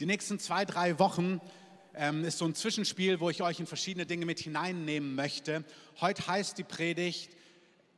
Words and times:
Die 0.00 0.06
nächsten 0.06 0.38
zwei, 0.38 0.64
drei 0.64 0.98
Wochen 0.98 1.42
ähm, 1.94 2.24
ist 2.24 2.38
so 2.38 2.46
ein 2.46 2.54
Zwischenspiel, 2.54 3.20
wo 3.20 3.28
ich 3.28 3.42
euch 3.42 3.60
in 3.60 3.66
verschiedene 3.66 4.06
Dinge 4.06 4.24
mit 4.24 4.40
hineinnehmen 4.40 5.14
möchte. 5.14 5.62
Heute 6.00 6.26
heißt 6.26 6.56
die 6.56 6.64
Predigt, 6.64 7.36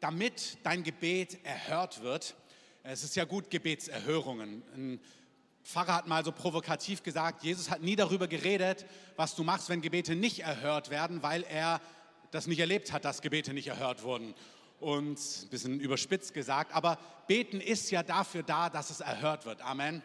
damit 0.00 0.58
dein 0.64 0.82
Gebet 0.82 1.38
erhört 1.44 2.02
wird. 2.02 2.34
Es 2.82 3.04
ist 3.04 3.14
ja 3.14 3.24
gut, 3.24 3.50
Gebetserhörungen. 3.50 4.64
Ein 4.74 5.00
Pfarrer 5.62 5.94
hat 5.94 6.08
mal 6.08 6.24
so 6.24 6.32
provokativ 6.32 7.04
gesagt, 7.04 7.44
Jesus 7.44 7.70
hat 7.70 7.82
nie 7.82 7.94
darüber 7.94 8.26
geredet, 8.26 8.84
was 9.14 9.36
du 9.36 9.44
machst, 9.44 9.68
wenn 9.68 9.80
Gebete 9.80 10.16
nicht 10.16 10.40
erhört 10.40 10.90
werden, 10.90 11.22
weil 11.22 11.44
er 11.44 11.80
das 12.32 12.48
nicht 12.48 12.58
erlebt 12.58 12.90
hat, 12.90 13.04
dass 13.04 13.22
Gebete 13.22 13.54
nicht 13.54 13.68
erhört 13.68 14.02
wurden. 14.02 14.34
Und 14.80 15.20
ein 15.20 15.48
bisschen 15.50 15.78
überspitzt 15.78 16.34
gesagt, 16.34 16.74
aber 16.74 16.98
beten 17.28 17.60
ist 17.60 17.92
ja 17.92 18.02
dafür 18.02 18.42
da, 18.42 18.70
dass 18.70 18.90
es 18.90 18.98
erhört 18.98 19.46
wird. 19.46 19.62
Amen. 19.62 20.02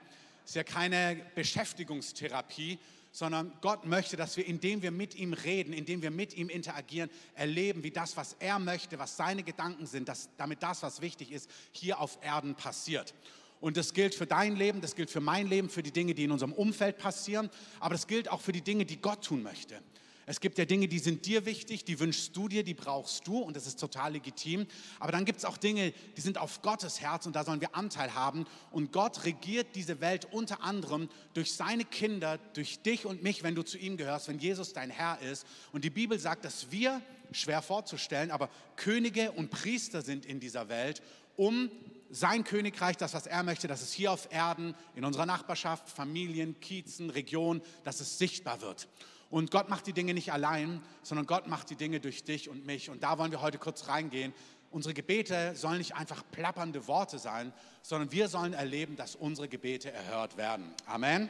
Ist 0.47 0.55
ja 0.55 0.63
keine 0.63 1.21
Beschäftigungstherapie, 1.35 2.79
sondern 3.11 3.51
Gott 3.59 3.85
möchte, 3.85 4.15
dass 4.15 4.37
wir, 4.37 4.45
indem 4.45 4.81
wir 4.81 4.91
mit 4.91 5.13
ihm 5.13 5.33
reden, 5.33 5.73
indem 5.73 6.01
wir 6.01 6.09
mit 6.09 6.33
ihm 6.35 6.47
interagieren, 6.47 7.09
erleben, 7.35 7.83
wie 7.83 7.91
das, 7.91 8.15
was 8.15 8.37
er 8.39 8.57
möchte, 8.57 8.97
was 8.97 9.17
seine 9.17 9.43
Gedanken 9.43 9.85
sind, 9.85 10.07
dass 10.07 10.29
damit 10.37 10.63
das, 10.63 10.83
was 10.83 11.01
wichtig 11.01 11.33
ist, 11.33 11.49
hier 11.73 11.99
auf 11.99 12.17
Erden 12.21 12.55
passiert. 12.55 13.13
Und 13.59 13.75
das 13.75 13.93
gilt 13.93 14.15
für 14.15 14.25
dein 14.25 14.55
Leben, 14.55 14.79
das 14.79 14.95
gilt 14.95 15.09
für 15.09 15.19
mein 15.19 15.47
Leben, 15.47 15.69
für 15.69 15.83
die 15.83 15.91
Dinge, 15.91 16.13
die 16.13 16.23
in 16.23 16.31
unserem 16.31 16.53
Umfeld 16.53 16.97
passieren, 16.97 17.49
aber 17.81 17.95
das 17.95 18.07
gilt 18.07 18.29
auch 18.29 18.39
für 18.39 18.53
die 18.53 18.61
Dinge, 18.61 18.85
die 18.85 19.01
Gott 19.01 19.25
tun 19.25 19.43
möchte. 19.43 19.81
Es 20.29 20.41
gibt 20.41 20.57
ja 20.57 20.65
Dinge, 20.65 20.89
die 20.89 20.99
sind 20.99 21.25
dir 21.25 21.45
wichtig, 21.45 21.85
die 21.85 22.01
wünschst 22.01 22.35
du 22.35 22.49
dir, 22.49 22.65
die 22.65 22.73
brauchst 22.73 23.25
du 23.25 23.37
und 23.37 23.55
das 23.55 23.65
ist 23.65 23.79
total 23.79 24.11
legitim. 24.11 24.67
Aber 24.99 25.13
dann 25.13 25.23
gibt 25.23 25.39
es 25.39 25.45
auch 25.45 25.55
Dinge, 25.55 25.93
die 26.17 26.21
sind 26.21 26.37
auf 26.37 26.61
Gottes 26.61 26.99
Herz 26.99 27.25
und 27.25 27.33
da 27.33 27.45
sollen 27.45 27.61
wir 27.61 27.73
Anteil 27.77 28.13
haben. 28.13 28.45
Und 28.69 28.91
Gott 28.91 29.23
regiert 29.23 29.67
diese 29.73 30.01
Welt 30.01 30.27
unter 30.33 30.61
anderem 30.61 31.07
durch 31.33 31.53
seine 31.53 31.85
Kinder, 31.85 32.39
durch 32.53 32.81
dich 32.81 33.05
und 33.05 33.23
mich, 33.23 33.41
wenn 33.41 33.55
du 33.55 33.63
zu 33.63 33.77
ihm 33.77 33.95
gehörst, 33.95 34.27
wenn 34.27 34.37
Jesus 34.37 34.73
dein 34.73 34.89
Herr 34.89 35.17
ist. 35.21 35.47
Und 35.71 35.85
die 35.85 35.89
Bibel 35.89 36.19
sagt, 36.19 36.43
dass 36.43 36.71
wir, 36.71 37.01
schwer 37.31 37.61
vorzustellen, 37.61 38.29
aber 38.29 38.49
Könige 38.75 39.31
und 39.31 39.49
Priester 39.49 40.01
sind 40.01 40.25
in 40.25 40.41
dieser 40.41 40.67
Welt, 40.67 41.01
um 41.37 41.71
sein 42.09 42.43
Königreich, 42.43 42.97
das, 42.97 43.13
was 43.13 43.27
er 43.27 43.43
möchte, 43.43 43.69
dass 43.69 43.81
es 43.81 43.93
hier 43.93 44.11
auf 44.11 44.27
Erden, 44.31 44.75
in 44.93 45.05
unserer 45.05 45.25
Nachbarschaft, 45.25 45.89
Familien, 45.89 46.59
Kiezen, 46.59 47.09
Regionen, 47.09 47.61
dass 47.85 48.01
es 48.01 48.17
sichtbar 48.17 48.61
wird. 48.61 48.89
Und 49.29 49.51
Gott 49.51 49.69
macht 49.69 49.87
die 49.87 49.93
Dinge 49.93 50.13
nicht 50.13 50.31
allein, 50.31 50.81
sondern 51.03 51.25
Gott 51.25 51.47
macht 51.47 51.69
die 51.69 51.75
Dinge 51.75 51.99
durch 51.99 52.23
dich 52.23 52.49
und 52.49 52.65
mich. 52.65 52.89
Und 52.89 53.03
da 53.03 53.17
wollen 53.17 53.31
wir 53.31 53.41
heute 53.41 53.57
kurz 53.57 53.87
reingehen. 53.87 54.33
Unsere 54.71 54.93
Gebete 54.93 55.55
sollen 55.55 55.79
nicht 55.79 55.95
einfach 55.95 56.23
plappernde 56.31 56.87
Worte 56.87 57.19
sein, 57.19 57.53
sondern 57.81 58.11
wir 58.11 58.27
sollen 58.29 58.53
erleben, 58.53 58.95
dass 58.95 59.15
unsere 59.15 59.47
Gebete 59.47 59.91
erhört 59.91 60.37
werden. 60.37 60.73
Amen. 60.85 61.29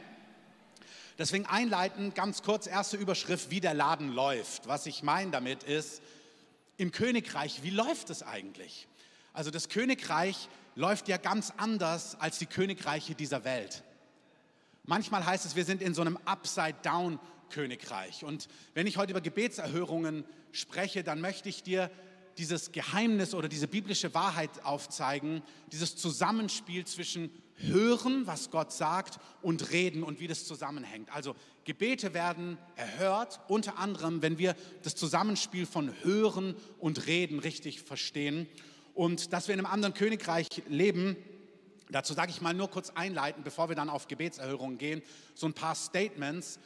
Deswegen 1.18 1.46
einleiten, 1.46 2.14
ganz 2.14 2.42
kurz, 2.42 2.68
erste 2.68 2.96
Überschrift, 2.96 3.50
wie 3.50 3.60
der 3.60 3.74
Laden 3.74 4.12
läuft. 4.12 4.68
Was 4.68 4.86
ich 4.86 5.02
meine 5.02 5.32
damit 5.32 5.64
ist, 5.64 6.00
im 6.76 6.92
Königreich, 6.92 7.64
wie 7.64 7.70
läuft 7.70 8.10
es 8.10 8.22
eigentlich? 8.22 8.86
Also 9.32 9.50
das 9.50 9.68
Königreich 9.68 10.48
läuft 10.76 11.08
ja 11.08 11.16
ganz 11.16 11.52
anders 11.56 12.16
als 12.20 12.38
die 12.38 12.46
Königreiche 12.46 13.16
dieser 13.16 13.42
Welt. 13.42 13.82
Manchmal 14.84 15.26
heißt 15.26 15.44
es, 15.44 15.56
wir 15.56 15.64
sind 15.64 15.82
in 15.82 15.92
so 15.92 16.00
einem 16.00 16.18
Upside-Down 16.24 17.18
Königreich. 17.50 18.24
Und 18.24 18.48
wenn 18.74 18.86
ich 18.86 18.96
heute 18.96 19.12
über 19.12 19.20
Gebetserhörungen 19.20 20.24
spreche, 20.52 21.04
dann 21.04 21.20
möchte 21.20 21.48
ich 21.48 21.62
dir 21.62 21.90
dieses 22.38 22.70
Geheimnis 22.72 23.34
oder 23.34 23.48
diese 23.48 23.66
biblische 23.66 24.14
Wahrheit 24.14 24.64
aufzeigen, 24.64 25.42
dieses 25.72 25.96
Zusammenspiel 25.96 26.86
zwischen 26.86 27.30
Hören, 27.56 28.26
was 28.26 28.50
Gott 28.50 28.72
sagt, 28.72 29.18
und 29.42 29.72
Reden 29.72 30.04
und 30.04 30.20
wie 30.20 30.28
das 30.28 30.46
zusammenhängt. 30.46 31.12
Also 31.12 31.34
Gebete 31.64 32.14
werden 32.14 32.56
erhört, 32.76 33.40
unter 33.48 33.78
anderem, 33.78 34.22
wenn 34.22 34.38
wir 34.38 34.54
das 34.82 34.94
Zusammenspiel 34.94 35.66
von 35.66 35.92
Hören 36.02 36.54
und 36.78 37.06
Reden 37.06 37.40
richtig 37.40 37.82
verstehen. 37.82 38.46
Und 38.94 39.32
dass 39.32 39.48
wir 39.48 39.54
in 39.54 39.60
einem 39.60 39.72
anderen 39.72 39.94
Königreich 39.94 40.46
leben, 40.68 41.16
dazu 41.90 42.14
sage 42.14 42.30
ich 42.30 42.40
mal 42.40 42.54
nur 42.54 42.70
kurz 42.70 42.90
einleiten, 42.90 43.42
bevor 43.42 43.68
wir 43.68 43.76
dann 43.76 43.90
auf 43.90 44.06
Gebetserhörungen 44.06 44.78
gehen, 44.78 45.02
so 45.34 45.46
ein 45.46 45.54
paar 45.54 45.74
Statements, 45.74 46.60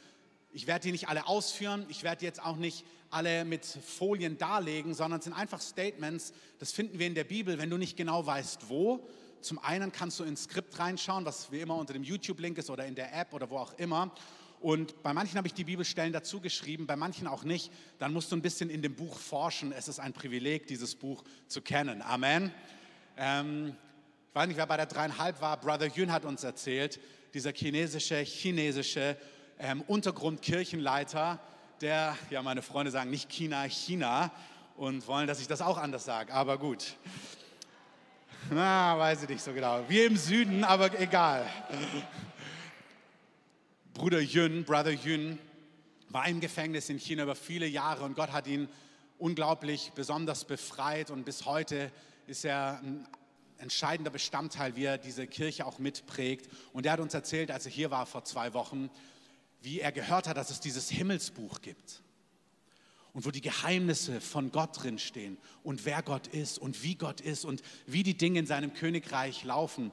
ich 0.53 0.67
werde 0.67 0.83
die 0.83 0.91
nicht 0.91 1.09
alle 1.09 1.27
ausführen, 1.27 1.85
ich 1.89 2.03
werde 2.03 2.23
jetzt 2.23 2.41
auch 2.41 2.57
nicht 2.57 2.85
alle 3.09 3.43
mit 3.43 3.65
Folien 3.65 4.37
darlegen, 4.37 4.93
sondern 4.93 5.19
es 5.19 5.25
sind 5.25 5.33
einfach 5.33 5.61
Statements, 5.61 6.33
das 6.59 6.71
finden 6.71 6.99
wir 6.99 7.07
in 7.07 7.15
der 7.15 7.23
Bibel, 7.23 7.57
wenn 7.57 7.69
du 7.69 7.77
nicht 7.77 7.97
genau 7.97 8.25
weißt, 8.25 8.69
wo. 8.69 9.05
Zum 9.41 9.59
einen 9.59 9.91
kannst 9.91 10.19
du 10.19 10.23
ins 10.23 10.43
Skript 10.43 10.77
reinschauen, 10.79 11.25
was 11.25 11.51
wie 11.51 11.59
immer 11.59 11.75
unter 11.75 11.93
dem 11.93 12.03
YouTube-Link 12.03 12.57
ist 12.57 12.69
oder 12.69 12.85
in 12.85 12.95
der 12.95 13.13
App 13.19 13.33
oder 13.33 13.49
wo 13.49 13.57
auch 13.57 13.73
immer. 13.77 14.13
Und 14.61 15.03
bei 15.03 15.11
manchen 15.11 15.37
habe 15.37 15.47
ich 15.47 15.53
die 15.53 15.65
Bibelstellen 15.65 16.13
dazu 16.13 16.39
geschrieben, 16.39 16.87
bei 16.87 16.95
manchen 16.95 17.27
auch 17.27 17.43
nicht. 17.43 17.69
Dann 17.99 18.13
musst 18.13 18.31
du 18.31 18.37
ein 18.37 18.41
bisschen 18.41 18.69
in 18.69 18.81
dem 18.81 18.95
Buch 18.95 19.17
forschen. 19.19 19.73
Es 19.73 19.89
ist 19.89 19.99
ein 19.99 20.13
Privileg, 20.13 20.67
dieses 20.67 20.95
Buch 20.95 21.23
zu 21.49 21.61
kennen. 21.61 22.01
Amen. 22.01 22.53
Ähm, 23.17 23.75
ich 24.29 24.35
weiß 24.35 24.47
nicht, 24.47 24.55
wer 24.55 24.65
bei 24.65 24.77
der 24.77 24.85
dreieinhalb 24.85 25.41
war. 25.41 25.59
Brother 25.59 25.87
Yun 25.87 26.13
hat 26.13 26.23
uns 26.23 26.45
erzählt, 26.45 27.01
dieser 27.33 27.51
chinesische, 27.51 28.19
chinesische 28.19 29.17
ähm, 29.63 29.81
Untergrundkirchenleiter, 29.87 31.39
der, 31.79 32.17
ja, 32.29 32.41
meine 32.41 32.61
Freunde 32.61 32.91
sagen 32.91 33.09
nicht 33.09 33.31
China, 33.31 33.63
China 33.63 34.29
und 34.75 35.07
wollen, 35.07 35.25
dass 35.25 35.39
ich 35.39 35.47
das 35.47 35.61
auch 35.61 35.77
anders 35.77 36.03
sage, 36.03 36.33
aber 36.33 36.57
gut. 36.57 36.97
Na, 38.51 38.99
weiß 38.99 39.23
ich 39.23 39.29
nicht 39.29 39.41
so 39.41 39.53
genau. 39.53 39.81
Wir 39.87 40.05
im 40.05 40.17
Süden, 40.17 40.65
aber 40.65 40.99
egal. 40.99 41.45
Bruder 43.93 44.19
Yun, 44.19 44.65
Brother 44.65 44.91
Yun, 44.91 45.39
war 46.09 46.27
im 46.27 46.41
Gefängnis 46.41 46.89
in 46.89 46.99
China 46.99 47.23
über 47.23 47.35
viele 47.35 47.65
Jahre 47.65 48.03
und 48.03 48.15
Gott 48.15 48.33
hat 48.33 48.47
ihn 48.47 48.67
unglaublich 49.17 49.93
besonders 49.95 50.43
befreit 50.43 51.09
und 51.09 51.23
bis 51.23 51.45
heute 51.45 51.89
ist 52.27 52.43
er 52.43 52.81
ein 52.83 53.07
entscheidender 53.59 54.11
Bestandteil, 54.11 54.75
wie 54.75 54.83
er 54.83 54.97
diese 54.97 55.25
Kirche 55.25 55.65
auch 55.65 55.79
mitprägt. 55.79 56.49
Und 56.73 56.85
er 56.85 56.91
hat 56.91 56.99
uns 56.99 57.13
erzählt, 57.13 57.49
als 57.49 57.65
er 57.65 57.71
hier 57.71 57.91
war 57.91 58.05
vor 58.05 58.25
zwei 58.25 58.53
Wochen, 58.53 58.89
wie 59.63 59.79
er 59.79 59.91
gehört 59.91 60.27
hat, 60.27 60.37
dass 60.37 60.49
es 60.49 60.59
dieses 60.59 60.89
Himmelsbuch 60.89 61.61
gibt 61.61 62.03
und 63.13 63.25
wo 63.25 63.31
die 63.31 63.41
Geheimnisse 63.41 64.19
von 64.19 64.51
Gott 64.51 64.83
drinstehen 64.83 65.37
und 65.63 65.85
wer 65.85 66.03
Gott 66.03 66.27
ist 66.27 66.59
und 66.59 66.83
wie 66.83 66.95
Gott 66.95 67.21
ist 67.21 67.45
und 67.45 67.63
wie 67.87 68.03
die 68.03 68.17
Dinge 68.17 68.39
in 68.39 68.45
seinem 68.45 68.73
Königreich 68.73 69.45
laufen. 69.45 69.91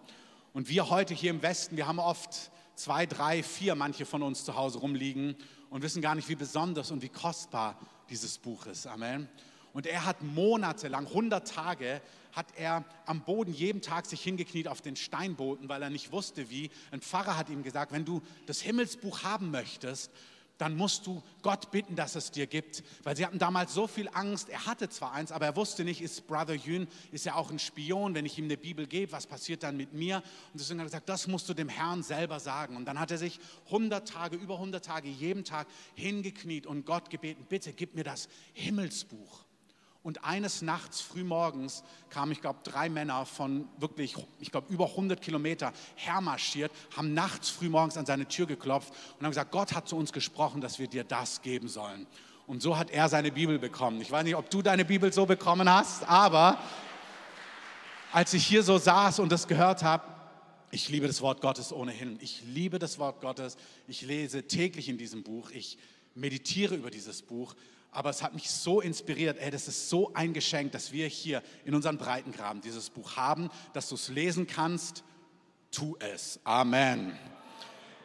Und 0.53 0.69
wir 0.69 0.91
heute 0.91 1.15
hier 1.15 1.31
im 1.31 1.43
Westen, 1.43 1.77
wir 1.77 1.87
haben 1.87 2.01
oft 2.01 2.51
zwei, 2.75 3.07
drei, 3.07 3.45
vier 3.45 3.77
manche 3.77 4.07
von 4.07 4.25
uns 4.25 4.45
zu 4.45 4.57
Hause 4.57 4.79
rumliegen 4.79 5.37
und 5.71 5.83
wissen 5.83 6.03
gar 6.03 6.17
nicht, 6.17 6.29
wie 6.29 6.35
besonders 6.35 6.91
und 6.91 7.03
wie 7.03 7.09
kostbar 7.09 7.79
dieses 8.09 8.39
Buch 8.39 8.67
ist. 8.67 8.89
Amen. 8.89 9.29
Und 9.73 9.87
er 9.87 10.05
hat 10.05 10.21
monatelang, 10.23 11.07
100 11.07 11.47
Tage, 11.47 12.03
hat 12.33 12.47
er 12.57 12.85
am 13.07 13.23
Boden 13.23 13.53
jeden 13.53 13.83
Tag 13.83 14.07
sich 14.07 14.23
hingekniet 14.23 14.69
auf 14.69 14.81
den 14.81 14.97
Steinboden, 14.97 15.69
weil 15.69 15.83
er 15.83 15.91
nicht 15.91 16.13
wusste, 16.13 16.51
wie. 16.51 16.71
Ein 16.91 17.01
Pfarrer 17.01 17.37
hat 17.37 17.49
ihm 17.49 17.63
gesagt, 17.63 17.93
wenn 17.93 18.05
du 18.05 18.23
das 18.47 18.61
Himmelsbuch 18.61 19.23
haben 19.23 19.51
möchtest, 19.51 20.11
dann 20.61 20.77
musst 20.77 21.07
du 21.07 21.23
Gott 21.41 21.71
bitten, 21.71 21.97
dass 21.97 22.17
es 22.17 22.31
dir 22.33 22.47
gibt. 22.47 22.85
Weil 23.03 23.17
sie 23.17 23.25
hatten 23.25 23.39
damals 23.39 23.73
so 23.73 23.87
viel 23.87 24.11
Angst. 24.13 24.51
Er 24.51 24.67
hatte 24.67 24.91
zwar 24.91 25.13
eins, 25.13 25.33
aber 25.33 25.47
er 25.47 25.57
wusste 25.57 25.85
nicht, 25.85 26.03
ist 26.03 26.27
Brother 26.27 26.55
Yun, 26.55 26.87
ist 27.13 27.25
ja 27.25 27.35
auch 27.35 27.51
ein 27.51 27.59
Spion. 27.59 28.15
Wenn 28.15 28.27
ich 28.27 28.39
ihm 28.39 28.45
eine 28.45 28.59
Bibel 28.59 28.87
gebe, 28.87 29.13
was 29.13 29.27
passiert 29.27 29.63
dann 29.63 29.79
mit 29.79 29.95
mir? 29.95 30.17
Und 30.53 30.61
deswegen 30.61 30.81
hat 30.81 30.87
er 30.87 30.91
gesagt, 30.91 31.09
das 31.09 31.27
musst 31.29 31.49
du 31.49 31.55
dem 31.55 31.71
Herrn 31.71 32.03
selber 32.03 32.41
sagen. 32.41 32.77
Und 32.77 32.85
dann 32.85 33.01
hat 33.01 33.11
er 33.11 33.17
sich 33.17 33.41
100 33.67 34.07
Tage, 34.07 34.37
über 34.37 34.55
100 34.57 34.85
Tage, 34.85 35.09
jeden 35.09 35.45
Tag 35.45 35.67
hingekniet 35.95 36.67
und 36.67 36.85
Gott 36.85 37.09
gebeten, 37.09 37.47
bitte 37.49 37.73
gib 37.73 37.95
mir 37.95 38.05
das 38.05 38.29
Himmelsbuch. 38.53 39.47
Und 40.03 40.25
eines 40.25 40.63
Nachts 40.63 41.03
frühmorgens 41.03 41.85
kamen, 42.09 42.33
ich 42.33 42.41
glaube, 42.41 42.61
drei 42.65 42.89
Männer 42.89 43.27
von 43.27 43.69
wirklich, 43.77 44.17
ich 44.39 44.51
glaube, 44.51 44.73
über 44.73 44.87
100 44.87 45.21
Kilometer 45.21 45.73
hermarschiert, 45.95 46.73
haben 46.97 47.13
nachts 47.13 47.51
frühmorgens 47.51 47.99
an 47.99 48.07
seine 48.07 48.27
Tür 48.27 48.47
geklopft 48.47 48.95
und 49.19 49.25
haben 49.25 49.31
gesagt, 49.31 49.51
Gott 49.51 49.75
hat 49.75 49.89
zu 49.89 49.97
uns 49.97 50.13
gesprochen, 50.13 50.63
dass 50.63 50.79
wir 50.79 50.89
dir 50.89 51.05
das 51.05 51.43
geben 51.43 51.69
sollen. 51.69 52.07
Und 52.47 52.63
so 52.63 52.79
hat 52.79 52.91
er 52.91 53.09
seine 53.11 53.31
Bibel 53.31 53.59
bekommen. 53.59 54.01
Ich 54.01 54.11
weiß 54.11 54.25
nicht, 54.25 54.37
ob 54.37 54.49
du 54.49 54.63
deine 54.63 54.87
Bibel 54.87 55.13
so 55.13 55.27
bekommen 55.27 55.69
hast, 55.69 56.09
aber 56.09 56.59
als 58.11 58.33
ich 58.33 58.47
hier 58.47 58.63
so 58.63 58.79
saß 58.79 59.19
und 59.19 59.31
das 59.31 59.47
gehört 59.47 59.83
habe, 59.83 60.05
ich 60.73 60.89
liebe 60.89 61.07
das 61.07 61.21
Wort 61.21 61.41
Gottes 61.43 61.73
ohnehin. 61.73 62.17
Ich 62.21 62.43
liebe 62.47 62.79
das 62.79 62.99
Wort 62.99 63.21
Gottes. 63.21 63.57
Ich 63.87 64.03
lese 64.03 64.47
täglich 64.47 64.89
in 64.89 64.99
diesem 64.99 65.23
Buch. 65.23 65.51
Ich 65.51 65.79
meditiere 66.15 66.75
über 66.75 66.91
dieses 66.91 67.23
Buch 67.23 67.55
aber 67.93 68.11
es 68.11 68.23
hat 68.23 68.35
mich 68.35 68.51
so 68.51 68.81
inspiriert. 68.81 69.39
Ey, 69.39 69.51
das 69.51 69.69
ist 69.69 69.89
so 69.89 70.13
ein 70.15 70.33
Geschenk, 70.33 70.73
dass 70.73 70.93
wir 70.93 71.07
hier 71.07 71.43
in 71.65 71.75
unseren 71.75 71.99
Breitengraben 71.99 72.61
dieses 72.61 72.91
Buch 72.91 73.17
haben, 73.17 73.51
dass 73.73 73.89
du 73.89 73.95
es 73.97 74.09
lesen 74.09 74.47
kannst. 74.47 75.05
Tu 75.71 75.97
es. 76.01 76.41
Amen. 76.45 77.13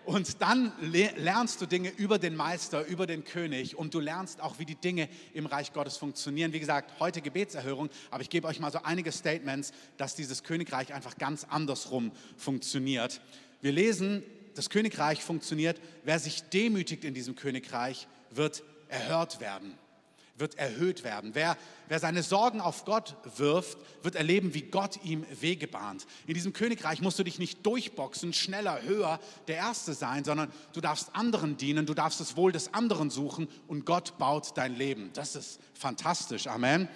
Und 0.05 0.39
dann 0.41 0.71
lernst 0.81 1.61
du 1.61 1.65
Dinge 1.65 1.89
über 1.89 2.19
den 2.19 2.35
Meister, 2.35 2.85
über 2.85 3.07
den 3.07 3.23
König 3.23 3.75
und 3.75 3.95
du 3.95 3.99
lernst 3.99 4.39
auch, 4.39 4.59
wie 4.59 4.65
die 4.65 4.75
Dinge 4.75 5.09
im 5.33 5.47
Reich 5.47 5.73
Gottes 5.73 5.97
funktionieren. 5.97 6.53
Wie 6.53 6.59
gesagt, 6.59 6.99
heute 6.99 7.21
Gebetserhörung, 7.21 7.89
aber 8.11 8.21
ich 8.21 8.29
gebe 8.29 8.47
euch 8.47 8.59
mal 8.59 8.71
so 8.71 8.79
einige 8.83 9.11
Statements, 9.11 9.71
dass 9.97 10.13
dieses 10.13 10.43
Königreich 10.43 10.93
einfach 10.93 11.17
ganz 11.17 11.43
andersrum 11.43 12.11
funktioniert. 12.38 13.19
Wir 13.61 13.71
lesen 13.71 14.21
das 14.53 14.69
Königreich 14.69 15.23
funktioniert, 15.23 15.81
wer 16.03 16.19
sich 16.19 16.43
demütigt 16.43 17.03
in 17.03 17.15
diesem 17.15 17.35
Königreich, 17.35 18.07
wird 18.29 18.63
erhört 18.89 19.39
werden 19.39 19.77
wird 20.37 20.55
erhöht 20.55 21.03
werden. 21.03 21.31
Wer, 21.33 21.57
wer 21.87 21.99
seine 21.99 22.21
Sorgen 22.21 22.59
auf 22.59 22.85
Gott 22.85 23.15
wirft, 23.37 23.77
wird 24.03 24.15
erleben, 24.15 24.53
wie 24.53 24.63
Gott 24.63 24.99
ihm 25.03 25.25
Wege 25.39 25.67
bahnt. 25.67 26.05
In 26.27 26.33
diesem 26.33 26.51
Königreich 26.53 27.01
musst 27.01 27.17
du 27.19 27.23
dich 27.23 27.39
nicht 27.39 27.65
durchboxen, 27.65 28.33
schneller, 28.33 28.81
höher 28.81 29.19
der 29.47 29.57
Erste 29.57 29.93
sein, 29.93 30.25
sondern 30.25 30.51
du 30.73 30.81
darfst 30.81 31.15
anderen 31.15 31.57
dienen, 31.57 31.85
du 31.85 31.93
darfst 31.93 32.19
das 32.19 32.35
Wohl 32.35 32.51
des 32.51 32.73
anderen 32.73 33.09
suchen 33.09 33.47
und 33.67 33.85
Gott 33.85 34.17
baut 34.17 34.57
dein 34.57 34.75
Leben. 34.75 35.09
Das 35.13 35.35
ist 35.35 35.59
fantastisch. 35.73 36.47
Amen. 36.47 36.89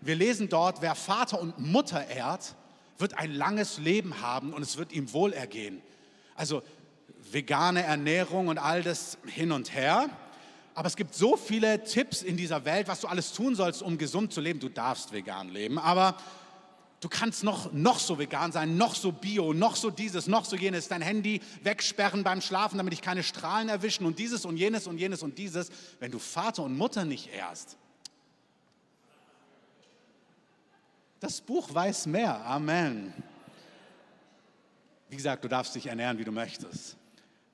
Wir 0.00 0.14
lesen 0.14 0.48
dort, 0.48 0.80
wer 0.80 0.94
Vater 0.94 1.40
und 1.40 1.58
Mutter 1.58 2.06
ehrt, 2.06 2.54
wird 2.96 3.18
ein 3.18 3.32
langes 3.32 3.78
Leben 3.78 4.22
haben 4.22 4.52
und 4.52 4.62
es 4.62 4.78
wird 4.78 4.92
ihm 4.92 5.12
wohlergehen. 5.12 5.82
Also 6.34 6.62
vegane 7.32 7.82
Ernährung 7.82 8.48
und 8.48 8.58
all 8.58 8.82
das 8.82 9.18
hin 9.26 9.52
und 9.52 9.74
her. 9.74 10.08
Aber 10.78 10.86
es 10.86 10.94
gibt 10.94 11.12
so 11.12 11.36
viele 11.36 11.82
Tipps 11.82 12.22
in 12.22 12.36
dieser 12.36 12.64
Welt, 12.64 12.86
was 12.86 13.00
du 13.00 13.08
alles 13.08 13.32
tun 13.32 13.56
sollst, 13.56 13.82
um 13.82 13.98
gesund 13.98 14.32
zu 14.32 14.40
leben. 14.40 14.60
Du 14.60 14.68
darfst 14.68 15.10
vegan 15.10 15.48
leben, 15.48 15.76
aber 15.76 16.16
du 17.00 17.08
kannst 17.08 17.42
noch, 17.42 17.72
noch 17.72 17.98
so 17.98 18.16
vegan 18.16 18.52
sein, 18.52 18.76
noch 18.76 18.94
so 18.94 19.10
bio, 19.10 19.52
noch 19.52 19.74
so 19.74 19.90
dieses, 19.90 20.28
noch 20.28 20.44
so 20.44 20.54
jenes, 20.54 20.86
dein 20.86 21.02
Handy 21.02 21.40
wegsperren 21.64 22.22
beim 22.22 22.40
Schlafen, 22.40 22.78
damit 22.78 22.92
dich 22.92 23.02
keine 23.02 23.24
Strahlen 23.24 23.68
erwischen 23.68 24.06
und 24.06 24.20
dieses 24.20 24.44
und 24.44 24.56
jenes 24.56 24.86
und 24.86 24.98
jenes 24.98 25.24
und 25.24 25.36
dieses. 25.36 25.72
Wenn 25.98 26.12
du 26.12 26.20
Vater 26.20 26.62
und 26.62 26.78
Mutter 26.78 27.04
nicht 27.04 27.28
ehrst, 27.34 27.76
das 31.18 31.40
Buch 31.40 31.74
weiß 31.74 32.06
mehr. 32.06 32.46
Amen. 32.46 33.12
Wie 35.08 35.16
gesagt, 35.16 35.42
du 35.42 35.48
darfst 35.48 35.74
dich 35.74 35.88
ernähren, 35.88 36.18
wie 36.18 36.24
du 36.24 36.30
möchtest. 36.30 36.96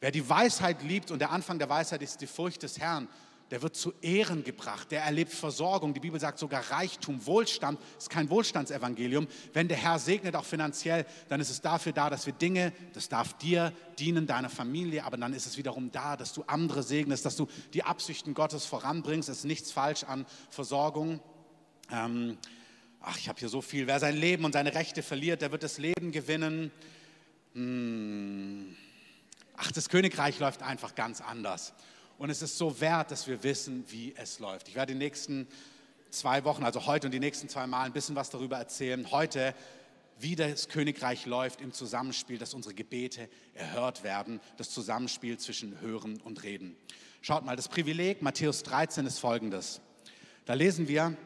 Wer 0.05 0.11
die 0.11 0.29
Weisheit 0.29 0.83
liebt 0.83 1.11
und 1.11 1.19
der 1.19 1.31
Anfang 1.31 1.59
der 1.59 1.71
Weisheit 1.71 2.03
ist 2.03 2.21
die 2.21 2.27
Furcht 2.27 2.63
des 2.63 2.79
Herrn, 2.79 3.09
der 3.51 3.63
wird 3.63 3.75
zu 3.75 3.95
Ehren 4.03 4.45
gebracht, 4.45 4.91
der 4.91 5.01
erlebt 5.01 5.33
Versorgung. 5.33 5.95
Die 5.95 6.01
Bibel 6.01 6.21
sagt 6.21 6.39
sogar 6.39 6.61
Reichtum, 6.73 7.25
Wohlstand 7.25 7.81
ist 7.97 8.11
kein 8.11 8.29
Wohlstandsevangelium. 8.29 9.27
Wenn 9.55 9.67
der 9.67 9.79
Herr 9.79 9.99
segnet, 9.99 10.37
auch 10.37 10.45
finanziell, 10.45 11.07
dann 11.31 11.41
ist 11.41 11.49
es 11.49 11.63
dafür 11.63 11.93
da, 11.93 12.11
dass 12.11 12.27
wir 12.27 12.35
Dinge, 12.35 12.75
das 12.93 13.09
darf 13.09 13.33
dir 13.39 13.73
dienen, 13.99 14.27
deiner 14.27 14.51
Familie, 14.51 15.05
aber 15.05 15.17
dann 15.17 15.33
ist 15.33 15.47
es 15.47 15.57
wiederum 15.57 15.91
da, 15.91 16.19
dass 16.19 16.35
du 16.35 16.43
andere 16.49 16.83
segnest, 16.83 17.25
dass 17.25 17.37
du 17.37 17.49
die 17.73 17.85
Absichten 17.85 18.35
Gottes 18.35 18.67
voranbringst. 18.67 19.31
Es 19.31 19.39
ist 19.39 19.45
nichts 19.45 19.73
falsch 19.73 20.05
an 20.05 20.27
Versorgung. 20.51 21.19
Ähm, 21.91 22.37
ach, 23.01 23.17
ich 23.17 23.31
habe 23.31 23.41
hier 23.41 23.49
so 23.49 23.63
viel. 23.63 23.87
Wer 23.87 24.01
sein 24.01 24.19
Leben 24.19 24.45
und 24.45 24.53
seine 24.53 24.75
Rechte 24.75 25.03
verliert, 25.03 25.41
der 25.41 25.51
wird 25.51 25.63
das 25.63 25.79
Leben 25.79 26.13
gewinnen. 26.13 26.73
Hm. 27.55 28.77
Ach, 29.57 29.71
das 29.73 29.89
Königreich 29.89 30.39
läuft 30.41 30.63
einfach 30.63 30.95
ganz 30.95 31.21
anders. 31.21 31.73
Und 32.19 32.31
es 32.31 32.43
ist 32.43 32.59
so 32.59 32.81
wert, 32.81 33.11
dass 33.11 33.27
wir 33.27 33.43
wissen, 33.43 33.85
wie 33.89 34.15
es 34.17 34.39
läuft. 34.39 34.69
Ich 34.69 34.75
werde 34.75 34.93
die 34.93 34.99
nächsten 34.99 35.49
zwei 36.11 36.45
Wochen, 36.45 36.65
also 36.65 36.87
heute 36.87 37.09
und 37.09 37.13
die 37.13 37.21
nächsten 37.21 37.49
zwei 37.49 37.67
Mal, 37.67 37.85
ein 37.85 37.93
bisschen 37.93 38.17
was 38.17 38.31
darüber 38.31 38.57
erzählen. 38.57 39.11
Heute, 39.11 39.55
wie 40.19 40.37
das 40.37 40.69
Königreich 40.69 41.27
läuft 41.27 41.61
im 41.61 41.73
Zusammenspiel, 41.73 42.39
dass 42.39 42.55
unsere 42.55 42.75
Gebete 42.75 43.29
erhört 43.55 44.05
werden. 44.05 44.41
Das 44.57 44.71
Zusammenspiel 44.71 45.39
zwischen 45.39 45.81
Hören 45.81 46.21
und 46.21 46.43
Reden. 46.43 46.77
Schaut 47.21 47.45
mal, 47.45 47.57
das 47.57 47.69
Privileg 47.69 48.23
Matthäus 48.23 48.63
13 48.63 49.07
ist 49.07 49.19
folgendes. 49.19 49.81
Da 50.45 50.55
lesen 50.55 50.89
wir, 50.89 51.17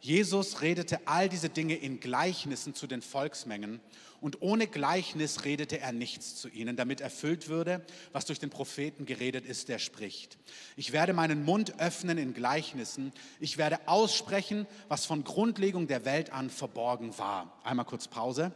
Jesus 0.00 0.60
redete 0.60 1.00
all 1.06 1.28
diese 1.28 1.48
Dinge 1.48 1.74
in 1.74 2.00
Gleichnissen 2.00 2.74
zu 2.74 2.86
den 2.86 3.02
Volksmengen 3.02 3.80
und 4.20 4.42
ohne 4.42 4.66
Gleichnis 4.66 5.44
redete 5.44 5.80
er 5.80 5.92
nichts 5.92 6.36
zu 6.36 6.48
ihnen, 6.48 6.76
damit 6.76 7.00
erfüllt 7.00 7.48
würde, 7.48 7.84
was 8.12 8.26
durch 8.26 8.40
den 8.40 8.50
Propheten 8.50 9.06
geredet 9.06 9.44
ist, 9.44 9.68
der 9.68 9.78
spricht. 9.78 10.38
Ich 10.76 10.92
werde 10.92 11.12
meinen 11.12 11.44
Mund 11.44 11.78
öffnen 11.78 12.18
in 12.18 12.34
Gleichnissen. 12.34 13.12
Ich 13.38 13.58
werde 13.58 13.86
aussprechen, 13.86 14.66
was 14.88 15.06
von 15.06 15.22
Grundlegung 15.22 15.86
der 15.86 16.04
Welt 16.04 16.32
an 16.32 16.50
verborgen 16.50 17.16
war. 17.18 17.60
Einmal 17.62 17.86
kurz 17.86 18.08
Pause. 18.08 18.52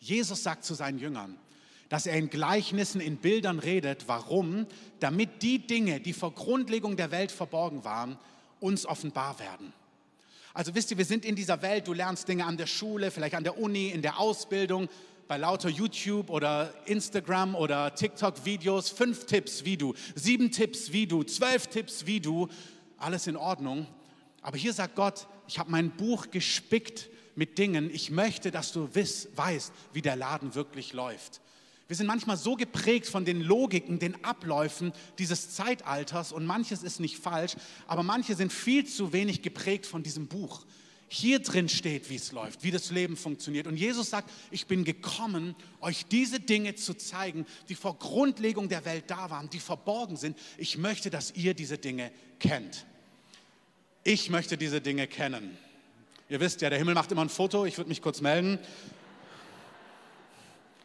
Jesus 0.00 0.42
sagt 0.42 0.64
zu 0.64 0.74
seinen 0.74 0.98
Jüngern, 0.98 1.38
dass 1.88 2.06
er 2.06 2.16
in 2.18 2.28
Gleichnissen, 2.28 3.00
in 3.00 3.16
Bildern 3.16 3.58
redet. 3.58 4.04
Warum? 4.06 4.66
Damit 5.00 5.42
die 5.42 5.66
Dinge, 5.66 6.00
die 6.00 6.12
vor 6.12 6.34
Grundlegung 6.34 6.96
der 6.96 7.10
Welt 7.10 7.32
verborgen 7.32 7.84
waren, 7.84 8.18
uns 8.60 8.84
offenbar 8.84 9.38
werden. 9.38 9.72
Also 10.54 10.74
wisst 10.74 10.90
ihr, 10.90 10.98
wir 10.98 11.04
sind 11.04 11.24
in 11.24 11.36
dieser 11.36 11.62
Welt, 11.62 11.86
du 11.86 11.92
lernst 11.92 12.28
Dinge 12.28 12.44
an 12.44 12.56
der 12.56 12.66
Schule, 12.66 13.10
vielleicht 13.10 13.34
an 13.34 13.44
der 13.44 13.58
Uni, 13.58 13.88
in 13.88 14.02
der 14.02 14.18
Ausbildung, 14.18 14.88
bei 15.28 15.36
lauter 15.36 15.68
YouTube 15.68 16.30
oder 16.30 16.72
Instagram 16.86 17.54
oder 17.54 17.94
TikTok-Videos, 17.94 18.88
fünf 18.88 19.26
Tipps 19.26 19.64
wie 19.64 19.76
du, 19.76 19.94
sieben 20.14 20.50
Tipps 20.50 20.92
wie 20.92 21.06
du, 21.06 21.22
zwölf 21.22 21.66
Tipps 21.66 22.06
wie 22.06 22.20
du, 22.20 22.48
alles 22.96 23.26
in 23.26 23.36
Ordnung. 23.36 23.86
Aber 24.40 24.56
hier 24.56 24.72
sagt 24.72 24.96
Gott, 24.96 25.26
ich 25.46 25.58
habe 25.58 25.70
mein 25.70 25.90
Buch 25.90 26.30
gespickt 26.30 27.08
mit 27.34 27.58
Dingen, 27.58 27.90
ich 27.92 28.10
möchte, 28.10 28.50
dass 28.50 28.72
du 28.72 28.88
weißt, 28.92 29.72
wie 29.92 30.02
der 30.02 30.16
Laden 30.16 30.54
wirklich 30.54 30.92
läuft. 30.94 31.40
Wir 31.88 31.96
sind 31.96 32.06
manchmal 32.06 32.36
so 32.36 32.54
geprägt 32.54 33.06
von 33.06 33.24
den 33.24 33.40
Logiken, 33.40 33.98
den 33.98 34.22
Abläufen 34.22 34.92
dieses 35.18 35.54
Zeitalters 35.54 36.32
und 36.32 36.44
manches 36.44 36.82
ist 36.82 37.00
nicht 37.00 37.16
falsch, 37.16 37.56
aber 37.86 38.02
manche 38.02 38.34
sind 38.34 38.52
viel 38.52 38.86
zu 38.86 39.14
wenig 39.14 39.40
geprägt 39.40 39.86
von 39.86 40.02
diesem 40.02 40.28
Buch. 40.28 40.66
Hier 41.10 41.38
drin 41.38 41.70
steht, 41.70 42.10
wie 42.10 42.16
es 42.16 42.32
läuft, 42.32 42.62
wie 42.62 42.70
das 42.70 42.90
Leben 42.90 43.16
funktioniert. 43.16 43.66
Und 43.66 43.78
Jesus 43.78 44.10
sagt, 44.10 44.30
ich 44.50 44.66
bin 44.66 44.84
gekommen, 44.84 45.56
euch 45.80 46.04
diese 46.04 46.38
Dinge 46.38 46.74
zu 46.74 46.92
zeigen, 46.92 47.46
die 47.70 47.74
vor 47.74 47.98
Grundlegung 47.98 48.68
der 48.68 48.84
Welt 48.84 49.04
da 49.06 49.30
waren, 49.30 49.48
die 49.48 49.58
verborgen 49.58 50.18
sind. 50.18 50.36
Ich 50.58 50.76
möchte, 50.76 51.08
dass 51.08 51.34
ihr 51.34 51.54
diese 51.54 51.78
Dinge 51.78 52.12
kennt. 52.38 52.84
Ich 54.04 54.28
möchte 54.28 54.58
diese 54.58 54.82
Dinge 54.82 55.06
kennen. 55.06 55.56
Ihr 56.28 56.40
wisst 56.40 56.60
ja, 56.60 56.68
der 56.68 56.78
Himmel 56.78 56.94
macht 56.94 57.10
immer 57.10 57.22
ein 57.22 57.30
Foto. 57.30 57.64
Ich 57.64 57.78
würde 57.78 57.88
mich 57.88 58.02
kurz 58.02 58.20
melden. 58.20 58.58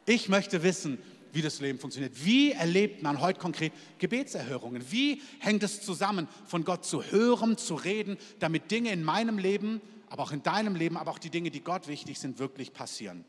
Ich 0.06 0.28
möchte 0.28 0.64
wissen, 0.64 0.98
wie 1.32 1.42
das 1.42 1.60
Leben 1.60 1.80
funktioniert. 1.80 2.14
Wie 2.26 2.52
erlebt 2.52 3.02
man 3.02 3.22
heute 3.22 3.40
konkret 3.40 3.74
Gebetserhörungen? 3.98 4.92
Wie 4.92 5.22
hängt 5.40 5.64
es 5.64 5.82
zusammen, 5.82 6.28
von 6.46 6.64
Gott 6.64 6.86
zu 6.86 7.04
hören, 7.04 7.58
zu 7.58 7.76
reden, 7.76 8.18
damit 8.40 8.70
Dinge 8.70 8.92
in 8.92 9.04
meinem 9.04 9.38
Leben, 9.38 9.82
aber 10.10 10.24
auch 10.24 10.32
in 10.32 10.44
deinem 10.44 10.76
Leben, 10.76 10.98
aber 10.98 11.12
auch 11.12 11.20
die 11.20 11.30
Dinge, 11.30 11.50
die 11.52 11.62
Gott 11.62 11.88
wichtig 11.88 12.20
sind, 12.20 12.38
wirklich 12.38 12.74
passieren? 12.74 13.26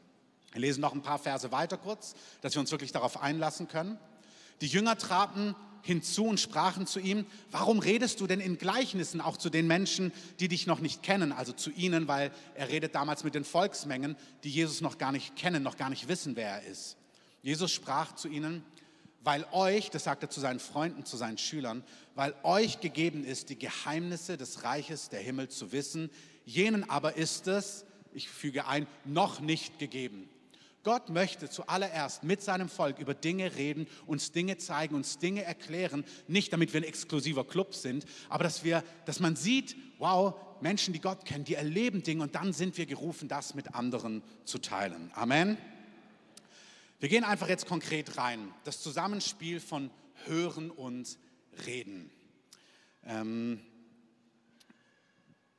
Wir 0.53 0.61
lesen 0.61 0.81
noch 0.81 0.93
ein 0.93 1.03
paar 1.03 1.19
Verse 1.19 1.51
weiter 1.51 1.79
kurz, 1.79 2.15
dass 2.41 2.55
wir 2.55 2.61
uns 2.61 2.71
wirklich 2.71 2.93
darauf 2.93 3.23
einlassen 3.23 3.69
können. 3.69 3.99
Die 4.61 4.67
Jünger 4.67 4.99
traten 4.99 5.57
hinzu 5.85 6.25
und 6.25 6.41
sprachen 6.41 6.87
zu 6.87 6.99
ihm, 6.99 7.27
warum 7.51 7.79
redest 7.79 8.21
du 8.21 8.27
denn 8.27 8.41
in 8.41 8.59
Gleichnissen 8.59 9.21
auch 9.21 9.37
zu 9.37 9.51
den 9.51 9.67
Menschen, 9.67 10.13
die 10.41 10.49
dich 10.49 10.67
noch 10.67 10.81
nicht 10.81 11.03
kennen, 11.03 11.31
also 11.31 11.53
zu 11.53 11.71
ihnen, 11.71 12.09
weil 12.09 12.33
er 12.55 12.71
redet 12.71 12.95
damals 12.95 13.23
mit 13.23 13.35
den 13.35 13.45
Volksmengen, 13.45 14.17
die 14.43 14.51
Jesus 14.51 14.81
noch 14.81 14.99
gar 14.99 15.13
nicht 15.13 15.37
kennen, 15.37 15.63
noch 15.63 15.77
gar 15.77 15.91
nicht 15.91 16.09
wissen, 16.09 16.37
wer 16.37 16.49
er 16.49 16.65
ist. 16.65 16.97
Jesus 17.43 17.71
sprach 17.71 18.15
zu 18.15 18.29
ihnen, 18.29 18.65
weil 19.23 19.47
euch, 19.53 19.91
das 19.91 20.05
sagt 20.05 20.23
er 20.23 20.31
zu 20.31 20.41
seinen 20.41 20.61
Freunden, 20.61 21.05
zu 21.05 21.17
seinen 21.17 21.39
Schülern, 21.39 21.85
weil 22.15 22.35
euch 22.43 22.81
gegeben 22.81 23.25
ist, 23.25 23.51
die 23.51 23.59
Geheimnisse 23.59 24.37
des 24.37 24.65
Reiches 24.65 25.11
der 25.11 25.21
Himmel 25.21 25.49
zu 25.49 25.73
wissen, 25.73 26.11
jenen 26.47 26.89
aber 26.89 27.17
ist 27.17 27.47
es, 27.47 27.85
ich 28.13 28.29
füge 28.29 28.67
ein, 28.67 28.87
noch 29.05 29.41
nicht 29.41 29.79
gegeben. 29.79 30.29
Gott 30.85 31.09
möchte 31.09 31.49
zuallererst 31.49 32.23
mit 32.25 32.43
seinem 32.43 32.69
Volk 32.69 32.99
über 32.99 33.15
Dinge 33.15 33.57
reden, 33.57 33.89
uns 34.07 34.33
Dinge 34.33 34.59
zeigen, 34.59 34.95
uns 34.95 35.19
Dinge 35.19 35.43
erklären, 35.43 36.05
nicht 36.29 36.53
damit 36.53 36.75
wir 36.75 36.81
ein 36.81 36.85
exklusiver 36.85 37.45
Club 37.45 37.75
sind, 37.75 38.05
aber 38.29 38.45
dass 38.45 38.65
wir, 38.65 38.85
dass 39.07 39.19
man 39.19 39.35
sieht, 39.35 39.75
wow, 39.99 40.35
Menschen, 40.61 40.93
die 40.93 41.01
Gott 41.01 41.25
kennen, 41.25 41.45
die 41.45 41.55
erleben 41.55 42.03
Dinge 42.03 42.23
und 42.23 42.35
dann 42.35 42.53
sind 42.53 42.77
wir 42.77 42.87
gerufen, 42.87 43.29
das 43.29 43.55
mit 43.55 43.75
anderen 43.75 44.23
zu 44.45 44.59
teilen. 44.59 45.11
Amen. 45.15 45.57
Wir 47.01 47.09
gehen 47.09 47.25
einfach 47.25 47.49
jetzt 47.49 47.67
konkret 47.67 48.19
rein. 48.19 48.53
Das 48.65 48.81
Zusammenspiel 48.81 49.61
von 49.61 49.91
Hören 50.27 50.71
und 50.71 51.19
Reden. 51.67 52.11
Ähm, 53.05 53.61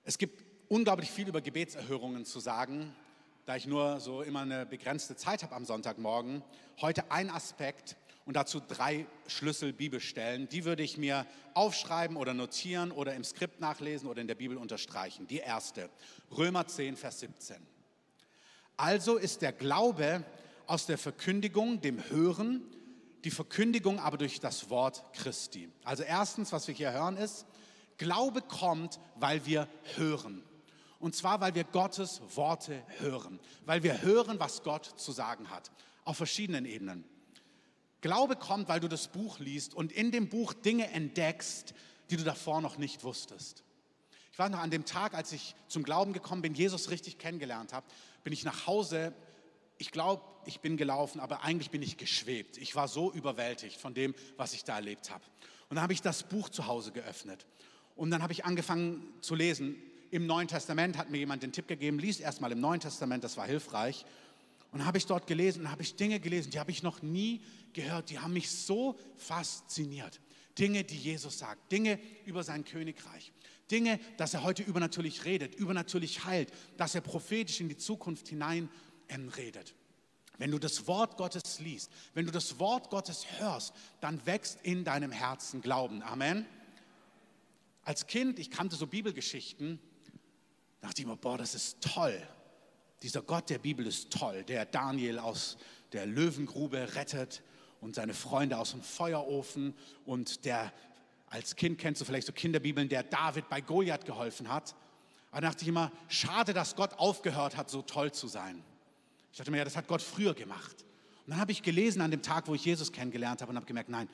es 0.03 0.17
gibt 0.17 0.43
unglaublich 0.69 1.09
viel 1.09 1.27
über 1.27 1.41
Gebetserhörungen 1.41 2.25
zu 2.25 2.39
sagen 2.39 2.95
da 3.45 3.55
ich 3.55 3.67
nur 3.67 3.99
so 3.99 4.21
immer 4.23 4.41
eine 4.41 4.65
begrenzte 4.65 5.15
Zeit 5.15 5.43
habe 5.43 5.55
am 5.55 5.65
Sonntagmorgen, 5.65 6.41
heute 6.81 7.11
ein 7.11 7.29
Aspekt 7.29 7.95
und 8.25 8.35
dazu 8.35 8.59
drei 8.59 9.05
Schlüssel-Bibelstellen. 9.27 10.49
Die 10.49 10.65
würde 10.65 10.81
ich 10.81 10.97
mir 10.97 11.27
aufschreiben 11.53 12.17
oder 12.17 12.33
notieren 12.33 12.91
oder 12.91 13.13
im 13.13 13.23
Skript 13.23 13.59
nachlesen 13.59 14.09
oder 14.09 14.19
in 14.19 14.27
der 14.27 14.35
Bibel 14.35 14.57
unterstreichen. 14.57 15.27
Die 15.27 15.37
erste, 15.37 15.91
Römer 16.35 16.65
10, 16.65 16.97
Vers 16.97 17.19
17. 17.19 17.57
Also 18.77 19.17
ist 19.17 19.43
der 19.43 19.53
Glaube 19.53 20.23
aus 20.65 20.87
der 20.87 20.97
Verkündigung, 20.97 21.81
dem 21.81 22.09
Hören, 22.09 22.63
die 23.23 23.31
Verkündigung 23.31 23.99
aber 23.99 24.17
durch 24.17 24.39
das 24.39 24.71
Wort 24.71 25.03
Christi. 25.13 25.69
Also 25.83 26.01
erstens, 26.01 26.51
was 26.51 26.67
wir 26.67 26.73
hier 26.73 26.91
hören, 26.91 27.17
ist, 27.17 27.45
Glaube 27.97 28.41
kommt, 28.41 28.99
weil 29.15 29.45
wir 29.45 29.67
hören. 29.95 30.43
Und 31.05 31.13
zwar, 31.13 31.39
weil 31.39 31.53
wir 31.53 31.65
Gottes 31.65 32.19
Worte 32.35 32.81
hören, 32.97 33.39
weil 33.63 33.83
wir 33.83 34.01
hören, 34.01 34.39
was 34.39 34.63
Gott 34.63 34.85
zu 34.99 35.11
sagen 35.11 35.51
hat, 35.51 35.69
auf 36.03 36.17
verschiedenen 36.17 36.65
Ebenen. 36.65 37.03
Glaube 38.01 38.35
kommt, 38.35 38.69
weil 38.69 38.79
du 38.79 38.87
das 38.87 39.09
Buch 39.09 39.37
liest 39.37 39.75
und 39.75 39.91
in 39.91 40.11
dem 40.11 40.29
Buch 40.29 40.53
Dinge 40.53 40.89
entdeckst, 40.89 41.75
die 42.09 42.17
du 42.17 42.23
davor 42.23 42.59
noch 42.59 42.79
nicht 42.79 43.03
wusstest. 43.03 43.63
Ich 44.31 44.39
war 44.39 44.49
noch 44.49 44.57
an 44.57 44.71
dem 44.71 44.83
Tag, 44.83 45.13
als 45.13 45.31
ich 45.31 45.53
zum 45.67 45.83
Glauben 45.83 46.11
gekommen 46.11 46.41
bin, 46.41 46.55
Jesus 46.55 46.89
richtig 46.89 47.19
kennengelernt 47.19 47.71
habe, 47.71 47.85
bin 48.23 48.33
ich 48.33 48.43
nach 48.43 48.65
Hause. 48.65 49.13
Ich 49.77 49.91
glaube, 49.91 50.23
ich 50.47 50.59
bin 50.59 50.75
gelaufen, 50.75 51.19
aber 51.19 51.43
eigentlich 51.43 51.69
bin 51.69 51.83
ich 51.83 51.97
geschwebt. 51.97 52.57
Ich 52.57 52.75
war 52.75 52.87
so 52.87 53.11
überwältigt 53.11 53.79
von 53.79 53.93
dem, 53.93 54.15
was 54.37 54.53
ich 54.53 54.63
da 54.63 54.77
erlebt 54.77 55.11
habe. 55.11 55.23
Und 55.69 55.75
dann 55.75 55.83
habe 55.83 55.93
ich 55.93 56.01
das 56.01 56.23
Buch 56.23 56.49
zu 56.49 56.65
Hause 56.65 56.91
geöffnet. 56.91 57.45
Und 57.95 58.09
dann 58.09 58.23
habe 58.23 58.33
ich 58.33 58.43
angefangen 58.43 59.13
zu 59.21 59.35
lesen. 59.35 59.75
Im 60.11 60.25
Neuen 60.25 60.47
Testament 60.47 60.97
hat 60.97 61.09
mir 61.09 61.17
jemand 61.17 61.43
den 61.43 61.51
Tipp 61.51 61.67
gegeben, 61.67 61.99
lies 61.99 62.19
erstmal 62.19 62.51
im 62.51 62.59
Neuen 62.59 62.79
Testament, 62.79 63.23
das 63.23 63.37
war 63.37 63.45
hilfreich. 63.45 64.05
Und 64.71 64.85
habe 64.85 64.97
ich 64.97 65.05
dort 65.05 65.25
gelesen 65.27 65.61
und 65.61 65.71
habe 65.71 65.83
ich 65.83 65.95
Dinge 65.95 66.19
gelesen, 66.19 66.51
die 66.51 66.59
habe 66.59 66.71
ich 66.71 66.83
noch 66.83 67.01
nie 67.01 67.41
gehört. 67.73 68.09
Die 68.09 68.19
haben 68.19 68.33
mich 68.33 68.51
so 68.51 68.97
fasziniert. 69.15 70.19
Dinge, 70.57 70.83
die 70.83 70.97
Jesus 70.97 71.39
sagt, 71.39 71.71
Dinge 71.71 71.99
über 72.25 72.43
sein 72.43 72.65
Königreich, 72.65 73.31
Dinge, 73.71 73.99
dass 74.17 74.33
er 74.33 74.43
heute 74.43 74.63
übernatürlich 74.63 75.25
redet, 75.25 75.55
übernatürlich 75.55 76.25
heilt, 76.25 76.51
dass 76.77 76.95
er 76.95 77.01
prophetisch 77.01 77.61
in 77.61 77.69
die 77.69 77.77
Zukunft 77.77 78.27
hinein 78.27 78.69
redet. 79.37 79.75
Wenn 80.37 80.51
du 80.51 80.59
das 80.59 80.87
Wort 80.87 81.17
Gottes 81.17 81.59
liest, 81.59 81.89
wenn 82.13 82.25
du 82.25 82.31
das 82.31 82.59
Wort 82.59 82.89
Gottes 82.89 83.25
hörst, 83.37 83.73
dann 84.01 84.25
wächst 84.25 84.59
in 84.63 84.83
deinem 84.83 85.11
Herzen 85.11 85.61
Glauben. 85.61 86.01
Amen. 86.03 86.45
Als 87.83 88.07
Kind, 88.07 88.39
ich 88.39 88.51
kannte 88.51 88.75
so 88.75 88.87
Bibelgeschichten, 88.87 89.79
dachte 90.85 91.01
ich 91.01 91.07
mir, 91.07 91.17
boah, 91.17 91.37
das 91.37 91.55
ist 91.55 91.81
toll. 91.81 92.21
Dieser 93.01 93.21
Gott 93.21 93.49
der 93.49 93.59
Bibel 93.59 93.85
ist 93.87 94.11
toll, 94.11 94.43
der 94.43 94.65
Daniel 94.65 95.19
aus 95.19 95.57
der 95.93 96.05
Löwengrube 96.05 96.95
rettet 96.95 97.41
und 97.81 97.95
seine 97.95 98.13
Freunde 98.13 98.57
aus 98.57 98.71
dem 98.71 98.81
Feuerofen 98.81 99.73
und 100.05 100.45
der 100.45 100.71
als 101.27 101.55
Kind 101.55 101.79
kennst 101.79 102.01
du 102.01 102.05
vielleicht 102.05 102.27
so 102.27 102.33
Kinderbibeln, 102.33 102.87
der 102.87 103.03
David 103.03 103.49
bei 103.49 103.61
Goliath 103.61 104.05
geholfen 104.05 104.47
hat. 104.47 104.75
Da 105.31 105.41
dachte 105.41 105.63
ich 105.63 105.67
immer, 105.67 105.91
schade, 106.07 106.53
dass 106.53 106.75
Gott 106.75 106.93
aufgehört 106.93 107.57
hat, 107.57 107.69
so 107.69 107.81
toll 107.81 108.11
zu 108.11 108.27
sein. 108.27 108.63
Ich 109.31 109.37
dachte 109.37 109.51
mir, 109.51 109.57
ja, 109.57 109.65
das 109.65 109.75
hat 109.75 109.87
Gott 109.87 110.01
früher 110.01 110.33
gemacht. 110.33 110.85
Und 111.25 111.31
dann 111.31 111.39
habe 111.39 111.51
ich 111.51 111.61
gelesen 111.61 112.01
an 112.01 112.11
dem 112.11 112.21
Tag, 112.21 112.47
wo 112.47 112.55
ich 112.55 112.63
Jesus 112.63 112.91
kennengelernt 112.91 113.41
habe 113.41 113.49
und 113.49 113.57
habe 113.57 113.65
gemerkt, 113.65 113.89
nein, 113.89 114.07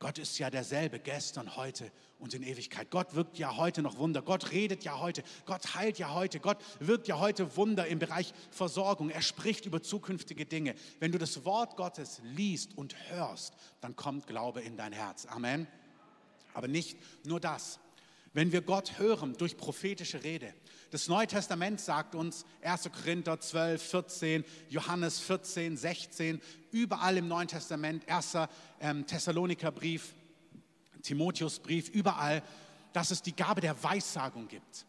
Gott 0.00 0.16
ist 0.16 0.38
ja 0.38 0.48
derselbe 0.48 0.98
gestern, 0.98 1.56
heute 1.56 1.92
und 2.18 2.32
in 2.32 2.42
Ewigkeit. 2.42 2.90
Gott 2.90 3.14
wirkt 3.14 3.38
ja 3.38 3.58
heute 3.58 3.82
noch 3.82 3.98
Wunder. 3.98 4.22
Gott 4.22 4.50
redet 4.50 4.82
ja 4.82 4.98
heute. 4.98 5.22
Gott 5.44 5.74
heilt 5.74 5.98
ja 5.98 6.14
heute. 6.14 6.40
Gott 6.40 6.56
wirkt 6.80 7.06
ja 7.06 7.18
heute 7.18 7.54
Wunder 7.56 7.86
im 7.86 7.98
Bereich 7.98 8.32
Versorgung. 8.50 9.10
Er 9.10 9.20
spricht 9.20 9.66
über 9.66 9.82
zukünftige 9.82 10.46
Dinge. 10.46 10.74
Wenn 11.00 11.12
du 11.12 11.18
das 11.18 11.44
Wort 11.44 11.76
Gottes 11.76 12.22
liest 12.24 12.78
und 12.78 12.96
hörst, 13.10 13.52
dann 13.82 13.94
kommt 13.94 14.26
Glaube 14.26 14.62
in 14.62 14.78
dein 14.78 14.94
Herz. 14.94 15.26
Amen. 15.26 15.66
Aber 16.54 16.66
nicht 16.66 16.96
nur 17.26 17.38
das. 17.38 17.78
Wenn 18.32 18.52
wir 18.52 18.62
Gott 18.62 18.98
hören 18.98 19.36
durch 19.36 19.58
prophetische 19.58 20.24
Rede, 20.24 20.54
das 20.90 21.08
Neue 21.08 21.26
Testament 21.26 21.80
sagt 21.80 22.14
uns 22.14 22.44
1. 22.62 22.90
Korinther 22.92 23.38
12, 23.38 23.82
14, 23.82 24.44
Johannes 24.68 25.20
14, 25.20 25.76
16, 25.76 26.40
überall 26.72 27.16
im 27.16 27.28
Neuen 27.28 27.48
Testament, 27.48 28.08
1. 28.08 28.38
Ähm, 28.80 29.06
Thessalonikerbrief, 29.06 30.14
Timotheusbrief, 31.02 31.88
überall, 31.88 32.42
dass 32.92 33.10
es 33.10 33.22
die 33.22 33.34
Gabe 33.34 33.60
der 33.60 33.80
Weissagung 33.82 34.48
gibt. 34.48 34.84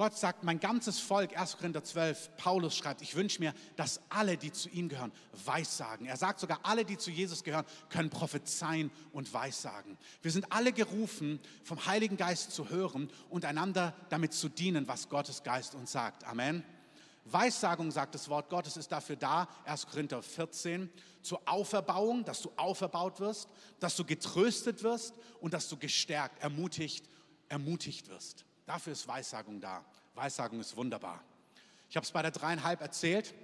Gott 0.00 0.16
sagt, 0.16 0.44
mein 0.44 0.58
ganzes 0.58 0.98
Volk, 0.98 1.38
1. 1.38 1.58
Korinther 1.58 1.84
12, 1.84 2.34
Paulus 2.38 2.74
schreibt, 2.74 3.02
ich 3.02 3.16
wünsche 3.16 3.38
mir, 3.38 3.52
dass 3.76 4.00
alle, 4.08 4.38
die 4.38 4.50
zu 4.50 4.70
ihm 4.70 4.88
gehören, 4.88 5.12
Weissagen. 5.44 6.06
Er 6.06 6.16
sagt 6.16 6.40
sogar, 6.40 6.60
alle, 6.62 6.86
die 6.86 6.96
zu 6.96 7.10
Jesus 7.10 7.44
gehören, 7.44 7.66
können 7.90 8.08
prophezeien 8.08 8.90
und 9.12 9.30
Weissagen. 9.34 9.98
Wir 10.22 10.30
sind 10.30 10.50
alle 10.54 10.72
gerufen, 10.72 11.38
vom 11.64 11.84
Heiligen 11.84 12.16
Geist 12.16 12.52
zu 12.52 12.70
hören 12.70 13.10
und 13.28 13.44
einander 13.44 13.94
damit 14.08 14.32
zu 14.32 14.48
dienen, 14.48 14.88
was 14.88 15.10
Gottes 15.10 15.42
Geist 15.42 15.74
uns 15.74 15.92
sagt. 15.92 16.24
Amen. 16.24 16.64
Weissagung, 17.26 17.90
sagt 17.90 18.14
das 18.14 18.30
Wort 18.30 18.48
Gottes, 18.48 18.78
ist 18.78 18.90
dafür 18.90 19.16
da, 19.16 19.48
1. 19.66 19.86
Korinther 19.86 20.22
14, 20.22 20.88
zur 21.20 21.42
Auferbauung, 21.44 22.24
dass 22.24 22.40
du 22.40 22.50
auferbaut 22.56 23.20
wirst, 23.20 23.50
dass 23.80 23.96
du 23.96 24.06
getröstet 24.06 24.82
wirst 24.82 25.12
und 25.42 25.52
dass 25.52 25.68
du 25.68 25.76
gestärkt, 25.76 26.42
ermutigt, 26.42 27.04
ermutigt 27.50 28.08
wirst. 28.08 28.46
Dafür 28.70 28.92
ist 28.92 29.08
Weissagung 29.08 29.60
da. 29.60 29.84
Weissagung 30.14 30.60
ist 30.60 30.76
wunderbar. 30.76 31.24
Ich 31.88 31.96
habe 31.96 32.04
es 32.04 32.12
bei 32.12 32.22
der 32.22 32.30
dreieinhalb 32.30 32.80
erzählt. 32.80 33.34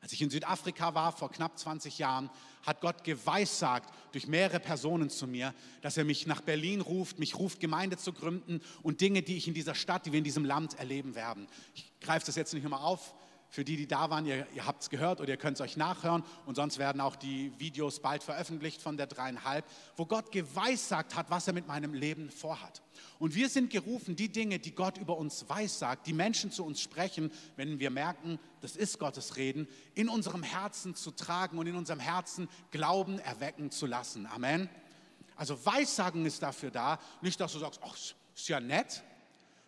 Als 0.00 0.12
ich 0.12 0.22
in 0.22 0.30
Südafrika 0.30 0.94
war, 0.94 1.10
vor 1.10 1.32
knapp 1.32 1.58
20 1.58 1.98
Jahren, 1.98 2.30
hat 2.62 2.80
Gott 2.80 3.02
geweissagt 3.02 3.92
durch 4.12 4.28
mehrere 4.28 4.60
Personen 4.60 5.10
zu 5.10 5.26
mir, 5.26 5.52
dass 5.82 5.96
er 5.96 6.04
mich 6.04 6.28
nach 6.28 6.42
Berlin 6.42 6.80
ruft, 6.80 7.18
mich 7.18 7.40
ruft, 7.40 7.58
Gemeinde 7.58 7.96
zu 7.96 8.12
gründen 8.12 8.60
und 8.84 9.00
Dinge, 9.00 9.22
die 9.22 9.36
ich 9.36 9.48
in 9.48 9.54
dieser 9.54 9.74
Stadt, 9.74 10.06
die 10.06 10.12
wir 10.12 10.18
in 10.18 10.24
diesem 10.24 10.44
Land 10.44 10.78
erleben 10.78 11.16
werden. 11.16 11.48
Ich 11.74 11.90
greife 12.00 12.26
das 12.26 12.36
jetzt 12.36 12.54
nicht 12.54 12.62
nochmal 12.62 12.82
auf, 12.82 13.16
für 13.50 13.64
die, 13.64 13.76
die 13.76 13.88
da 13.88 14.10
waren, 14.10 14.24
ihr, 14.26 14.46
ihr 14.54 14.64
habt 14.64 14.82
es 14.82 14.90
gehört 14.90 15.20
oder 15.20 15.28
ihr 15.28 15.36
könnt 15.36 15.56
es 15.56 15.60
euch 15.60 15.76
nachhören 15.76 16.22
und 16.46 16.54
sonst 16.54 16.78
werden 16.78 17.00
auch 17.00 17.16
die 17.16 17.52
Videos 17.58 18.00
bald 18.00 18.22
veröffentlicht 18.22 18.80
von 18.80 18.96
der 18.96 19.08
dreieinhalb, 19.08 19.66
wo 19.96 20.06
Gott 20.06 20.30
geweissagt 20.30 21.16
hat, 21.16 21.30
was 21.30 21.48
er 21.48 21.52
mit 21.52 21.66
meinem 21.66 21.92
Leben 21.92 22.30
vorhat. 22.30 22.80
Und 23.18 23.34
wir 23.34 23.48
sind 23.48 23.70
gerufen, 23.70 24.14
die 24.14 24.30
Dinge, 24.30 24.60
die 24.60 24.74
Gott 24.74 24.98
über 24.98 25.18
uns 25.18 25.48
weissagt, 25.48 26.06
die 26.06 26.12
Menschen 26.12 26.52
zu 26.52 26.64
uns 26.64 26.80
sprechen, 26.80 27.32
wenn 27.56 27.80
wir 27.80 27.90
merken, 27.90 28.38
das 28.60 28.76
ist 28.76 29.00
Gottes 29.00 29.36
Reden, 29.36 29.66
in 29.94 30.08
unserem 30.08 30.44
Herzen 30.44 30.94
zu 30.94 31.10
tragen 31.10 31.58
und 31.58 31.66
in 31.66 31.74
unserem 31.74 32.00
Herzen 32.00 32.48
Glauben 32.70 33.18
erwecken 33.18 33.72
zu 33.72 33.86
lassen. 33.86 34.26
Amen. 34.26 34.70
Also 35.34 35.64
Weissagung 35.66 36.24
ist 36.24 36.42
dafür 36.42 36.70
da, 36.70 37.00
nicht, 37.20 37.40
dass 37.40 37.52
du 37.52 37.58
sagst, 37.58 37.80
ach, 37.82 37.96
ist 37.96 38.48
ja 38.48 38.60
nett, 38.60 39.02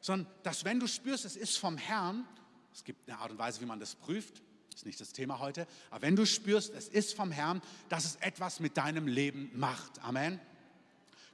sondern 0.01 0.33
dass 0.43 0.65
wenn 0.65 0.79
du 0.79 0.87
spürst, 0.87 1.25
es 1.25 1.37
ist 1.37 1.59
vom 1.59 1.77
Herrn, 1.79 2.27
es 2.73 2.85
gibt 2.85 3.09
eine 3.09 3.19
Art 3.19 3.31
und 3.31 3.38
Weise, 3.38 3.61
wie 3.61 3.67
man 3.67 3.81
das 3.81 3.95
prüft. 3.95 4.43
Ist 4.75 4.87
nicht 4.87 5.00
das 5.00 5.12
Thema 5.12 5.38
heute. 5.38 5.67
Aber 5.91 6.02
wenn 6.02 6.17
du 6.17 6.25
spürst, 6.25 6.73
es 6.75 6.88
ist 6.88 7.14
vom 7.14 7.31
Herrn, 7.31 7.61
dass 7.88 8.05
es 8.05 8.17
etwas 8.17 8.59
mit 8.61 8.76
deinem 8.76 9.07
Leben 9.07 9.50
macht. 9.55 10.02
Amen. 10.02 10.41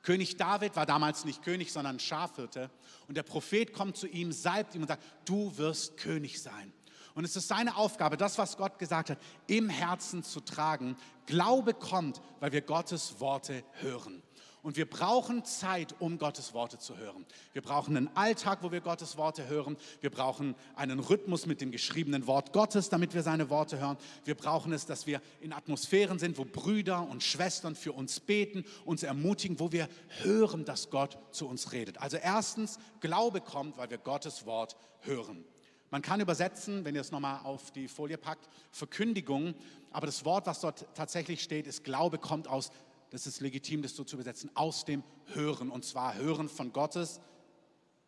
König 0.03 0.37
David 0.37 0.75
war 0.75 0.87
damals 0.87 1.25
nicht 1.25 1.43
König, 1.43 1.73
sondern 1.73 2.01
Schafhirte. 2.01 2.71
Und 3.07 3.17
der 3.17 3.23
Prophet 3.23 3.73
kommt 3.73 3.97
zu 3.97 4.07
ihm, 4.07 4.33
salbt 4.33 4.75
ihm 4.75 4.83
und 4.83 4.89
sagt, 4.89 5.05
du 5.25 5.57
wirst 5.57 5.97
König 5.99 6.43
sein. 6.43 6.73
Und 7.15 7.25
es 7.25 7.37
ist 7.37 7.49
seine 7.49 7.77
Aufgabe, 7.77 8.17
das, 8.17 8.39
was 8.39 8.57
Gott 8.57 8.79
gesagt 8.79 9.11
hat, 9.11 9.19
im 9.47 9.69
Herzen 9.69 10.23
zu 10.23 10.41
tragen. 10.41 10.97
Glaube 11.27 11.75
kommt, 11.75 12.21
weil 12.41 12.53
wir 12.53 12.63
Gottes 12.63 13.21
Worte 13.21 13.65
hören. 13.81 14.23
Und 14.69 14.77
wir 14.77 14.85
brauchen 14.85 15.47
Zeit, 15.47 15.95
um 15.99 16.19
Gottes 16.19 16.53
Worte 16.53 16.79
zu 16.79 16.99
hören. 16.99 17.25
Wir 17.55 17.63
brauchen 17.63 17.97
einen 17.97 18.15
Alltag, 18.15 18.59
wo 18.61 18.71
wir 18.71 18.83
Gottes 18.83 19.17
Worte 19.17 19.49
hören. 19.49 19.79
Wir 20.03 20.11
brauchen 20.11 20.55
einen 20.77 20.99
Rhythmus 20.99 21.47
mit 21.47 21.63
dem 21.63 21.71
geschriebenen 21.71 22.27
Wort 22.27 22.53
Gottes, 22.53 22.91
damit 22.91 23.15
wir 23.15 23.23
seine 23.23 23.49
Worte 23.49 23.81
hören. 23.81 23.97
Wir 24.27 24.35
brauchen 24.35 24.75
es, 24.75 24.85
dass 24.85 25.07
wir 25.07 25.23
in 25.41 25.55
Atmosphären 25.55 26.19
sind, 26.19 26.37
wo 26.37 26.45
Brüder 26.45 27.09
und 27.09 27.23
Schwestern 27.23 27.77
für 27.77 27.93
uns 27.93 28.21
beten, 28.21 28.67
uns 28.85 29.05
ermutigen, 29.05 29.59
wo 29.59 29.73
wir 29.73 29.89
hören, 30.23 30.67
dass 30.67 30.91
Gott 30.91 31.17
zu 31.31 31.49
uns 31.49 31.73
redet. 31.73 32.03
Also 32.03 32.19
erstens, 32.19 32.79
Glaube 33.01 33.41
kommt, 33.41 33.79
weil 33.79 33.89
wir 33.89 33.97
Gottes 33.97 34.45
Wort 34.45 34.77
hören. 35.01 35.47
Man 35.91 36.03
kann 36.03 36.21
übersetzen, 36.21 36.85
wenn 36.85 36.95
ihr 36.95 37.01
es 37.01 37.11
nochmal 37.11 37.41
auf 37.45 37.71
die 37.71 37.89
Folie 37.89 38.19
packt, 38.19 38.47
Verkündigung. 38.71 39.55
Aber 39.91 40.05
das 40.05 40.27
Wort, 40.27 40.47
was 40.47 40.61
dort 40.61 40.87
tatsächlich 40.95 41.43
steht, 41.43 41.67
ist 41.67 41.83
Glaube 41.83 42.19
kommt 42.19 42.47
aus 42.47 42.71
das 43.11 43.27
ist 43.27 43.41
legitim, 43.41 43.83
das 43.83 43.95
so 43.97 44.05
zu 44.05 44.17
übersetzen, 44.17 44.51
aus 44.55 44.85
dem 44.85 45.03
Hören. 45.27 45.71
Und 45.71 45.85
zwar 45.85 46.15
Hören 46.15 46.49
von 46.49 46.73
Gottes, 46.73 47.21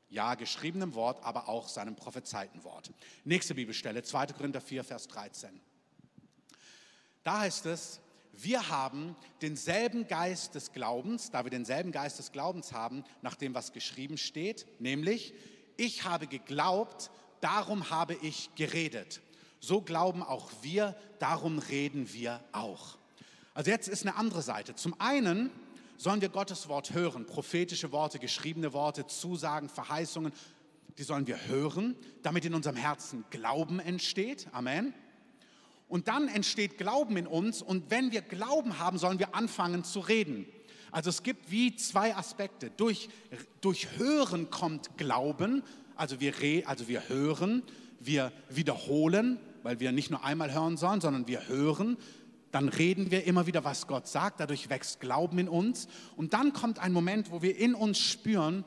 ja, 0.08 0.34
geschriebenem 0.34 0.94
Wort, 0.94 1.22
aber 1.24 1.48
auch 1.48 1.68
seinem 1.68 1.96
prophezeiten 1.96 2.64
Wort. 2.64 2.92
Nächste 3.24 3.54
Bibelstelle, 3.54 4.02
2. 4.02 4.26
Korinther 4.26 4.60
4, 4.60 4.84
Vers 4.84 5.08
13. 5.08 5.60
Da 7.22 7.40
heißt 7.40 7.66
es, 7.66 8.00
wir 8.32 8.68
haben 8.68 9.16
denselben 9.42 10.06
Geist 10.06 10.54
des 10.54 10.72
Glaubens, 10.72 11.30
da 11.30 11.44
wir 11.44 11.50
denselben 11.50 11.92
Geist 11.92 12.18
des 12.18 12.32
Glaubens 12.32 12.72
haben, 12.72 13.04
nach 13.22 13.34
dem, 13.34 13.54
was 13.54 13.72
geschrieben 13.72 14.18
steht, 14.18 14.66
nämlich, 14.80 15.34
ich 15.76 16.04
habe 16.04 16.26
geglaubt, 16.26 17.10
darum 17.40 17.90
habe 17.90 18.14
ich 18.14 18.54
geredet. 18.54 19.20
So 19.60 19.82
glauben 19.82 20.22
auch 20.22 20.50
wir, 20.62 20.96
darum 21.18 21.58
reden 21.58 22.12
wir 22.12 22.42
auch. 22.52 22.99
Also 23.54 23.70
jetzt 23.70 23.88
ist 23.88 24.06
eine 24.06 24.16
andere 24.16 24.42
Seite. 24.42 24.74
Zum 24.74 24.94
einen 25.00 25.50
sollen 25.96 26.20
wir 26.20 26.28
Gottes 26.28 26.68
Wort 26.68 26.94
hören, 26.94 27.26
prophetische 27.26 27.92
Worte, 27.92 28.18
geschriebene 28.18 28.72
Worte, 28.72 29.06
Zusagen, 29.06 29.68
Verheißungen, 29.68 30.32
die 30.98 31.02
sollen 31.02 31.26
wir 31.26 31.46
hören, 31.46 31.96
damit 32.22 32.44
in 32.44 32.54
unserem 32.54 32.76
Herzen 32.76 33.24
Glauben 33.30 33.80
entsteht. 33.80 34.48
Amen. 34.52 34.94
Und 35.88 36.08
dann 36.08 36.28
entsteht 36.28 36.78
Glauben 36.78 37.16
in 37.16 37.26
uns 37.26 37.62
und 37.62 37.90
wenn 37.90 38.12
wir 38.12 38.22
Glauben 38.22 38.78
haben, 38.78 38.98
sollen 38.98 39.18
wir 39.18 39.34
anfangen 39.34 39.82
zu 39.82 40.00
reden. 40.00 40.46
Also 40.92 41.10
es 41.10 41.22
gibt 41.22 41.50
wie 41.50 41.74
zwei 41.76 42.14
Aspekte. 42.16 42.70
Durch, 42.76 43.08
durch 43.60 43.98
Hören 43.98 44.50
kommt 44.50 44.96
Glauben, 44.96 45.62
also 45.96 46.20
wir, 46.20 46.40
re, 46.40 46.62
also 46.66 46.88
wir 46.88 47.08
hören, 47.08 47.62
wir 47.98 48.32
wiederholen, 48.48 49.38
weil 49.62 49.80
wir 49.80 49.92
nicht 49.92 50.10
nur 50.10 50.24
einmal 50.24 50.52
hören 50.54 50.76
sollen, 50.76 51.00
sondern 51.00 51.26
wir 51.26 51.48
hören, 51.48 51.98
dann 52.50 52.68
reden 52.68 53.10
wir 53.10 53.24
immer 53.24 53.46
wieder, 53.46 53.64
was 53.64 53.86
Gott 53.86 54.08
sagt, 54.08 54.40
dadurch 54.40 54.68
wächst 54.70 55.00
Glauben 55.00 55.38
in 55.38 55.48
uns 55.48 55.88
und 56.16 56.32
dann 56.32 56.52
kommt 56.52 56.78
ein 56.78 56.92
Moment, 56.92 57.30
wo 57.30 57.42
wir 57.42 57.56
in 57.56 57.74
uns 57.74 57.98
spüren, 57.98 58.64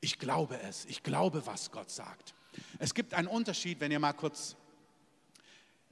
ich 0.00 0.18
glaube 0.18 0.60
es, 0.62 0.84
ich 0.86 1.02
glaube, 1.02 1.46
was 1.46 1.70
Gott 1.70 1.90
sagt. 1.90 2.34
Es 2.78 2.94
gibt 2.94 3.14
einen 3.14 3.28
Unterschied, 3.28 3.80
wenn 3.80 3.90
ihr 3.90 3.98
mal 3.98 4.12
kurz 4.12 4.56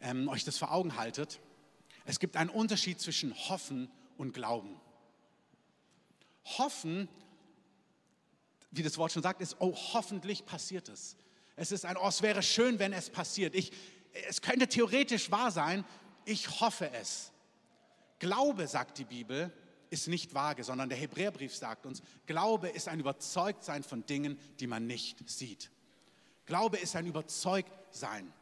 ähm, 0.00 0.28
euch 0.28 0.44
das 0.44 0.58
vor 0.58 0.72
Augen 0.72 0.96
haltet. 0.96 1.40
Es 2.04 2.18
gibt 2.18 2.36
einen 2.36 2.50
Unterschied 2.50 3.00
zwischen 3.00 3.34
Hoffen 3.48 3.90
und 4.18 4.34
Glauben. 4.34 4.80
Hoffen, 6.44 7.08
wie 8.72 8.82
das 8.82 8.98
Wort 8.98 9.12
schon 9.12 9.22
sagt, 9.22 9.40
ist, 9.40 9.56
oh, 9.60 9.74
hoffentlich 9.92 10.44
passiert 10.44 10.88
es. 10.88 11.16
Es 11.54 11.70
ist 11.70 11.84
ein, 11.84 11.96
oh, 11.96 12.08
es 12.08 12.22
wäre 12.22 12.42
schön, 12.42 12.78
wenn 12.78 12.92
es 12.92 13.10
passiert. 13.10 13.54
Ich, 13.54 13.72
es 14.28 14.42
könnte 14.42 14.66
theoretisch 14.66 15.30
wahr 15.30 15.50
sein, 15.50 15.84
ich 16.24 16.60
hoffe 16.60 16.90
es. 16.92 17.32
Glaube, 18.18 18.66
sagt 18.68 18.98
die 18.98 19.04
Bibel, 19.04 19.52
ist 19.90 20.08
nicht 20.08 20.32
vage, 20.34 20.64
sondern 20.64 20.88
der 20.88 20.96
Hebräerbrief 20.96 21.54
sagt 21.54 21.84
uns, 21.84 22.02
Glaube 22.26 22.68
ist 22.68 22.88
ein 22.88 23.00
Überzeugtsein 23.00 23.82
von 23.82 24.06
Dingen, 24.06 24.38
die 24.58 24.66
man 24.66 24.86
nicht 24.86 25.28
sieht. 25.28 25.70
Glaube 26.46 26.78
ist 26.78 26.96
ein 26.96 27.06
Überzeugtsein. 27.06 28.32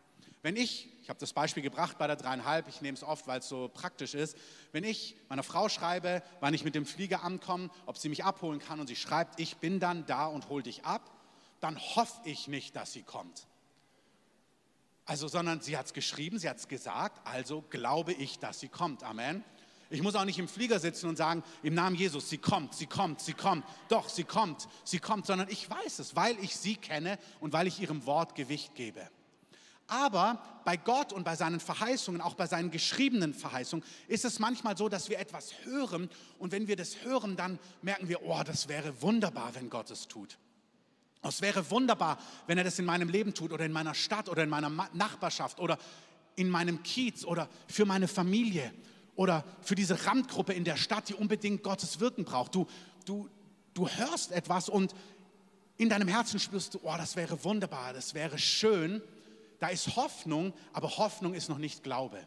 Wenn 0.42 0.56
ich, 0.56 0.88
ich 1.02 1.08
habe 1.08 1.18
das 1.18 1.32
Beispiel 1.32 1.62
gebracht 1.62 1.98
bei 1.98 2.06
der 2.06 2.16
dreieinhalb, 2.16 2.68
ich 2.68 2.80
nehme 2.80 2.96
es 2.96 3.02
oft, 3.02 3.26
weil 3.26 3.40
es 3.40 3.48
so 3.48 3.68
praktisch 3.68 4.14
ist, 4.14 4.36
wenn 4.72 4.84
ich 4.84 5.16
meiner 5.28 5.42
Frau 5.42 5.68
schreibe, 5.68 6.22
wann 6.40 6.54
ich 6.54 6.64
mit 6.64 6.74
dem 6.74 6.86
Flieger 6.86 7.24
ankomme, 7.24 7.68
ob 7.84 7.98
sie 7.98 8.08
mich 8.08 8.24
abholen 8.24 8.60
kann 8.60 8.80
und 8.80 8.86
sie 8.86 8.96
schreibt, 8.96 9.38
ich 9.40 9.56
bin 9.56 9.80
dann 9.80 10.06
da 10.06 10.26
und 10.26 10.48
hol 10.48 10.62
dich 10.62 10.84
ab, 10.84 11.10
dann 11.60 11.78
hoffe 11.78 12.20
ich 12.24 12.48
nicht, 12.48 12.74
dass 12.74 12.92
sie 12.92 13.02
kommt. 13.02 13.46
Also, 15.10 15.26
sondern 15.26 15.60
sie 15.60 15.76
hat 15.76 15.86
es 15.86 15.92
geschrieben, 15.92 16.38
sie 16.38 16.48
hat 16.48 16.58
es 16.58 16.68
gesagt, 16.68 17.26
also 17.26 17.64
glaube 17.68 18.12
ich, 18.12 18.38
dass 18.38 18.60
sie 18.60 18.68
kommt. 18.68 19.02
Amen. 19.02 19.42
Ich 19.90 20.02
muss 20.02 20.14
auch 20.14 20.24
nicht 20.24 20.38
im 20.38 20.46
Flieger 20.46 20.78
sitzen 20.78 21.08
und 21.08 21.16
sagen, 21.16 21.42
im 21.64 21.74
Namen 21.74 21.96
Jesus, 21.96 22.30
sie 22.30 22.38
kommt, 22.38 22.76
sie 22.76 22.86
kommt, 22.86 23.20
sie 23.20 23.32
kommt. 23.32 23.64
Doch, 23.88 24.08
sie 24.08 24.22
kommt, 24.22 24.68
sie 24.84 25.00
kommt, 25.00 25.26
sondern 25.26 25.48
ich 25.48 25.68
weiß 25.68 25.98
es, 25.98 26.14
weil 26.14 26.38
ich 26.38 26.54
sie 26.54 26.76
kenne 26.76 27.18
und 27.40 27.52
weil 27.52 27.66
ich 27.66 27.80
ihrem 27.80 28.06
Wort 28.06 28.36
Gewicht 28.36 28.76
gebe. 28.76 29.00
Aber 29.88 30.40
bei 30.64 30.76
Gott 30.76 31.12
und 31.12 31.24
bei 31.24 31.34
seinen 31.34 31.58
Verheißungen, 31.58 32.20
auch 32.20 32.34
bei 32.34 32.46
seinen 32.46 32.70
geschriebenen 32.70 33.34
Verheißungen, 33.34 33.84
ist 34.06 34.24
es 34.24 34.38
manchmal 34.38 34.76
so, 34.76 34.88
dass 34.88 35.08
wir 35.08 35.18
etwas 35.18 35.64
hören 35.64 36.08
und 36.38 36.52
wenn 36.52 36.68
wir 36.68 36.76
das 36.76 37.02
hören, 37.02 37.34
dann 37.34 37.58
merken 37.82 38.08
wir, 38.08 38.22
oh, 38.22 38.44
das 38.44 38.68
wäre 38.68 39.02
wunderbar, 39.02 39.56
wenn 39.56 39.70
Gott 39.70 39.90
es 39.90 40.06
tut. 40.06 40.38
Es 41.22 41.42
wäre 41.42 41.70
wunderbar, 41.70 42.18
wenn 42.46 42.58
er 42.58 42.64
das 42.64 42.78
in 42.78 42.84
meinem 42.84 43.08
Leben 43.08 43.34
tut 43.34 43.52
oder 43.52 43.64
in 43.64 43.72
meiner 43.72 43.94
Stadt 43.94 44.28
oder 44.28 44.42
in 44.42 44.48
meiner 44.48 44.70
Nachbarschaft 44.94 45.60
oder 45.60 45.78
in 46.36 46.48
meinem 46.48 46.82
Kiez 46.82 47.24
oder 47.24 47.48
für 47.68 47.84
meine 47.84 48.08
Familie 48.08 48.72
oder 49.16 49.44
für 49.60 49.74
diese 49.74 50.06
Randgruppe 50.06 50.54
in 50.54 50.64
der 50.64 50.76
Stadt, 50.76 51.08
die 51.10 51.14
unbedingt 51.14 51.62
Gottes 51.62 52.00
Wirken 52.00 52.24
braucht. 52.24 52.54
Du, 52.54 52.66
du, 53.04 53.28
du 53.74 53.86
hörst 53.86 54.32
etwas 54.32 54.70
und 54.70 54.94
in 55.76 55.90
deinem 55.90 56.08
Herzen 56.08 56.40
spürst 56.40 56.74
du, 56.74 56.80
oh, 56.82 56.94
das 56.96 57.16
wäre 57.16 57.44
wunderbar, 57.44 57.92
das 57.92 58.14
wäre 58.14 58.38
schön. 58.38 59.02
Da 59.58 59.68
ist 59.68 59.96
Hoffnung, 59.96 60.54
aber 60.72 60.96
Hoffnung 60.96 61.34
ist 61.34 61.50
noch 61.50 61.58
nicht 61.58 61.82
Glaube. 61.82 62.26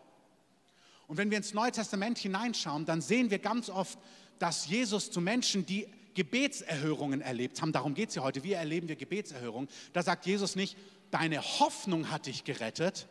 Und 1.07 1.17
wenn 1.17 1.31
wir 1.31 1.37
ins 1.37 1.53
Neue 1.53 1.71
Testament 1.71 2.17
hineinschauen, 2.19 2.85
dann 2.85 3.01
sehen 3.01 3.31
wir 3.31 3.39
ganz 3.39 3.69
oft, 3.69 3.97
dass 4.39 4.67
Jesus 4.67 5.11
zu 5.11 5.19
Menschen, 5.19 5.65
die 5.65 5.87
Gebetserhörungen 6.13 7.21
erlebt 7.21 7.61
haben, 7.61 7.71
darum 7.71 7.93
geht 7.93 8.09
es 8.09 8.15
ja 8.15 8.23
heute, 8.23 8.43
wie 8.43 8.53
erleben 8.53 8.87
wir 8.87 8.95
Gebetserhörungen, 8.95 9.69
da 9.93 10.03
sagt 10.03 10.25
Jesus 10.25 10.55
nicht, 10.55 10.77
deine 11.11 11.41
Hoffnung 11.41 12.09
hat 12.09 12.25
dich 12.25 12.43
gerettet, 12.43 13.07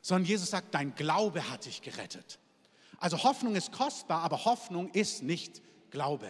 sondern 0.00 0.26
Jesus 0.26 0.50
sagt, 0.50 0.74
dein 0.74 0.94
Glaube 0.94 1.50
hat 1.50 1.64
dich 1.64 1.82
gerettet. 1.82 2.38
Also 2.98 3.22
Hoffnung 3.22 3.56
ist 3.56 3.72
kostbar, 3.72 4.22
aber 4.22 4.44
Hoffnung 4.44 4.90
ist 4.90 5.22
nicht 5.22 5.62
Glaube. 5.90 6.28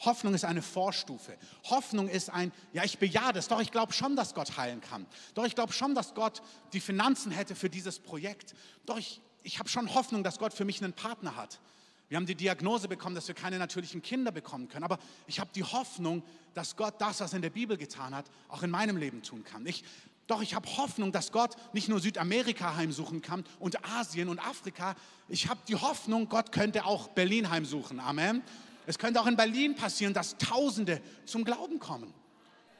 Hoffnung 0.00 0.34
ist 0.34 0.44
eine 0.44 0.62
Vorstufe. 0.62 1.36
Hoffnung 1.64 2.08
ist 2.08 2.30
ein, 2.30 2.52
ja, 2.72 2.84
ich 2.84 2.98
bejahe 2.98 3.32
das, 3.32 3.48
doch 3.48 3.60
ich 3.60 3.72
glaube 3.72 3.92
schon, 3.92 4.14
dass 4.14 4.34
Gott 4.34 4.56
heilen 4.56 4.80
kann. 4.80 5.06
Doch 5.34 5.44
ich 5.44 5.54
glaube 5.54 5.72
schon, 5.72 5.94
dass 5.94 6.14
Gott 6.14 6.42
die 6.72 6.80
Finanzen 6.80 7.32
hätte 7.32 7.56
für 7.56 7.68
dieses 7.68 7.98
Projekt. 7.98 8.54
Doch 8.86 8.98
ich, 8.98 9.20
ich 9.42 9.58
habe 9.58 9.68
schon 9.68 9.92
Hoffnung, 9.94 10.22
dass 10.22 10.38
Gott 10.38 10.52
für 10.52 10.64
mich 10.64 10.82
einen 10.82 10.92
Partner 10.92 11.34
hat. 11.34 11.58
Wir 12.08 12.16
haben 12.16 12.26
die 12.26 12.34
Diagnose 12.34 12.88
bekommen, 12.88 13.14
dass 13.14 13.28
wir 13.28 13.34
keine 13.34 13.58
natürlichen 13.58 14.00
Kinder 14.00 14.32
bekommen 14.32 14.68
können. 14.68 14.84
Aber 14.84 14.98
ich 15.26 15.40
habe 15.40 15.50
die 15.54 15.64
Hoffnung, 15.64 16.22
dass 16.54 16.74
Gott 16.76 16.94
das, 16.98 17.20
was 17.20 17.34
in 17.34 17.42
der 17.42 17.50
Bibel 17.50 17.76
getan 17.76 18.14
hat, 18.14 18.24
auch 18.48 18.62
in 18.62 18.70
meinem 18.70 18.96
Leben 18.96 19.22
tun 19.22 19.44
kann. 19.44 19.66
Ich 19.66 19.84
doch 20.28 20.42
ich 20.42 20.54
habe 20.54 20.68
Hoffnung, 20.76 21.10
dass 21.10 21.32
Gott 21.32 21.56
nicht 21.72 21.88
nur 21.88 22.00
Südamerika 22.00 22.76
heimsuchen 22.76 23.22
kann 23.22 23.44
und 23.58 23.82
Asien 23.96 24.28
und 24.28 24.38
Afrika. 24.38 24.94
Ich 25.28 25.48
habe 25.48 25.58
die 25.66 25.74
Hoffnung, 25.74 26.28
Gott 26.28 26.52
könnte 26.52 26.84
auch 26.84 27.08
Berlin 27.08 27.48
heimsuchen. 27.48 27.98
Amen. 27.98 28.42
Es 28.86 28.98
könnte 28.98 29.20
auch 29.20 29.26
in 29.26 29.36
Berlin 29.36 29.74
passieren, 29.74 30.12
dass 30.12 30.36
Tausende 30.36 31.00
zum 31.24 31.44
Glauben 31.44 31.78
kommen. 31.78 32.12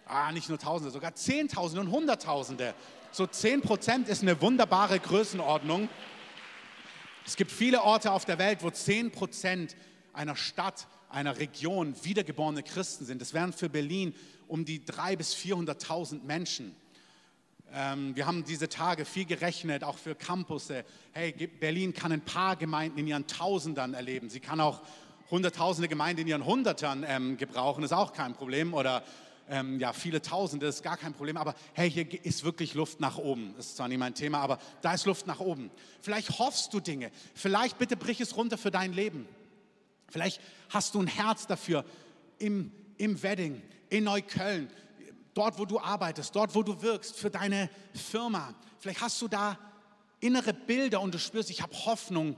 Ah, 0.07 0.31
nicht 0.31 0.51
nur 0.51 0.59
Tausende, 0.59 0.91
sogar 0.91 1.14
Zehntausende 1.14 1.81
und 1.81 1.91
Hunderttausende. 1.91 2.75
So 3.12 3.27
zehn 3.27 3.62
Prozent 3.62 4.09
ist 4.09 4.23
eine 4.23 4.41
wunderbare 4.43 5.01
Größenordnung. 5.01 5.88
Es 7.29 7.37
gibt 7.37 7.53
viele 7.53 7.83
Orte 7.83 8.12
auf 8.12 8.25
der 8.25 8.38
Welt, 8.38 8.62
wo 8.62 8.71
zehn 8.71 9.11
Prozent 9.11 9.77
einer 10.14 10.35
Stadt, 10.35 10.88
einer 11.11 11.38
Region 11.38 11.95
wiedergeborene 12.03 12.62
Christen 12.62 13.05
sind. 13.05 13.21
Das 13.21 13.35
wären 13.35 13.53
für 13.53 13.69
Berlin 13.69 14.14
um 14.47 14.64
die 14.64 14.83
drei 14.83 15.14
bis 15.14 15.35
400.000 15.35 16.25
Menschen. 16.25 16.75
Ähm, 17.75 18.17
wir 18.17 18.27
haben 18.27 18.45
diese 18.45 18.71
Tage 18.71 19.05
viel 19.05 19.27
gerechnet, 19.27 19.85
auch 19.85 19.99
für 19.99 20.14
Campusse. 20.14 20.87
Hey, 21.12 21.33
Berlin 21.33 21.93
kann 21.93 22.12
ein 22.12 22.23
paar 22.23 22.57
Gemeinden 22.57 22.99
in 22.99 23.07
ihren 23.07 23.27
Tausendern 23.27 23.93
erleben. 23.93 24.31
Sie 24.31 24.41
kann 24.41 24.59
auch 24.59 24.81
hunderttausende 25.31 25.88
Gemeinden 25.88 26.23
in 26.23 26.29
ihren 26.29 26.47
Hundertern 26.47 27.05
ähm, 27.07 27.37
gebrauchen, 27.37 27.85
ist 27.85 27.93
auch 27.93 28.14
kein 28.14 28.33
Problem. 28.33 28.73
Oder 28.73 29.03
ähm, 29.51 29.79
ja, 29.81 29.93
viele 29.93 30.23
Tausende 30.23 30.67
ist 30.67 30.83
gar 30.83 30.97
kein 30.97 31.15
Problem. 31.15 31.37
Aber 31.37 31.55
hey, 31.75 31.91
hier 31.91 32.25
ist 32.25 32.45
wirklich 32.45 32.75
Luft 32.75 33.01
nach 33.01 33.19
oben. 33.19 33.55
Das 33.57 33.67
ist 33.67 33.77
zwar 33.77 33.89
nicht 33.89 33.99
mein 33.99 34.15
Thema, 34.15 34.39
aber 34.39 34.59
da 34.83 34.95
ist 34.95 35.07
Luft 35.07 35.27
nach 35.27 35.41
oben. 35.41 35.71
Vielleicht 36.01 36.39
hoffst 36.39 36.73
du 36.75 36.81
Dinge. 36.81 37.11
Vielleicht 37.35 37.79
bitte 37.79 37.97
brich 37.97 38.21
es 38.21 38.37
runter 38.37 38.59
für 38.59 38.71
dein 38.71 38.93
Leben. 38.93 39.27
Vielleicht 40.09 40.41
hast 40.71 40.95
du 40.95 41.03
ein 41.03 41.07
Herz 41.07 41.47
dafür 41.47 41.85
im, 42.39 42.73
im 42.97 43.23
Wedding, 43.23 43.63
in 43.91 44.05
Neukölln 44.05 44.71
dort, 45.35 45.59
wo 45.59 45.65
du 45.65 45.79
arbeitest, 45.79 46.35
dort, 46.35 46.55
wo 46.55 46.63
du 46.63 46.83
wirkst, 46.83 47.17
für 47.17 47.31
deine 47.31 47.71
Firma. 47.95 48.55
Vielleicht 48.81 49.01
hast 49.01 49.23
du 49.23 49.29
da 49.29 49.59
innere 50.21 50.53
Bilder 50.53 51.01
und 51.01 51.15
du 51.15 51.19
spürst, 51.19 51.51
ich 51.51 51.63
habe 51.63 51.75
Hoffnung, 51.87 52.37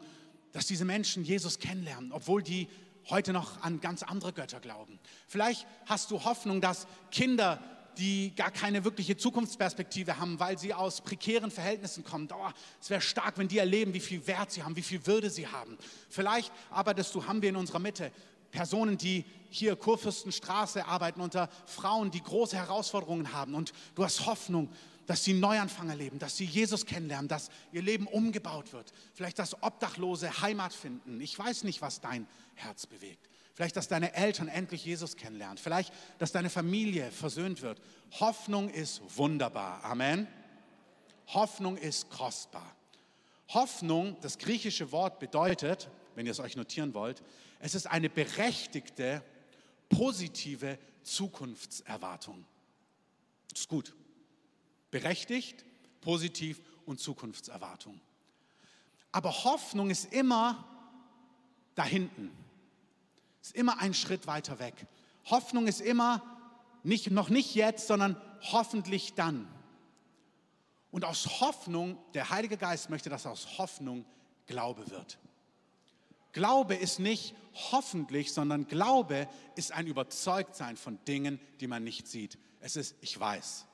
dass 0.53 0.67
diese 0.67 0.85
Menschen 0.85 1.25
Jesus 1.25 1.59
kennenlernen, 1.59 2.13
obwohl 2.13 2.43
die 2.43 2.69
heute 3.09 3.33
noch 3.33 3.63
an 3.63 3.81
ganz 3.81 4.03
andere 4.03 4.33
Götter 4.33 4.61
glauben. 4.61 4.99
Vielleicht 5.27 5.67
hast 5.87 6.11
du 6.11 6.25
Hoffnung, 6.25 6.61
dass 6.61 6.87
Kinder, 7.11 7.63
die 7.99 8.35
gar 8.35 8.51
keine 8.51 8.85
wirkliche 8.85 9.17
Zukunftsperspektive 9.17 10.19
haben, 10.19 10.39
weil 10.39 10.59
sie 10.59 10.75
aus 10.75 11.01
prekären 11.01 11.51
Verhältnissen 11.51 12.05
kommen. 12.05 12.29
Oh, 12.33 12.49
es 12.81 12.91
wäre 12.91 13.01
stark, 13.01 13.39
wenn 13.39 13.49
die 13.49 13.59
erleben, 13.59 13.95
wie 13.95 14.01
viel 14.01 14.27
Wert 14.27 14.53
sie 14.53 14.63
haben, 14.63 14.77
wie 14.77 14.83
viel 14.83 15.07
Würde 15.07 15.31
sie 15.31 15.49
haben. 15.49 15.77
Vielleicht 16.09 16.53
arbeitest 16.71 17.15
du, 17.15 17.27
haben 17.27 17.43
wir 17.43 17.49
in 17.49 17.57
unserer 17.57 17.79
Mitte 17.79 18.13
Personen, 18.51 18.97
die 18.97 19.25
hier 19.49 19.77
Kurfürstenstraße 19.77 20.87
arbeiten, 20.87 21.21
unter 21.21 21.49
Frauen, 21.67 22.11
die 22.11 22.23
große 22.23 22.57
Herausforderungen 22.57 23.33
haben. 23.33 23.55
Und 23.55 23.73
du 23.95 24.05
hast 24.05 24.27
Hoffnung, 24.27 24.69
dass 25.11 25.25
sie 25.25 25.33
Neuanfang 25.33 25.89
erleben, 25.91 26.21
dass 26.21 26.37
sie 26.37 26.45
Jesus 26.45 26.87
kennenlernen, 26.87 27.27
dass 27.27 27.51
ihr 27.73 27.83
Leben 27.83 28.07
umgebaut 28.07 28.73
wird. 28.73 28.93
Vielleicht, 29.13 29.41
dass 29.41 29.61
Obdachlose 29.61 30.41
Heimat 30.41 30.73
finden. 30.73 31.21
Ich 31.21 31.37
weiß 31.37 31.65
nicht, 31.65 31.83
was 31.83 32.01
dein 32.01 32.29
Herz 32.55 32.87
bewegt. 32.87 33.29
Vielleicht, 33.53 33.75
dass 33.75 33.89
deine 33.89 34.15
Eltern 34.15 34.47
endlich 34.47 34.85
Jesus 34.85 35.17
kennenlernen. 35.17 35.59
Vielleicht, 35.59 35.93
dass 36.19 36.31
deine 36.31 36.49
Familie 36.49 37.11
versöhnt 37.11 37.61
wird. 37.61 37.83
Hoffnung 38.21 38.71
ist 38.71 39.03
wunderbar. 39.17 39.83
Amen. 39.83 40.29
Hoffnung 41.27 41.77
ist 41.77 42.09
kostbar. 42.09 42.77
Hoffnung, 43.49 44.17
das 44.21 44.39
griechische 44.39 44.93
Wort 44.93 45.19
bedeutet, 45.19 45.91
wenn 46.15 46.25
ihr 46.25 46.31
es 46.31 46.39
euch 46.39 46.55
notieren 46.55 46.95
wollt, 46.95 47.21
es 47.59 47.75
ist 47.75 47.89
eine 47.89 48.11
berechtigte, 48.11 49.25
positive 49.89 50.79
Zukunftserwartung. 51.03 52.45
Das 53.49 53.63
ist 53.63 53.69
gut. 53.69 53.93
Berechtigt, 54.91 55.65
positiv 56.01 56.61
und 56.87 57.01
Zukunftserwartung. 57.01 58.01
Aber 59.13 59.45
Hoffnung 59.45 59.91
ist 59.91 60.13
immer 60.13 60.65
da 61.75 61.85
hinten. 61.85 62.31
Ist 63.43 63.55
immer 63.55 63.79
ein 63.81 63.95
Schritt 63.95 64.27
weiter 64.27 64.59
weg. 64.59 64.87
Hoffnung 65.27 65.67
ist 65.67 65.81
immer 65.81 66.23
nicht, 66.83 67.11
noch 67.11 67.29
nicht 67.29 67.55
jetzt, 67.55 67.87
sondern 67.87 68.21
hoffentlich 68.53 69.15
dann. 69.15 69.49
Und 70.91 71.05
aus 71.05 71.41
Hoffnung, 71.41 71.99
der 72.15 72.31
Heilige 72.31 72.57
Geist 72.57 72.91
möchte, 72.91 73.11
dass 73.11 73.27
aus 73.27 73.59
Hoffnung 73.59 74.05
Glaube 74.47 74.91
wird. 74.91 75.19
Glaube 76.33 76.75
ist 76.75 76.99
nicht 76.99 77.35
hoffentlich, 77.73 78.33
sondern 78.33 78.67
Glaube 78.67 79.29
ist 79.57 79.73
ein 79.73 79.87
Überzeugtsein 79.87 80.77
von 80.77 81.03
Dingen, 81.05 81.41
die 81.61 81.67
man 81.67 81.85
nicht 81.85 82.07
sieht. 82.07 82.39
Es 82.61 82.77
ist, 82.77 82.97
ich 83.01 83.19
weiß. 83.19 83.67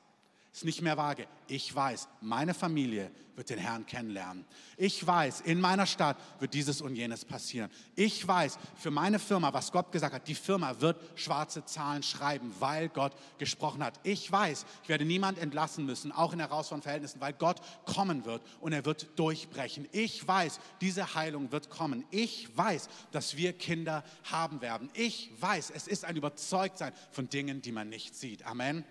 Ist 0.57 0.65
nicht 0.65 0.81
mehr 0.81 0.97
vage. 0.97 1.27
Ich 1.49 1.75
weiß, 1.75 2.09
meine 2.23 2.55
Familie 2.55 3.11
wird 3.37 3.51
den 3.51 3.59
Herrn 3.59 3.85
kennenlernen. 3.85 4.47
Ich 4.79 5.07
weiß, 5.07 5.43
in 5.43 5.61
meiner 5.61 5.85
Stadt 5.85 6.17
wird 6.41 6.55
dieses 6.55 6.81
und 6.81 6.97
jenes 6.97 7.27
passieren. 7.27 7.71
Ich 7.95 8.27
weiß 8.27 8.59
für 8.75 8.91
meine 8.91 9.19
Firma, 9.19 9.53
was 9.53 9.71
Gott 9.71 9.93
gesagt 9.93 10.15
hat, 10.15 10.27
die 10.27 10.35
Firma 10.35 10.81
wird 10.81 10.99
schwarze 11.15 11.67
Zahlen 11.67 12.03
schreiben, 12.03 12.55
weil 12.59 12.89
Gott 12.89 13.13
gesprochen 13.37 13.85
hat. 13.85 14.01
Ich 14.03 14.33
weiß, 14.33 14.65
ich 14.83 14.89
werde 14.89 15.05
niemand 15.05 15.39
entlassen 15.39 15.85
müssen, 15.85 16.11
auch 16.11 16.33
in 16.33 16.41
herausfordernden 16.41 16.85
Verhältnissen, 16.85 17.21
weil 17.21 17.35
Gott 17.35 17.61
kommen 17.85 18.25
wird 18.25 18.43
und 18.61 18.73
er 18.73 18.87
wird 18.87 19.19
durchbrechen. 19.19 19.87
Ich 19.93 20.27
weiß, 20.27 20.59
diese 20.81 21.15
Heilung 21.15 21.53
wird 21.53 21.69
kommen. 21.69 22.07
Ich 22.11 22.49
weiß, 22.57 22.89
dass 23.13 23.37
wir 23.37 23.53
Kinder 23.53 24.03
haben 24.25 24.63
werden. 24.63 24.89
Ich 24.95 25.31
weiß, 25.39 25.71
es 25.75 25.87
ist 25.87 26.07
ein 26.07 26.17
Überzeugtsein 26.17 26.95
von 27.11 27.29
Dingen, 27.29 27.61
die 27.61 27.73
man 27.73 27.91
nicht 27.91 28.17
sieht. 28.17 28.47
Amen. 28.47 28.87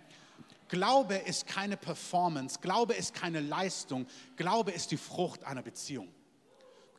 Glaube 0.76 1.16
ist 1.16 1.48
keine 1.48 1.78
Performance, 1.78 2.60
Glaube 2.60 2.94
ist 2.96 3.14
keine 3.14 3.40
Leistung, 3.40 4.06
Glaube 4.36 4.72
ist 4.72 4.92
die 4.92 4.98
Frucht 4.98 5.46
einer 5.46 5.62
Beziehung. 5.62 6.14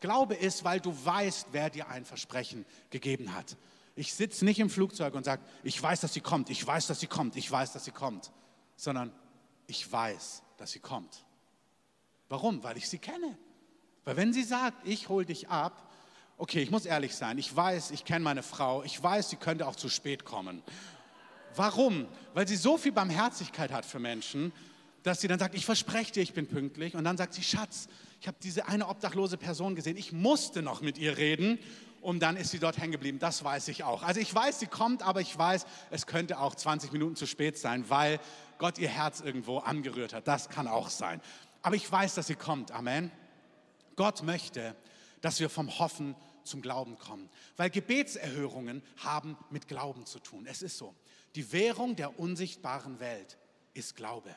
Glaube 0.00 0.34
ist, 0.34 0.64
weil 0.64 0.80
du 0.80 0.96
weißt, 1.04 1.48
wer 1.52 1.68
dir 1.68 1.86
ein 1.88 2.06
Versprechen 2.06 2.64
gegeben 2.88 3.34
hat. 3.34 3.58
Ich 3.94 4.14
sitze 4.14 4.46
nicht 4.46 4.60
im 4.60 4.70
Flugzeug 4.70 5.14
und 5.14 5.24
sage, 5.24 5.42
ich 5.62 5.82
weiß, 5.82 6.00
dass 6.00 6.14
sie 6.14 6.22
kommt, 6.22 6.48
ich 6.48 6.66
weiß, 6.66 6.86
dass 6.86 7.00
sie 7.00 7.06
kommt, 7.06 7.36
ich 7.36 7.50
weiß, 7.50 7.74
dass 7.74 7.84
sie 7.84 7.90
kommt, 7.90 8.32
sondern 8.76 9.12
ich 9.66 9.92
weiß, 9.92 10.42
dass 10.56 10.72
sie 10.72 10.80
kommt. 10.80 11.26
Warum? 12.30 12.62
Weil 12.62 12.78
ich 12.78 12.88
sie 12.88 12.98
kenne. 12.98 13.36
Weil 14.06 14.16
wenn 14.16 14.32
sie 14.32 14.44
sagt, 14.44 14.88
ich 14.88 15.10
hole 15.10 15.26
dich 15.26 15.50
ab, 15.50 15.92
okay, 16.38 16.62
ich 16.62 16.70
muss 16.70 16.86
ehrlich 16.86 17.14
sein, 17.14 17.36
ich 17.36 17.54
weiß, 17.54 17.90
ich 17.90 18.06
kenne 18.06 18.24
meine 18.24 18.42
Frau, 18.42 18.82
ich 18.84 19.02
weiß, 19.02 19.28
sie 19.28 19.36
könnte 19.36 19.66
auch 19.66 19.76
zu 19.76 19.90
spät 19.90 20.24
kommen. 20.24 20.62
Warum? 21.56 22.06
Weil 22.34 22.46
sie 22.46 22.56
so 22.56 22.76
viel 22.76 22.92
Barmherzigkeit 22.92 23.72
hat 23.72 23.86
für 23.86 23.98
Menschen, 23.98 24.52
dass 25.02 25.20
sie 25.20 25.28
dann 25.28 25.38
sagt, 25.38 25.54
ich 25.54 25.64
verspreche 25.64 26.12
dir, 26.12 26.22
ich 26.22 26.34
bin 26.34 26.46
pünktlich. 26.48 26.94
Und 26.94 27.04
dann 27.04 27.16
sagt 27.16 27.34
sie, 27.34 27.42
Schatz, 27.42 27.88
ich 28.20 28.26
habe 28.26 28.36
diese 28.42 28.66
eine 28.66 28.88
obdachlose 28.88 29.36
Person 29.36 29.74
gesehen, 29.74 29.96
ich 29.96 30.12
musste 30.12 30.62
noch 30.62 30.80
mit 30.80 30.98
ihr 30.98 31.16
reden. 31.16 31.58
Und 32.00 32.20
dann 32.20 32.36
ist 32.36 32.50
sie 32.50 32.58
dort 32.58 32.78
hängen 32.78 32.92
geblieben. 32.92 33.18
Das 33.18 33.42
weiß 33.42 33.68
ich 33.68 33.82
auch. 33.82 34.02
Also 34.02 34.20
ich 34.20 34.32
weiß, 34.32 34.60
sie 34.60 34.66
kommt, 34.66 35.02
aber 35.02 35.20
ich 35.20 35.36
weiß, 35.36 35.66
es 35.90 36.06
könnte 36.06 36.38
auch 36.38 36.54
20 36.54 36.92
Minuten 36.92 37.16
zu 37.16 37.26
spät 37.26 37.58
sein, 37.58 37.88
weil 37.88 38.20
Gott 38.58 38.78
ihr 38.78 38.88
Herz 38.88 39.20
irgendwo 39.20 39.58
angerührt 39.58 40.12
hat. 40.12 40.28
Das 40.28 40.48
kann 40.48 40.68
auch 40.68 40.88
sein. 40.88 41.20
Aber 41.62 41.74
ich 41.74 41.90
weiß, 41.90 42.14
dass 42.14 42.28
sie 42.28 42.36
kommt. 42.36 42.70
Amen. 42.70 43.10
Gott 43.96 44.22
möchte, 44.22 44.76
dass 45.20 45.40
wir 45.40 45.50
vom 45.50 45.78
Hoffen 45.78 46.14
zum 46.44 46.62
Glauben 46.62 46.98
kommen. 46.98 47.28
Weil 47.56 47.70
Gebetserhörungen 47.70 48.82
haben 48.98 49.36
mit 49.50 49.66
Glauben 49.68 50.06
zu 50.06 50.20
tun. 50.20 50.46
Es 50.46 50.62
ist 50.62 50.78
so. 50.78 50.94
Die 51.36 51.52
Währung 51.52 51.94
der 51.96 52.18
unsichtbaren 52.18 52.98
Welt 52.98 53.36
ist 53.74 53.94
Glaube. 53.94 54.34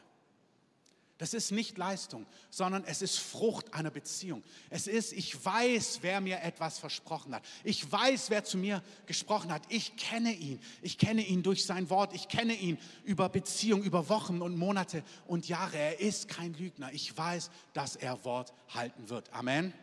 Das 1.17 1.33
ist 1.33 1.51
nicht 1.51 1.77
Leistung, 1.77 2.25
sondern 2.49 2.85
es 2.85 3.01
ist 3.01 3.17
Frucht 3.19 3.73
einer 3.73 3.91
Beziehung. 3.91 4.41
Es 4.69 4.87
ist, 4.87 5.11
ich 5.11 5.43
weiß, 5.43 5.99
wer 6.01 6.21
mir 6.21 6.41
etwas 6.41 6.79
versprochen 6.79 7.35
hat. 7.35 7.43
Ich 7.65 7.89
weiß, 7.89 8.29
wer 8.29 8.45
zu 8.45 8.57
mir 8.57 8.81
gesprochen 9.05 9.51
hat. 9.51 9.63
Ich 9.67 9.97
kenne 9.97 10.31
ihn. 10.31 10.61
Ich 10.81 10.97
kenne 10.97 11.21
ihn 11.21 11.43
durch 11.43 11.65
sein 11.65 11.89
Wort. 11.89 12.13
Ich 12.13 12.29
kenne 12.29 12.53
ihn 12.53 12.77
über 13.03 13.27
Beziehung, 13.27 13.83
über 13.83 14.07
Wochen 14.07 14.41
und 14.41 14.57
Monate 14.57 15.03
und 15.27 15.49
Jahre. 15.49 15.77
Er 15.77 15.99
ist 15.99 16.29
kein 16.29 16.53
Lügner. 16.53 16.93
Ich 16.93 17.17
weiß, 17.17 17.49
dass 17.73 17.97
er 17.97 18.23
Wort 18.23 18.53
halten 18.69 19.09
wird. 19.09 19.33
Amen. 19.33 19.73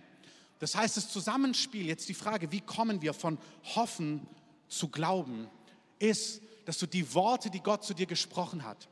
Das 0.59 0.75
heißt, 0.75 0.97
das 0.97 1.11
Zusammenspiel, 1.11 1.85
jetzt 1.85 2.09
die 2.09 2.15
Frage, 2.15 2.51
wie 2.51 2.63
kommen 2.63 3.03
wir 3.03 3.13
von 3.13 3.37
Hoffen 3.75 4.27
zu 4.69 4.89
Glauben, 4.89 5.49
ist, 5.99 6.41
dass 6.67 6.79
du 6.79 6.87
die 6.87 7.15
Worte, 7.15 7.49
die 7.49 7.63
Gott 7.63 7.85
zu 7.85 7.95
dir 7.95 8.07
gesprochen 8.07 8.65
hat, 8.65 8.89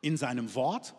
in 0.00 0.16
seinem 0.16 0.54
Wort 0.54 0.94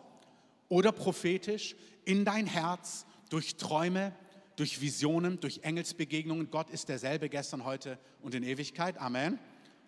oder 0.68 0.92
prophetisch 0.92 1.74
in 2.04 2.24
dein 2.24 2.46
Herz 2.46 3.06
durch 3.30 3.56
Träume, 3.56 4.14
durch 4.56 4.80
Visionen, 4.80 5.40
durch 5.40 5.60
Engelsbegegnungen. 5.62 6.50
Gott 6.50 6.70
ist 6.70 6.88
derselbe 6.88 7.28
gestern, 7.28 7.64
heute 7.64 7.98
und 8.22 8.34
in 8.34 8.42
Ewigkeit. 8.42 8.98
Amen. 8.98 9.38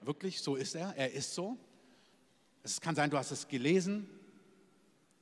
Wirklich, 0.01 0.41
so 0.41 0.57
ist 0.57 0.75
er. 0.75 0.95
Er 0.97 1.13
ist 1.13 1.35
so. 1.35 1.57
Es 2.63 2.81
kann 2.81 2.95
sein, 2.95 3.11
du 3.11 3.19
hast 3.19 3.31
es 3.31 3.47
gelesen. 3.47 4.09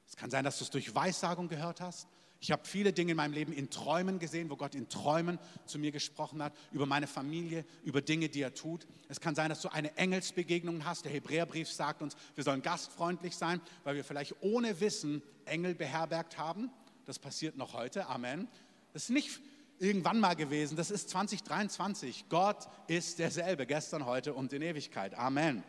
Es 0.08 0.16
kann 0.16 0.30
sein, 0.30 0.44
dass 0.44 0.58
du 0.58 0.64
es 0.64 0.70
durch 0.70 0.94
Weissagung 0.94 1.48
gehört 1.48 1.80
hast. 1.80 2.08
Ich 2.46 2.52
habe 2.52 2.64
viele 2.64 2.92
Dinge 2.92 3.10
in 3.10 3.16
meinem 3.16 3.32
Leben 3.32 3.52
in 3.52 3.70
Träumen 3.70 4.20
gesehen, 4.20 4.50
wo 4.50 4.56
Gott 4.56 4.76
in 4.76 4.88
Träumen 4.88 5.40
zu 5.64 5.80
mir 5.80 5.90
gesprochen 5.90 6.40
hat, 6.40 6.52
über 6.70 6.86
meine 6.86 7.08
Familie, 7.08 7.64
über 7.82 8.00
Dinge, 8.00 8.28
die 8.28 8.40
er 8.40 8.54
tut. 8.54 8.86
Es 9.08 9.20
kann 9.20 9.34
sein, 9.34 9.48
dass 9.48 9.62
du 9.62 9.68
eine 9.70 9.96
Engelsbegegnung 9.96 10.84
hast. 10.84 11.06
Der 11.06 11.10
Hebräerbrief 11.10 11.68
sagt 11.68 12.02
uns, 12.02 12.16
wir 12.36 12.44
sollen 12.44 12.62
gastfreundlich 12.62 13.34
sein, 13.34 13.60
weil 13.82 13.96
wir 13.96 14.04
vielleicht 14.04 14.36
ohne 14.42 14.78
Wissen 14.78 15.22
Engel 15.44 15.74
beherbergt 15.74 16.38
haben. 16.38 16.70
Das 17.04 17.18
passiert 17.18 17.56
noch 17.56 17.72
heute. 17.72 18.06
Amen. 18.06 18.46
Das 18.92 19.02
ist 19.02 19.10
nicht 19.10 19.40
irgendwann 19.80 20.20
mal 20.20 20.36
gewesen, 20.36 20.76
das 20.76 20.92
ist 20.92 21.10
2023. 21.10 22.26
Gott 22.28 22.68
ist 22.86 23.18
derselbe, 23.18 23.66
gestern, 23.66 24.06
heute 24.06 24.34
und 24.34 24.52
in 24.52 24.62
Ewigkeit. 24.62 25.16
Amen. 25.18 25.64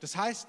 Das 0.00 0.16
heißt, 0.16 0.48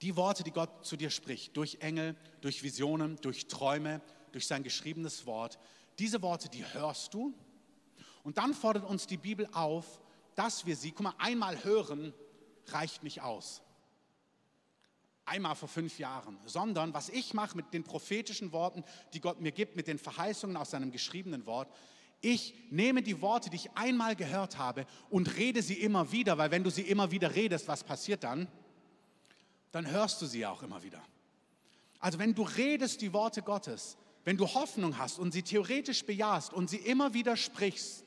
die 0.00 0.14
Worte, 0.14 0.44
die 0.44 0.52
Gott 0.52 0.86
zu 0.86 0.96
dir 0.96 1.10
spricht, 1.10 1.56
durch 1.56 1.78
Engel, 1.80 2.14
durch 2.40 2.62
Visionen, 2.62 3.16
durch 3.16 3.48
Träume, 3.48 4.00
durch 4.32 4.46
sein 4.46 4.62
geschriebenes 4.62 5.26
Wort. 5.26 5.58
Diese 5.98 6.22
Worte, 6.22 6.48
die 6.48 6.64
hörst 6.64 7.14
du. 7.14 7.34
Und 8.22 8.38
dann 8.38 8.54
fordert 8.54 8.84
uns 8.84 9.06
die 9.06 9.16
Bibel 9.16 9.48
auf, 9.52 10.00
dass 10.34 10.66
wir 10.66 10.76
sie, 10.76 10.92
guck 10.92 11.02
mal, 11.02 11.14
einmal 11.18 11.64
hören 11.64 12.14
reicht 12.66 13.02
nicht 13.02 13.22
aus. 13.22 13.62
Einmal 15.24 15.54
vor 15.54 15.68
fünf 15.68 15.98
Jahren, 15.98 16.38
sondern 16.44 16.92
was 16.92 17.08
ich 17.08 17.34
mache 17.34 17.56
mit 17.56 17.72
den 17.72 17.84
prophetischen 17.84 18.52
Worten, 18.52 18.84
die 19.12 19.20
Gott 19.20 19.40
mir 19.40 19.52
gibt, 19.52 19.76
mit 19.76 19.86
den 19.86 19.98
Verheißungen 19.98 20.56
aus 20.56 20.70
seinem 20.70 20.90
geschriebenen 20.90 21.46
Wort, 21.46 21.68
ich 22.20 22.54
nehme 22.70 23.02
die 23.02 23.22
Worte, 23.22 23.48
die 23.48 23.56
ich 23.56 23.70
einmal 23.76 24.14
gehört 24.14 24.58
habe 24.58 24.86
und 25.08 25.36
rede 25.36 25.62
sie 25.62 25.74
immer 25.74 26.12
wieder, 26.12 26.36
weil 26.36 26.50
wenn 26.50 26.64
du 26.64 26.70
sie 26.70 26.82
immer 26.82 27.10
wieder 27.10 27.34
redest, 27.34 27.66
was 27.66 27.82
passiert 27.82 28.24
dann? 28.24 28.46
Dann 29.72 29.90
hörst 29.90 30.20
du 30.20 30.26
sie 30.26 30.44
auch 30.44 30.62
immer 30.62 30.82
wieder. 30.82 31.02
Also 31.98 32.18
wenn 32.18 32.34
du 32.34 32.42
redest 32.42 33.00
die 33.00 33.12
Worte 33.12 33.42
Gottes, 33.42 33.96
wenn 34.24 34.36
du 34.36 34.46
Hoffnung 34.46 34.98
hast 34.98 35.18
und 35.18 35.32
sie 35.32 35.42
theoretisch 35.42 36.04
bejahst 36.04 36.52
und 36.52 36.68
sie 36.68 36.76
immer 36.76 37.14
wieder 37.14 37.36
sprichst, 37.36 38.04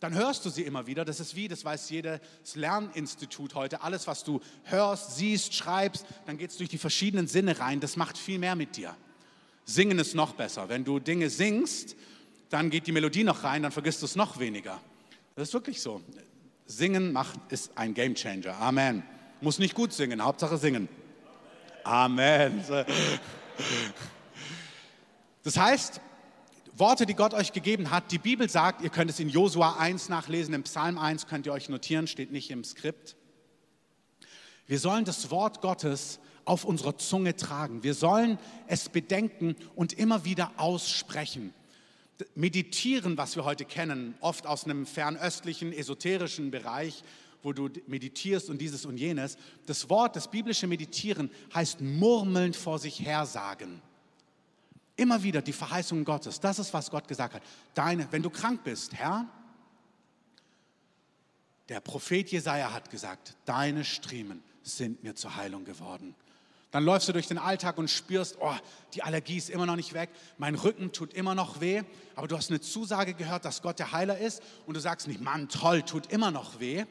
dann 0.00 0.12
hörst 0.14 0.44
du 0.44 0.50
sie 0.50 0.62
immer 0.62 0.86
wieder. 0.86 1.04
Das 1.04 1.20
ist 1.20 1.34
wie, 1.34 1.48
das 1.48 1.64
weiß 1.64 1.88
jedes 1.90 2.20
Lerninstitut 2.54 3.54
heute. 3.54 3.82
Alles, 3.82 4.06
was 4.06 4.24
du 4.24 4.40
hörst, 4.64 5.16
siehst, 5.16 5.54
schreibst, 5.54 6.04
dann 6.26 6.36
geht 6.36 6.50
es 6.50 6.58
durch 6.58 6.68
die 6.68 6.78
verschiedenen 6.78 7.26
Sinne 7.26 7.58
rein. 7.58 7.80
Das 7.80 7.96
macht 7.96 8.18
viel 8.18 8.38
mehr 8.38 8.56
mit 8.56 8.76
dir. 8.76 8.94
Singen 9.64 9.98
ist 9.98 10.14
noch 10.14 10.34
besser. 10.34 10.68
Wenn 10.68 10.84
du 10.84 10.98
Dinge 10.98 11.30
singst, 11.30 11.96
dann 12.50 12.68
geht 12.70 12.86
die 12.86 12.92
Melodie 12.92 13.24
noch 13.24 13.44
rein, 13.44 13.62
dann 13.62 13.72
vergisst 13.72 14.02
du 14.02 14.06
es 14.06 14.14
noch 14.14 14.38
weniger. 14.38 14.80
Das 15.36 15.48
ist 15.48 15.54
wirklich 15.54 15.80
so. 15.80 16.02
Singen 16.66 17.12
macht, 17.12 17.40
ist 17.50 17.72
ein 17.76 17.94
Gamechanger. 17.94 18.58
Amen. 18.60 19.02
Muss 19.40 19.58
nicht 19.58 19.74
gut 19.74 19.92
singen, 19.92 20.22
Hauptsache 20.22 20.58
singen. 20.58 20.88
Amen. 21.82 22.62
Das 25.44 25.58
heißt, 25.58 26.00
Worte, 26.76 27.06
die 27.06 27.14
Gott 27.14 27.34
euch 27.34 27.52
gegeben 27.52 27.90
hat, 27.90 28.10
die 28.10 28.18
Bibel 28.18 28.48
sagt, 28.48 28.82
ihr 28.82 28.88
könnt 28.88 29.10
es 29.10 29.20
in 29.20 29.28
Josua 29.28 29.76
1 29.78 30.08
nachlesen, 30.08 30.54
im 30.54 30.64
Psalm 30.64 30.98
1 30.98 31.26
könnt 31.26 31.46
ihr 31.46 31.52
euch 31.52 31.68
notieren, 31.68 32.08
steht 32.08 32.32
nicht 32.32 32.50
im 32.50 32.64
Skript. 32.64 33.14
Wir 34.66 34.78
sollen 34.78 35.04
das 35.04 35.30
Wort 35.30 35.60
Gottes 35.60 36.18
auf 36.46 36.64
unserer 36.64 36.96
Zunge 36.96 37.36
tragen. 37.36 37.82
Wir 37.82 37.94
sollen 37.94 38.38
es 38.66 38.88
bedenken 38.88 39.54
und 39.76 39.92
immer 39.92 40.24
wieder 40.24 40.50
aussprechen. 40.56 41.52
Meditieren, 42.34 43.18
was 43.18 43.36
wir 43.36 43.44
heute 43.44 43.66
kennen, 43.66 44.14
oft 44.20 44.46
aus 44.46 44.64
einem 44.64 44.86
fernöstlichen, 44.86 45.72
esoterischen 45.72 46.50
Bereich, 46.50 47.04
wo 47.42 47.52
du 47.52 47.68
meditierst 47.86 48.48
und 48.48 48.60
dieses 48.60 48.86
und 48.86 48.96
jenes. 48.96 49.36
Das 49.66 49.90
Wort, 49.90 50.16
das 50.16 50.30
biblische 50.30 50.66
Meditieren 50.66 51.30
heißt 51.54 51.82
murmelnd 51.82 52.56
vor 52.56 52.78
sich 52.78 53.00
her 53.00 53.26
sagen. 53.26 53.82
Immer 54.96 55.22
wieder 55.22 55.42
die 55.42 55.52
Verheißungen 55.52 56.04
Gottes. 56.04 56.40
Das 56.40 56.58
ist, 56.58 56.72
was 56.72 56.90
Gott 56.90 57.08
gesagt 57.08 57.34
hat. 57.34 57.42
Deine, 57.74 58.06
wenn 58.12 58.22
du 58.22 58.30
krank 58.30 58.62
bist, 58.62 58.94
Herr, 58.94 59.26
der 61.68 61.80
Prophet 61.80 62.30
Jesaja 62.30 62.72
hat 62.72 62.90
gesagt, 62.90 63.34
deine 63.44 63.84
Striemen 63.84 64.42
sind 64.62 65.02
mir 65.02 65.14
zur 65.14 65.36
Heilung 65.36 65.64
geworden. 65.64 66.14
Dann 66.70 66.84
läufst 66.84 67.08
du 67.08 67.12
durch 67.12 67.28
den 67.28 67.38
Alltag 67.38 67.78
und 67.78 67.88
spürst, 67.88 68.36
oh, 68.40 68.52
die 68.94 69.02
Allergie 69.04 69.36
ist 69.36 69.48
immer 69.48 69.64
noch 69.64 69.76
nicht 69.76 69.94
weg, 69.94 70.10
mein 70.38 70.56
Rücken 70.56 70.90
tut 70.90 71.14
immer 71.14 71.34
noch 71.36 71.60
weh, 71.60 71.82
aber 72.16 72.26
du 72.26 72.36
hast 72.36 72.50
eine 72.50 72.60
Zusage 72.60 73.14
gehört, 73.14 73.44
dass 73.44 73.62
Gott 73.62 73.78
der 73.78 73.92
Heiler 73.92 74.18
ist 74.18 74.42
und 74.66 74.74
du 74.74 74.80
sagst 74.80 75.06
nicht, 75.06 75.20
Mann, 75.20 75.48
toll, 75.48 75.82
tut 75.82 76.10
immer 76.10 76.32
noch 76.32 76.58
weh, 76.58 76.84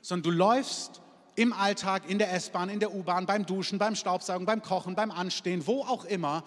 sondern 0.00 0.30
du 0.32 0.38
läufst 0.38 1.02
im 1.34 1.52
Alltag, 1.52 2.08
in 2.08 2.18
der 2.18 2.32
S-Bahn, 2.32 2.70
in 2.70 2.80
der 2.80 2.94
U-Bahn, 2.94 3.26
beim 3.26 3.44
Duschen, 3.44 3.78
beim 3.78 3.94
Staubsaugen, 3.94 4.46
beim 4.46 4.62
Kochen, 4.62 4.94
beim 4.94 5.10
Anstehen, 5.10 5.66
wo 5.66 5.82
auch 5.82 6.06
immer 6.06 6.42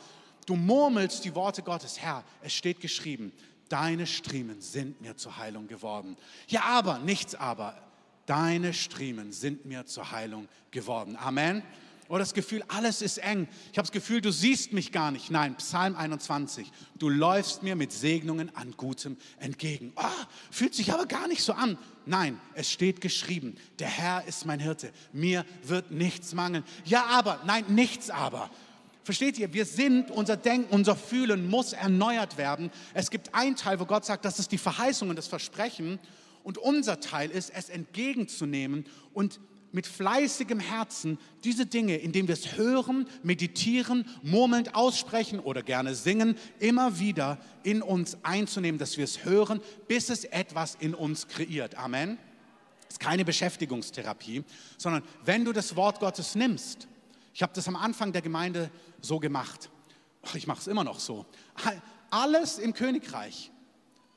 Du 0.50 0.56
murmelst 0.56 1.26
die 1.26 1.36
Worte 1.36 1.62
Gottes, 1.62 2.00
Herr, 2.00 2.24
es 2.42 2.54
steht 2.54 2.80
geschrieben, 2.80 3.32
deine 3.70 4.08
Striemen 4.08 4.62
sind 4.62 5.00
mir 5.00 5.16
zur 5.16 5.38
Heilung 5.38 5.68
geworden. 5.68 6.18
Ja, 6.48 6.64
aber, 6.64 6.98
nichts 6.98 7.36
aber, 7.36 7.80
deine 8.26 8.74
Striemen 8.74 9.32
sind 9.32 9.66
mir 9.66 9.86
zur 9.86 10.10
Heilung 10.10 10.48
geworden. 10.72 11.16
Amen. 11.18 11.62
Oder 12.08 12.22
das 12.22 12.34
Gefühl, 12.34 12.64
alles 12.68 13.04
ist 13.04 13.20
eng. 13.20 13.48
Ich 13.72 13.78
habe 13.78 13.86
das 13.86 13.92
Gefühl, 13.92 14.22
du 14.22 14.32
siehst 14.32 14.74
mich 14.74 14.92
gar 14.92 15.12
nicht. 15.12 15.30
Nein, 15.30 15.56
Psalm 15.58 15.96
21. 15.96 16.72
Du 16.98 17.10
läufst 17.10 17.62
mir 17.62 17.76
mit 17.76 17.92
Segnungen 17.92 18.50
an 18.56 18.74
Gutem 18.76 19.18
entgegen. 19.38 19.94
Oh, 19.98 20.26
fühlt 20.50 20.74
sich 20.74 20.92
aber 20.92 21.06
gar 21.06 21.28
nicht 21.28 21.44
so 21.44 21.54
an. 21.54 21.78
Nein, 22.08 22.42
es 22.56 22.72
steht 22.72 23.02
geschrieben, 23.02 23.56
der 23.78 23.90
Herr 23.90 24.26
ist 24.26 24.48
mein 24.48 24.60
Hirte. 24.60 24.92
Mir 25.14 25.46
wird 25.62 25.92
nichts 25.92 26.34
mangeln. 26.34 26.64
Ja, 26.86 27.06
aber, 27.06 27.40
nein, 27.46 27.66
nichts 27.68 28.10
aber. 28.10 28.50
Versteht 29.04 29.38
ihr, 29.40 29.54
wir 29.54 29.66
sind, 29.66 30.12
unser 30.12 30.38
Denken, 30.38 30.74
unser 30.74 30.96
Fühlen 30.96 31.50
muss 31.50 31.74
erneuert 31.74 32.38
werden. 32.38 32.70
Es 32.94 33.10
gibt 33.10 33.34
einen 33.34 33.56
Teil, 33.56 33.80
wo 33.80 33.86
Gott 33.86 34.06
sagt, 34.06 34.26
das 34.26 34.40
ist 34.40 34.52
die 34.52 34.58
Verheißung 34.58 35.10
und 35.10 35.16
das 35.16 35.28
Versprechen. 35.28 36.00
Und 36.44 36.58
unser 36.58 37.00
Teil 37.00 37.32
ist, 37.32 37.52
es 37.54 37.70
entgegenzunehmen 37.70 38.86
und 39.14 39.40
mit 39.72 39.88
fleißigem 39.88 40.60
Herzen 40.60 41.20
diese 41.44 41.66
Dinge, 41.66 41.98
indem 41.98 42.28
wir 42.28 42.34
es 42.34 42.58
hören, 42.58 43.08
meditieren, 43.24 44.06
murmelnd 44.24 44.76
aussprechen 44.76 45.40
oder 45.40 45.62
gerne 45.62 45.96
singen, 45.96 46.36
immer 46.60 47.00
wieder 47.00 47.38
in 47.64 47.82
uns 47.82 48.18
einzunehmen, 48.24 48.80
dass 48.80 48.98
wir 48.98 49.04
es 49.04 49.26
hören, 49.26 49.62
bis 49.88 50.10
es 50.10 50.24
etwas 50.26 50.76
in 50.80 50.96
uns 50.96 51.28
kreiert. 51.28 51.76
Amen. 51.76 52.18
Das 52.88 52.96
ist 52.96 53.00
keine 53.00 53.24
Beschäftigungstherapie, 53.24 54.44
sondern 54.78 55.04
wenn 55.24 55.46
du 55.46 55.54
das 55.54 55.76
Wort 55.76 56.00
Gottes 56.00 56.34
nimmst, 56.34 56.88
ich 57.34 57.42
habe 57.42 57.54
das 57.54 57.68
am 57.68 57.76
Anfang 57.76 58.12
der 58.12 58.22
Gemeinde 58.22 58.70
so 59.02 59.20
gemacht, 59.20 59.70
ich 60.34 60.48
mache 60.48 60.60
es 60.60 60.68
immer 60.68 60.84
noch 60.84 61.00
so, 61.00 61.26
alles 62.10 62.58
im 62.58 62.74
Königreich 62.74 63.52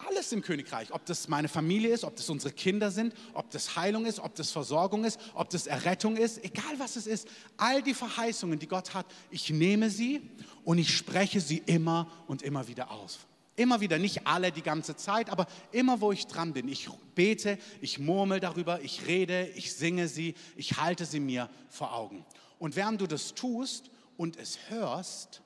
alles 0.09 0.33
im 0.33 0.43
Königreich, 0.43 0.93
ob 0.93 1.05
das 1.07 1.29
meine 1.29 1.49
Familie 1.49 1.91
ist, 1.91 2.05
ob 2.05 2.17
das 2.17 2.29
unsere 2.29 2.53
Kinder 2.53 2.91
sind, 2.91 3.15
ob 3.35 3.51
das 3.51 3.77
Heilung 3.77 4.07
ist, 4.07 4.21
ob 4.21 4.35
das 4.35 4.51
Versorgung 4.51 5.05
ist, 5.05 5.19
ob 5.35 5.51
das 5.51 5.67
Errettung 5.67 6.17
ist, 6.17 6.45
egal 6.45 6.79
was 6.79 6.97
es 6.97 7.07
ist, 7.07 7.29
all 7.57 7.83
die 7.83 7.95
Verheißungen, 7.95 8.59
die 8.59 8.69
Gott 8.69 8.95
hat, 8.95 9.07
ich 9.31 9.51
nehme 9.51 9.91
sie 9.91 10.23
und 10.65 10.79
ich 10.79 10.95
spreche 10.97 11.41
sie 11.41 11.59
immer 11.67 12.11
und 12.27 12.43
immer 12.43 12.69
wieder 12.69 12.91
aus. 12.91 13.21
Immer 13.55 13.81
wieder, 13.81 13.99
nicht 13.99 14.27
alle 14.27 14.51
die 14.51 14.63
ganze 14.63 14.97
Zeit, 14.97 15.29
aber 15.29 15.47
immer 15.73 16.01
wo 16.01 16.11
ich 16.11 16.27
dran 16.27 16.55
bin. 16.55 16.69
Ich 16.69 16.89
bete, 17.15 17.59
ich 17.83 17.99
murmel 17.99 18.41
darüber, 18.41 18.81
ich 18.81 19.07
rede, 19.07 19.47
ich 19.55 19.75
singe 19.75 20.09
sie, 20.09 20.35
ich 20.57 20.79
halte 20.81 21.05
sie 21.05 21.21
mir 21.21 21.51
vor 21.69 21.95
Augen. 21.95 22.25
Und 22.63 22.77
während 22.77 23.01
du 23.01 23.09
das 23.09 23.35
tust 23.35 23.91
und 24.17 24.37
es 24.37 24.57
hörst, 24.69 25.43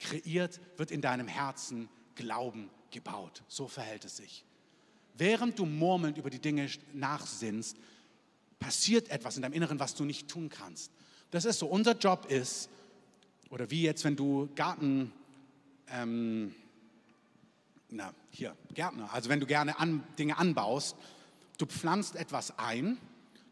kreiert 0.00 0.58
wird 0.76 0.90
in 0.90 1.00
deinem 1.00 1.28
Herzen 1.28 1.88
Glauben 2.16 2.70
gebaut. 2.90 3.44
So 3.46 3.68
verhält 3.68 4.04
es 4.04 4.16
sich. 4.16 4.44
Während 5.16 5.60
du 5.60 5.64
murmelnd 5.64 6.18
über 6.18 6.28
die 6.28 6.40
Dinge 6.40 6.68
nachsinnst, 6.92 7.76
passiert 8.58 9.10
etwas 9.10 9.36
in 9.36 9.42
deinem 9.42 9.52
Inneren, 9.52 9.78
was 9.78 9.94
du 9.94 10.04
nicht 10.04 10.26
tun 10.26 10.48
kannst. 10.48 10.90
Das 11.30 11.44
ist 11.44 11.60
so, 11.60 11.68
unser 11.68 11.96
Job 11.96 12.26
ist, 12.28 12.68
oder 13.50 13.70
wie 13.70 13.82
jetzt, 13.82 14.02
wenn 14.02 14.16
du 14.16 14.48
Garten, 14.56 15.12
ähm, 15.88 16.52
na, 17.90 18.12
hier, 18.32 18.56
Gärtner, 18.74 19.14
also 19.14 19.28
wenn 19.28 19.38
du 19.38 19.46
gerne 19.46 19.78
an, 19.78 20.02
Dinge 20.18 20.36
anbaust, 20.36 20.96
du 21.58 21.66
pflanzt 21.66 22.16
etwas 22.16 22.58
ein, 22.58 22.98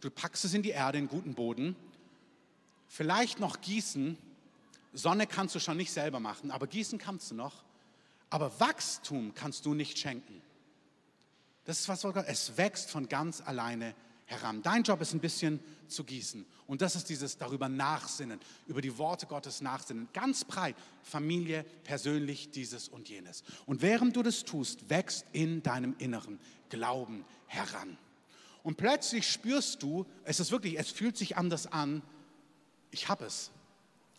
du 0.01 0.11
packst 0.11 0.45
es 0.45 0.53
in 0.53 0.63
die 0.63 0.71
Erde, 0.71 0.99
in 0.99 1.07
guten 1.07 1.37
Boden, 1.37 1.77
vielleicht 2.89 3.41
noch 3.41 3.61
gießen, 3.61 4.19
Sonne 4.93 5.27
kannst 5.27 5.55
du 5.55 5.61
schon 5.61 5.77
nicht 5.77 5.93
selber 5.93 6.21
machen, 6.21 6.51
aber 6.51 6.67
gießen 6.67 6.99
kannst 6.99 7.31
du 7.31 7.35
noch. 7.35 7.65
Aber 8.31 8.59
Wachstum 8.61 9.35
kannst 9.35 9.67
du 9.67 9.75
nicht 9.75 9.99
schenken. 9.99 10.43
Das 11.65 11.81
ist 11.81 11.89
was 11.89 12.05
es 12.05 12.57
wächst 12.57 12.91
von 12.91 13.09
ganz 13.09 13.41
alleine 13.41 13.95
heran. 14.25 14.63
Dein 14.63 14.83
Job 14.83 15.01
ist 15.01 15.13
ein 15.15 15.21
bisschen 15.21 15.61
zu 15.89 16.05
gießen. 16.05 16.45
Und 16.67 16.83
das 16.83 16.97
ist 16.97 17.09
dieses 17.09 17.39
darüber 17.39 17.69
nachsinnen, 17.69 18.41
über 18.67 18.81
die 18.81 18.99
Worte 18.99 19.27
Gottes 19.27 19.61
nachsinnen. 19.61 20.09
Ganz 20.13 20.45
breit, 20.45 20.77
Familie, 21.03 21.65
persönlich, 21.85 22.51
dieses 22.51 22.89
und 22.89 23.09
jenes. 23.09 23.45
Und 23.67 23.83
während 23.83 24.17
du 24.17 24.23
das 24.23 24.45
tust, 24.45 24.91
wächst 24.91 25.27
in 25.33 25.63
deinem 25.63 25.95
Inneren 25.99 26.41
Glauben 26.69 27.25
heran. 27.47 27.97
Und 28.65 28.77
plötzlich 28.77 29.31
spürst 29.31 29.83
du, 29.83 30.07
es 30.25 30.41
ist 30.41 30.51
wirklich, 30.51 30.79
es 30.79 30.91
fühlt 30.91 31.17
sich 31.17 31.37
anders 31.37 31.69
an, 31.69 32.03
ich 32.91 33.09
habe 33.09 33.25
es. 33.25 33.51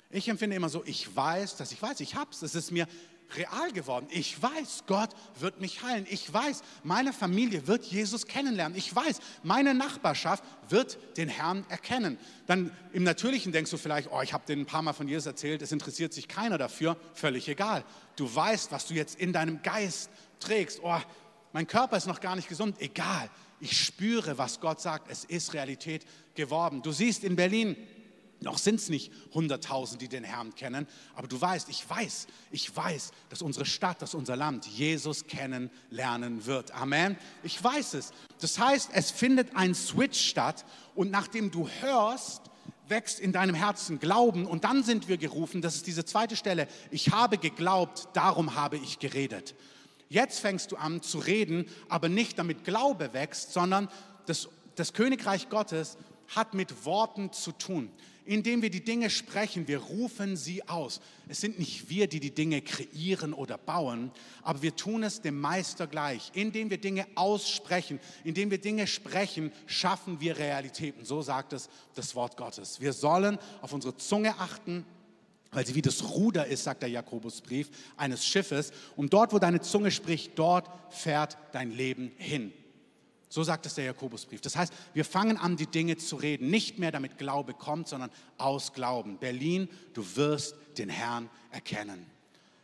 Ich 0.09 0.29
empfinde 0.29 0.55
immer 0.55 0.69
so, 0.69 0.83
ich 0.85 1.15
weiß, 1.15 1.57
dass 1.57 1.71
ich 1.71 1.81
weiß, 1.81 1.99
ich 1.99 2.15
habe 2.15 2.31
es. 2.31 2.41
Es 2.41 2.55
ist 2.55 2.71
mir 2.71 2.87
real 3.35 3.71
geworden. 3.71 4.07
Ich 4.09 4.41
weiß, 4.41 4.83
Gott 4.87 5.09
wird 5.39 5.59
mich 5.59 5.83
heilen. 5.83 6.05
Ich 6.09 6.31
weiß, 6.33 6.61
meine 6.83 7.11
Familie 7.11 7.67
wird 7.67 7.83
Jesus 7.85 8.25
kennenlernen. 8.25 8.77
Ich 8.77 8.95
weiß, 8.95 9.19
meine 9.43 9.73
Nachbarschaft 9.73 10.43
wird 10.69 10.97
den 11.17 11.27
Herrn 11.27 11.65
erkennen. 11.69 12.17
Dann 12.45 12.71
im 12.93 13.03
Natürlichen 13.03 13.51
denkst 13.51 13.71
du 13.71 13.77
vielleicht, 13.77 14.11
oh, 14.11 14.21
ich 14.21 14.33
habe 14.33 14.45
dir 14.45 14.53
ein 14.53 14.65
paar 14.65 14.81
Mal 14.81 14.93
von 14.93 15.07
Jesus 15.07 15.25
erzählt, 15.25 15.61
es 15.61 15.71
interessiert 15.71 16.13
sich 16.13 16.27
keiner 16.27 16.57
dafür. 16.57 16.97
Völlig 17.13 17.49
egal. 17.49 17.83
Du 18.15 18.33
weißt, 18.33 18.71
was 18.71 18.87
du 18.87 18.93
jetzt 18.93 19.19
in 19.19 19.33
deinem 19.33 19.61
Geist 19.61 20.09
trägst. 20.39 20.79
Oh, 20.83 20.97
mein 21.51 21.67
Körper 21.67 21.97
ist 21.97 22.07
noch 22.07 22.21
gar 22.21 22.35
nicht 22.35 22.49
gesund. 22.49 22.79
Egal. 22.79 23.29
Ich 23.59 23.77
spüre, 23.77 24.37
was 24.37 24.59
Gott 24.59 24.79
sagt. 24.79 25.09
Es 25.11 25.25
ist 25.25 25.53
Realität 25.53 26.05
geworden. 26.35 26.81
Du 26.81 26.91
siehst 26.91 27.23
in 27.23 27.35
Berlin, 27.35 27.75
noch 28.41 28.57
sind 28.59 28.75
es 28.75 28.89
nicht 28.89 29.11
100.000, 29.33 29.97
die 29.97 30.07
den 30.07 30.23
Herrn 30.23 30.53
kennen, 30.53 30.87
aber 31.15 31.27
du 31.27 31.39
weißt, 31.39 31.69
ich 31.69 31.89
weiß, 31.89 32.27
ich 32.51 32.75
weiß, 32.75 33.11
dass 33.29 33.41
unsere 33.41 33.65
Stadt, 33.65 34.01
dass 34.01 34.13
unser 34.13 34.35
Land 34.35 34.67
Jesus 34.67 35.25
kennenlernen 35.25 36.45
wird. 36.45 36.71
Amen. 36.71 37.17
Ich 37.43 37.61
weiß 37.63 37.95
es. 37.95 38.11
Das 38.39 38.59
heißt, 38.59 38.91
es 38.93 39.09
findet 39.09 39.55
ein 39.55 39.73
Switch 39.73 40.19
statt 40.19 40.65
und 40.93 41.09
nachdem 41.09 41.49
du 41.49 41.67
hörst, 41.81 42.43
wächst 42.87 43.19
in 43.19 43.33
deinem 43.33 43.55
Herzen 43.55 43.99
Glauben 43.99 44.45
und 44.45 44.63
dann 44.63 44.83
sind 44.83 45.07
wir 45.07 45.17
gerufen, 45.17 45.61
das 45.61 45.75
ist 45.75 45.87
diese 45.87 46.05
zweite 46.05 46.35
Stelle, 46.35 46.67
ich 46.91 47.11
habe 47.11 47.37
geglaubt, 47.37 48.07
darum 48.13 48.55
habe 48.55 48.77
ich 48.77 48.99
geredet. 48.99 49.55
Jetzt 50.09 50.39
fängst 50.39 50.71
du 50.71 50.77
an 50.77 51.01
zu 51.01 51.19
reden, 51.19 51.65
aber 51.89 52.07
nicht 52.07 52.39
damit 52.39 52.63
Glaube 52.63 53.13
wächst, 53.13 53.51
sondern 53.51 53.89
das, 54.25 54.47
das 54.75 54.93
Königreich 54.93 55.49
Gottes 55.49 55.97
hat 56.33 56.53
mit 56.53 56.85
Worten 56.85 57.33
zu 57.33 57.51
tun 57.51 57.91
indem 58.27 58.61
wir 58.61 58.69
die 58.69 58.83
Dinge 58.83 59.09
sprechen, 59.09 59.67
wir 59.67 59.79
rufen 59.79 60.35
sie 60.35 60.67
aus. 60.67 60.99
Es 61.27 61.41
sind 61.41 61.57
nicht 61.59 61.89
wir, 61.89 62.07
die 62.07 62.19
die 62.19 62.33
Dinge 62.33 62.61
kreieren 62.61 63.33
oder 63.33 63.57
bauen, 63.57 64.11
aber 64.43 64.61
wir 64.61 64.75
tun 64.75 65.03
es 65.03 65.21
dem 65.21 65.39
Meister 65.39 65.87
gleich. 65.87 66.31
Indem 66.33 66.69
wir 66.69 66.77
Dinge 66.77 67.07
aussprechen, 67.15 67.99
indem 68.23 68.51
wir 68.51 68.59
Dinge 68.59 68.85
sprechen, 68.85 69.51
schaffen 69.65 70.19
wir 70.19 70.37
Realitäten. 70.37 71.05
So 71.05 71.21
sagt 71.21 71.53
es 71.53 71.69
das 71.95 72.15
Wort 72.15 72.37
Gottes. 72.37 72.81
Wir 72.81 72.93
sollen 72.93 73.39
auf 73.61 73.73
unsere 73.73 73.95
Zunge 73.97 74.35
achten, 74.37 74.85
weil 75.51 75.65
sie 75.65 75.75
wie 75.75 75.81
das 75.81 76.03
Ruder 76.03 76.45
ist, 76.47 76.65
sagt 76.65 76.81
der 76.81 76.89
Jakobusbrief, 76.89 77.69
eines 77.95 78.25
Schiffes. 78.25 78.71
Und 78.95 79.13
dort, 79.13 79.31
wo 79.33 79.39
deine 79.39 79.61
Zunge 79.61 79.91
spricht, 79.91 80.37
dort 80.37 80.69
fährt 80.89 81.37
dein 81.53 81.71
Leben 81.71 82.11
hin. 82.17 82.51
So 83.29 83.43
sagt 83.43 83.65
es 83.65 83.75
der 83.75 83.85
Jakobusbrief. 83.85 84.41
Das 84.41 84.55
heißt, 84.55 84.73
wir 84.93 85.03
fangen 85.03 85.37
an, 85.37 85.57
die 85.57 85.67
Dinge 85.67 85.97
zu 85.97 86.15
reden, 86.15 86.49
nicht 86.49 86.79
mehr 86.79 86.91
damit 86.91 87.17
Glaube 87.17 87.53
kommt, 87.53 87.87
sondern 87.87 88.09
aus 88.37 88.73
Glauben. 88.73 89.17
Berlin, 89.17 89.67
du 89.93 90.03
wirst 90.15 90.55
den 90.77 90.89
Herrn 90.89 91.29
erkennen. 91.51 92.05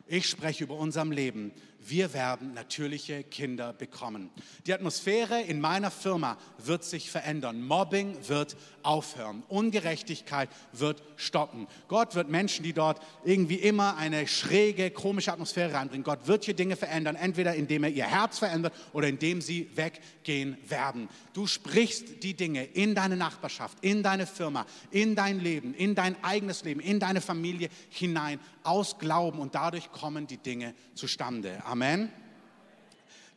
Ich 0.06 0.28
spreche 0.28 0.64
über 0.64 0.76
unserem 0.76 1.12
Leben 1.12 1.52
wir 1.86 2.14
werden 2.14 2.54
natürliche 2.54 3.24
Kinder 3.24 3.72
bekommen. 3.72 4.30
Die 4.66 4.72
Atmosphäre 4.72 5.42
in 5.42 5.60
meiner 5.60 5.90
Firma 5.90 6.38
wird 6.58 6.84
sich 6.84 7.10
verändern. 7.10 7.62
Mobbing 7.62 8.16
wird 8.28 8.56
aufhören. 8.82 9.42
Ungerechtigkeit 9.48 10.48
wird 10.72 11.02
stoppen. 11.16 11.66
Gott 11.88 12.14
wird 12.14 12.28
Menschen, 12.28 12.62
die 12.62 12.72
dort 12.72 13.00
irgendwie 13.24 13.56
immer 13.56 13.96
eine 13.96 14.26
schräge, 14.26 14.90
komische 14.90 15.32
Atmosphäre 15.32 15.74
reinbringen, 15.74 16.04
Gott 16.04 16.26
wird 16.26 16.44
hier 16.44 16.54
Dinge 16.54 16.76
verändern, 16.76 17.16
entweder 17.16 17.54
indem 17.54 17.84
er 17.84 17.90
ihr 17.90 18.06
Herz 18.06 18.38
verändert 18.38 18.74
oder 18.92 19.08
indem 19.08 19.40
sie 19.40 19.70
weggehen 19.74 20.56
werden. 20.68 21.08
Du 21.32 21.46
sprichst 21.46 22.22
die 22.22 22.34
Dinge 22.34 22.64
in 22.64 22.94
deine 22.94 23.16
Nachbarschaft, 23.16 23.78
in 23.82 24.02
deine 24.02 24.26
Firma, 24.26 24.66
in 24.90 25.14
dein 25.14 25.40
Leben, 25.40 25.74
in 25.74 25.94
dein 25.94 26.22
eigenes 26.22 26.64
Leben, 26.64 26.80
in 26.80 27.00
deine 27.00 27.20
Familie 27.20 27.68
hinein 27.90 28.40
aus 28.62 28.98
Glauben 28.98 29.38
und 29.38 29.54
dadurch 29.54 29.90
kommen 29.92 30.26
die 30.26 30.38
Dinge 30.38 30.74
zustande. 30.94 31.62
Amen. 31.64 31.73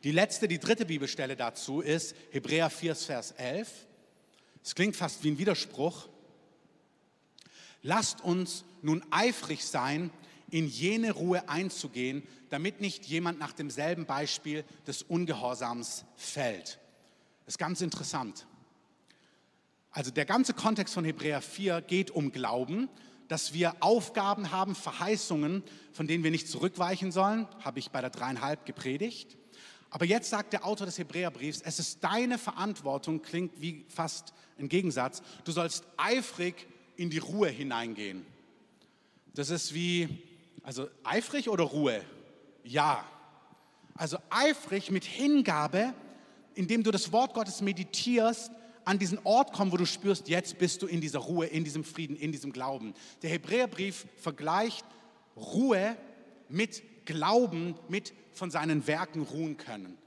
Die 0.04 0.12
letzte, 0.12 0.48
die 0.48 0.58
dritte 0.58 0.86
Bibelstelle 0.86 1.36
dazu 1.36 1.80
ist 1.80 2.14
Hebräer 2.30 2.70
4, 2.70 2.94
Vers 2.94 3.32
11. 3.32 3.86
Es 4.62 4.74
klingt 4.74 4.96
fast 4.96 5.24
wie 5.24 5.30
ein 5.30 5.38
Widerspruch. 5.38 6.08
Lasst 7.82 8.20
uns 8.22 8.64
nun 8.82 9.04
eifrig 9.10 9.64
sein, 9.64 10.10
in 10.50 10.66
jene 10.66 11.12
Ruhe 11.12 11.48
einzugehen, 11.48 12.22
damit 12.48 12.80
nicht 12.80 13.06
jemand 13.06 13.38
nach 13.38 13.52
demselben 13.52 14.06
Beispiel 14.06 14.64
des 14.86 15.02
Ungehorsams 15.02 16.04
fällt. 16.16 16.78
Das 17.44 17.54
ist 17.54 17.58
ganz 17.58 17.80
interessant. 17.80 18.46
Also 19.90 20.10
der 20.10 20.26
ganze 20.26 20.54
Kontext 20.54 20.94
von 20.94 21.04
Hebräer 21.04 21.40
4 21.40 21.82
geht 21.82 22.10
um 22.10 22.30
Glauben, 22.30 22.88
dass 23.28 23.52
wir 23.52 23.76
Aufgaben 23.80 24.50
haben, 24.50 24.74
Verheißungen, 24.74 25.62
von 25.92 26.06
denen 26.06 26.24
wir 26.24 26.30
nicht 26.30 26.48
zurückweichen 26.48 27.12
sollen, 27.12 27.46
habe 27.62 27.78
ich 27.78 27.90
bei 27.90 28.00
der 28.00 28.10
dreieinhalb 28.10 28.66
gepredigt. 28.66 29.36
Aber 29.90 30.04
jetzt 30.04 30.30
sagt 30.30 30.52
der 30.52 30.66
Autor 30.66 30.86
des 30.86 30.98
Hebräerbriefs, 30.98 31.62
es 31.62 31.78
ist 31.78 32.04
deine 32.04 32.38
Verantwortung, 32.38 33.22
klingt 33.22 33.60
wie 33.60 33.84
fast 33.88 34.32
ein 34.58 34.68
Gegensatz, 34.68 35.22
du 35.44 35.52
sollst 35.52 35.84
eifrig 35.96 36.66
in 36.96 37.10
die 37.10 37.18
Ruhe 37.18 37.48
hineingehen. 37.48 38.26
Das 39.34 39.50
ist 39.50 39.72
wie, 39.72 40.08
also 40.62 40.88
eifrig 41.04 41.48
oder 41.48 41.64
Ruhe? 41.64 42.02
Ja. 42.64 43.04
Also 43.94 44.18
eifrig 44.30 44.90
mit 44.90 45.04
Hingabe, 45.04 45.94
indem 46.54 46.82
du 46.82 46.90
das 46.90 47.12
Wort 47.12 47.34
Gottes 47.34 47.60
meditierst, 47.60 48.50
an 48.88 48.98
diesen 48.98 49.18
Ort 49.24 49.52
kommen, 49.52 49.70
wo 49.70 49.76
du 49.76 49.84
spürst, 49.84 50.28
jetzt 50.28 50.56
bist 50.56 50.80
du 50.80 50.86
in 50.86 51.02
dieser 51.02 51.18
Ruhe, 51.18 51.44
in 51.44 51.62
diesem 51.62 51.84
Frieden, 51.84 52.16
in 52.16 52.32
diesem 52.32 52.52
Glauben. 52.52 52.94
Der 53.20 53.28
Hebräerbrief 53.28 54.06
vergleicht 54.16 54.86
Ruhe 55.36 55.94
mit 56.48 56.82
Glauben, 57.04 57.74
mit 57.88 58.14
von 58.32 58.50
seinen 58.50 58.86
Werken 58.86 59.22
ruhen 59.22 59.58
können. 59.58 59.98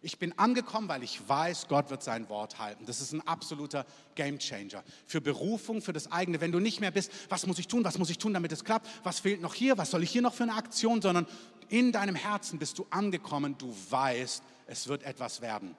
Ich 0.00 0.18
bin 0.18 0.38
angekommen, 0.38 0.88
weil 0.88 1.02
ich 1.02 1.28
weiß, 1.28 1.68
Gott 1.68 1.90
wird 1.90 2.02
sein 2.02 2.30
Wort 2.30 2.58
halten. 2.58 2.86
Das 2.86 3.02
ist 3.02 3.12
ein 3.12 3.20
absoluter 3.28 3.84
Gamechanger 4.14 4.82
Für 5.04 5.20
Berufung, 5.20 5.82
für 5.82 5.92
das 5.92 6.10
eigene. 6.10 6.40
Wenn 6.40 6.52
du 6.52 6.60
nicht 6.60 6.80
mehr 6.80 6.90
bist, 6.90 7.12
was 7.28 7.46
muss 7.46 7.58
ich 7.58 7.68
tun, 7.68 7.84
was 7.84 7.98
muss 7.98 8.08
ich 8.08 8.16
tun, 8.16 8.32
damit 8.32 8.52
es 8.52 8.64
klappt, 8.64 8.88
was 9.04 9.20
fehlt 9.20 9.42
noch 9.42 9.52
hier, 9.52 9.76
was 9.76 9.90
soll 9.90 10.02
ich 10.02 10.10
hier 10.10 10.22
noch 10.22 10.32
für 10.32 10.44
eine 10.44 10.54
Aktion, 10.54 11.02
sondern 11.02 11.26
in 11.68 11.92
deinem 11.92 12.14
Herzen 12.14 12.58
bist 12.58 12.78
du 12.78 12.86
angekommen, 12.88 13.56
du 13.58 13.76
weißt, 13.90 14.42
es 14.66 14.88
wird 14.88 15.02
etwas 15.02 15.42
werden. 15.42 15.76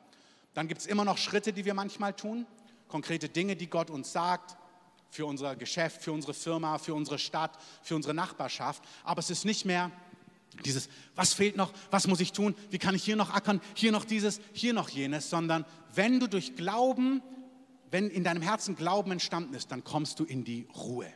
Dann 0.53 0.67
gibt 0.67 0.81
es 0.81 0.87
immer 0.87 1.05
noch 1.05 1.17
Schritte, 1.17 1.53
die 1.53 1.65
wir 1.65 1.73
manchmal 1.73 2.13
tun, 2.13 2.45
konkrete 2.87 3.29
Dinge, 3.29 3.55
die 3.55 3.67
Gott 3.67 3.89
uns 3.89 4.11
sagt, 4.11 4.57
für 5.09 5.25
unser 5.25 5.55
Geschäft, 5.55 6.01
für 6.01 6.11
unsere 6.11 6.33
Firma, 6.33 6.77
für 6.77 6.93
unsere 6.93 7.19
Stadt, 7.19 7.57
für 7.81 7.95
unsere 7.95 8.13
Nachbarschaft. 8.13 8.83
Aber 9.03 9.19
es 9.19 9.29
ist 9.29 9.45
nicht 9.45 9.65
mehr 9.65 9.91
dieses, 10.65 10.89
was 11.15 11.33
fehlt 11.33 11.55
noch, 11.55 11.71
was 11.91 12.07
muss 12.07 12.19
ich 12.19 12.31
tun, 12.31 12.55
wie 12.69 12.77
kann 12.77 12.95
ich 12.95 13.03
hier 13.03 13.15
noch 13.15 13.29
ackern, 13.33 13.61
hier 13.73 13.91
noch 13.91 14.05
dieses, 14.05 14.41
hier 14.53 14.73
noch 14.73 14.89
jenes, 14.89 15.29
sondern 15.29 15.65
wenn 15.93 16.19
du 16.19 16.27
durch 16.27 16.55
Glauben, 16.55 17.21
wenn 17.89 18.09
in 18.09 18.23
deinem 18.23 18.41
Herzen 18.41 18.75
Glauben 18.75 19.11
entstanden 19.11 19.53
ist, 19.53 19.71
dann 19.71 19.83
kommst 19.83 20.19
du 20.19 20.25
in 20.25 20.43
die 20.43 20.67
Ruhe. 20.75 21.11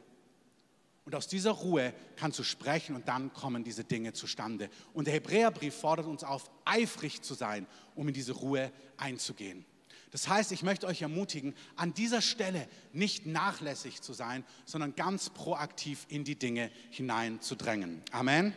Und 1.06 1.14
aus 1.14 1.28
dieser 1.28 1.52
Ruhe 1.52 1.94
kannst 2.16 2.40
du 2.40 2.44
sprechen 2.44 2.96
und 2.96 3.08
dann 3.08 3.32
kommen 3.32 3.64
diese 3.64 3.84
Dinge 3.84 4.14
zustande. 4.14 4.70
Und 4.92 5.06
der 5.06 5.14
Hebräerbrief 5.14 5.76
fordert 5.76 6.08
uns 6.08 6.24
auf, 6.24 6.50
eifrig 6.66 7.22
zu 7.22 7.36
sein, 7.36 7.68
um 7.94 8.08
in 8.08 8.14
diese 8.14 8.34
Ruhe 8.34 8.72
einzugehen. 8.98 9.66
Das 10.10 10.28
heißt, 10.28 10.52
ich 10.52 10.64
möchte 10.64 10.88
euch 10.88 11.04
ermutigen, 11.04 11.54
an 11.76 11.94
dieser 11.94 12.22
Stelle 12.22 12.68
nicht 12.92 13.26
nachlässig 13.26 14.02
zu 14.02 14.14
sein, 14.14 14.44
sondern 14.66 14.96
ganz 14.96 15.30
proaktiv 15.30 16.06
in 16.10 16.24
die 16.24 16.40
Dinge 16.40 16.72
hineinzudrängen. 16.90 18.02
Amen. 18.12 18.54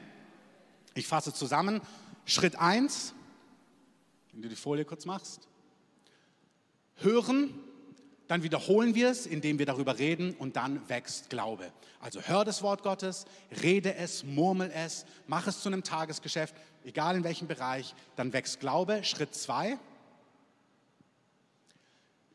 Ich 0.95 1.07
fasse 1.07 1.35
zusammen. 1.35 1.83
Schritt 2.25 2.57
1, 2.57 3.13
wenn 4.33 4.43
du 4.43 4.49
die 4.49 4.57
Folie 4.57 4.85
kurz 4.85 5.05
machst. 5.05 5.49
Hören, 6.97 7.53
dann 8.29 8.43
wiederholen 8.43 8.95
wir 8.95 9.11
es, 9.11 9.27
indem 9.27 9.59
wir 9.59 9.67
darüber 9.67 9.99
reden 9.99 10.35
und 10.39 10.57
dann 10.57 10.89
wächst 10.89 11.31
Glaube. 11.31 11.73
Also 12.01 12.21
hör 12.21 12.45
das 12.45 12.63
Wort 12.63 12.83
Gottes, 12.83 13.25
rede 13.63 13.95
es, 13.95 14.23
murmel 14.23 14.71
es, 14.73 15.07
mach 15.27 15.47
es 15.47 15.61
zu 15.63 15.69
einem 15.69 15.83
Tagesgeschäft, 15.83 16.55
egal 16.85 17.17
in 17.17 17.25
welchem 17.25 17.49
Bereich, 17.49 17.95
dann 18.17 18.33
wächst 18.33 18.61
Glaube. 18.61 19.03
Schritt 19.03 19.35
2, 19.35 19.79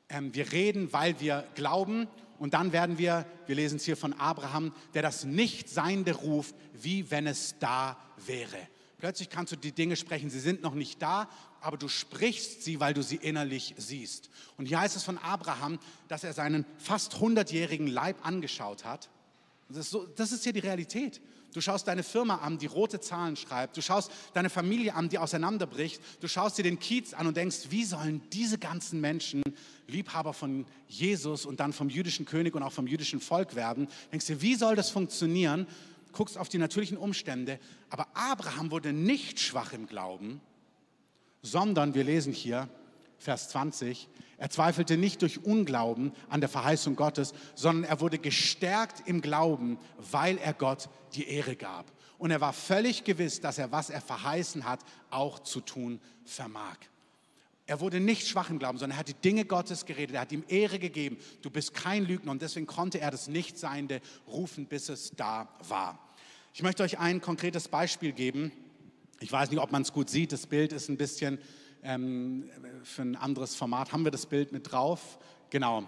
ähm, 0.09 0.33
wir 0.33 0.51
reden, 0.51 0.91
weil 0.91 1.19
wir 1.19 1.45
glauben 1.55 2.07
und 2.39 2.53
dann 2.53 2.73
werden 2.73 2.97
wir, 2.97 3.25
wir 3.45 3.55
lesen 3.55 3.77
es 3.77 3.85
hier 3.85 3.95
von 3.95 4.13
Abraham, 4.13 4.73
der 4.93 5.01
das 5.01 5.23
Nichtseinende 5.23 6.13
ruft, 6.13 6.55
wie 6.73 7.09
wenn 7.09 7.27
es 7.27 7.55
da 7.59 7.97
wäre. 8.25 8.57
Plötzlich 8.97 9.29
kannst 9.29 9.51
du 9.51 9.57
die 9.57 9.73
Dinge 9.73 9.95
sprechen, 9.95 10.29
sie 10.29 10.39
sind 10.39 10.61
noch 10.61 10.73
nicht 10.73 11.01
da, 11.01 11.29
aber 11.63 11.77
du 11.77 11.87
sprichst 11.87 12.63
sie, 12.63 12.79
weil 12.79 12.93
du 12.93 13.01
sie 13.01 13.15
innerlich 13.15 13.73
siehst. 13.77 14.29
Und 14.57 14.65
hier 14.65 14.79
heißt 14.79 14.95
es 14.95 15.03
von 15.03 15.17
Abraham, 15.17 15.79
dass 16.07 16.23
er 16.23 16.33
seinen 16.33 16.65
fast 16.77 17.15
100-jährigen 17.15 17.87
Leib 17.87 18.25
angeschaut 18.25 18.85
hat. 18.85 19.09
Das 19.69 19.77
ist, 19.77 19.89
so, 19.91 20.05
das 20.15 20.31
ist 20.31 20.43
hier 20.43 20.53
die 20.53 20.59
Realität. 20.59 21.21
Du 21.53 21.61
schaust 21.61 21.87
deine 21.87 22.03
Firma 22.03 22.37
an, 22.37 22.57
die 22.57 22.65
rote 22.65 22.99
Zahlen 22.99 23.35
schreibt. 23.35 23.77
Du 23.77 23.81
schaust 23.81 24.11
deine 24.33 24.49
Familie 24.49 24.95
an, 24.95 25.09
die 25.09 25.19
auseinanderbricht. 25.19 26.01
Du 26.19 26.27
schaust 26.27 26.57
dir 26.57 26.63
den 26.63 26.79
Kiez 26.79 27.13
an 27.13 27.27
und 27.27 27.37
denkst, 27.37 27.67
wie 27.69 27.85
sollen 27.85 28.21
diese 28.31 28.57
ganzen 28.57 28.99
Menschen 29.01 29.43
Liebhaber 29.87 30.33
von 30.33 30.65
Jesus 30.87 31.45
und 31.45 31.59
dann 31.59 31.73
vom 31.73 31.89
jüdischen 31.89 32.25
König 32.25 32.55
und 32.55 32.63
auch 32.63 32.71
vom 32.71 32.87
jüdischen 32.87 33.19
Volk 33.19 33.55
werden? 33.55 33.87
Denkst 34.11 34.25
dir, 34.25 34.41
wie 34.41 34.55
soll 34.55 34.75
das 34.75 34.89
funktionieren? 34.89 35.67
guckst 36.13 36.37
auf 36.37 36.47
die 36.47 36.59
natürlichen 36.59 36.97
Umstände. 36.97 37.59
Aber 37.89 38.07
Abraham 38.13 38.71
wurde 38.71 38.93
nicht 38.93 39.39
schwach 39.39 39.73
im 39.73 39.87
Glauben, 39.87 40.39
sondern 41.43 41.93
wir 41.93 42.03
lesen 42.03 42.33
hier, 42.33 42.67
Vers 43.19 43.49
20, 43.49 44.09
er 44.37 44.49
zweifelte 44.49 44.97
nicht 44.97 45.21
durch 45.21 45.45
Unglauben 45.45 46.11
an 46.29 46.41
der 46.41 46.49
Verheißung 46.49 46.95
Gottes, 46.95 47.33
sondern 47.55 47.89
er 47.89 48.01
wurde 48.01 48.17
gestärkt 48.17 49.07
im 49.07 49.21
Glauben, 49.21 49.77
weil 50.11 50.37
er 50.39 50.53
Gott 50.53 50.89
die 51.13 51.27
Ehre 51.27 51.55
gab. 51.55 51.85
Und 52.17 52.31
er 52.31 52.41
war 52.41 52.53
völlig 52.53 53.03
gewiss, 53.03 53.39
dass 53.39 53.57
er, 53.57 53.71
was 53.71 53.89
er 53.89 54.01
verheißen 54.01 54.65
hat, 54.65 54.79
auch 55.11 55.39
zu 55.39 55.61
tun 55.61 55.99
vermag. 56.25 56.77
Er 57.65 57.79
wurde 57.79 57.99
nicht 57.99 58.27
schwach 58.27 58.49
im 58.49 58.59
Glauben, 58.59 58.77
sondern 58.77 58.97
er 58.97 58.99
hat 58.99 59.07
die 59.07 59.13
Dinge 59.13 59.45
Gottes 59.45 59.85
geredet. 59.85 60.15
Er 60.15 60.21
hat 60.21 60.31
ihm 60.31 60.43
Ehre 60.49 60.79
gegeben. 60.79 61.17
Du 61.41 61.49
bist 61.49 61.73
kein 61.73 62.05
Lügner 62.05 62.31
und 62.31 62.41
deswegen 62.41 62.67
konnte 62.67 62.99
er 62.99 63.11
das 63.11 63.27
Nichtseiende 63.29 64.01
rufen, 64.27 64.65
bis 64.65 64.89
es 64.89 65.11
da 65.15 65.47
war. 65.67 65.99
Ich 66.53 66.61
möchte 66.61 66.83
euch 66.83 66.99
ein 66.99 67.21
konkretes 67.21 67.67
Beispiel 67.67 68.11
geben. 68.11 68.51
Ich 69.19 69.31
weiß 69.31 69.49
nicht, 69.49 69.59
ob 69.59 69.71
man 69.71 69.81
es 69.81 69.93
gut 69.93 70.09
sieht. 70.09 70.31
Das 70.31 70.47
Bild 70.47 70.73
ist 70.73 70.89
ein 70.89 70.97
bisschen 70.97 71.39
ähm, 71.83 72.49
für 72.83 73.03
ein 73.03 73.15
anderes 73.15 73.55
Format. 73.55 73.91
Haben 73.91 74.03
wir 74.03 74.11
das 74.11 74.25
Bild 74.25 74.51
mit 74.51 74.71
drauf? 74.71 75.19
Genau. 75.49 75.83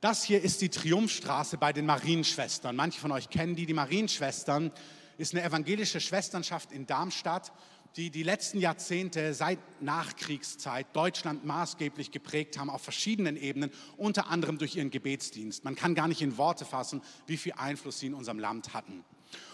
Das 0.00 0.24
hier 0.24 0.42
ist 0.42 0.60
die 0.62 0.68
Triumphstraße 0.68 1.58
bei 1.58 1.72
den 1.72 1.86
Marienschwestern. 1.86 2.74
Manche 2.74 3.00
von 3.00 3.12
euch 3.12 3.30
kennen 3.30 3.54
die. 3.54 3.66
Die 3.66 3.74
Marienschwestern 3.74 4.72
ist 5.16 5.34
eine 5.34 5.44
evangelische 5.44 6.00
Schwesternschaft 6.00 6.72
in 6.72 6.86
Darmstadt 6.86 7.52
die 7.96 8.10
die 8.10 8.22
letzten 8.22 8.58
Jahrzehnte 8.58 9.34
seit 9.34 9.58
Nachkriegszeit 9.82 10.86
Deutschland 10.94 11.44
maßgeblich 11.44 12.10
geprägt 12.10 12.58
haben 12.58 12.70
auf 12.70 12.82
verschiedenen 12.82 13.36
Ebenen, 13.36 13.70
unter 13.96 14.28
anderem 14.28 14.58
durch 14.58 14.76
ihren 14.76 14.90
Gebetsdienst. 14.90 15.64
Man 15.64 15.74
kann 15.74 15.94
gar 15.94 16.08
nicht 16.08 16.22
in 16.22 16.38
Worte 16.38 16.64
fassen, 16.64 17.02
wie 17.26 17.36
viel 17.36 17.52
Einfluss 17.52 18.00
sie 18.00 18.06
in 18.06 18.14
unserem 18.14 18.38
Land 18.38 18.72
hatten. 18.72 19.04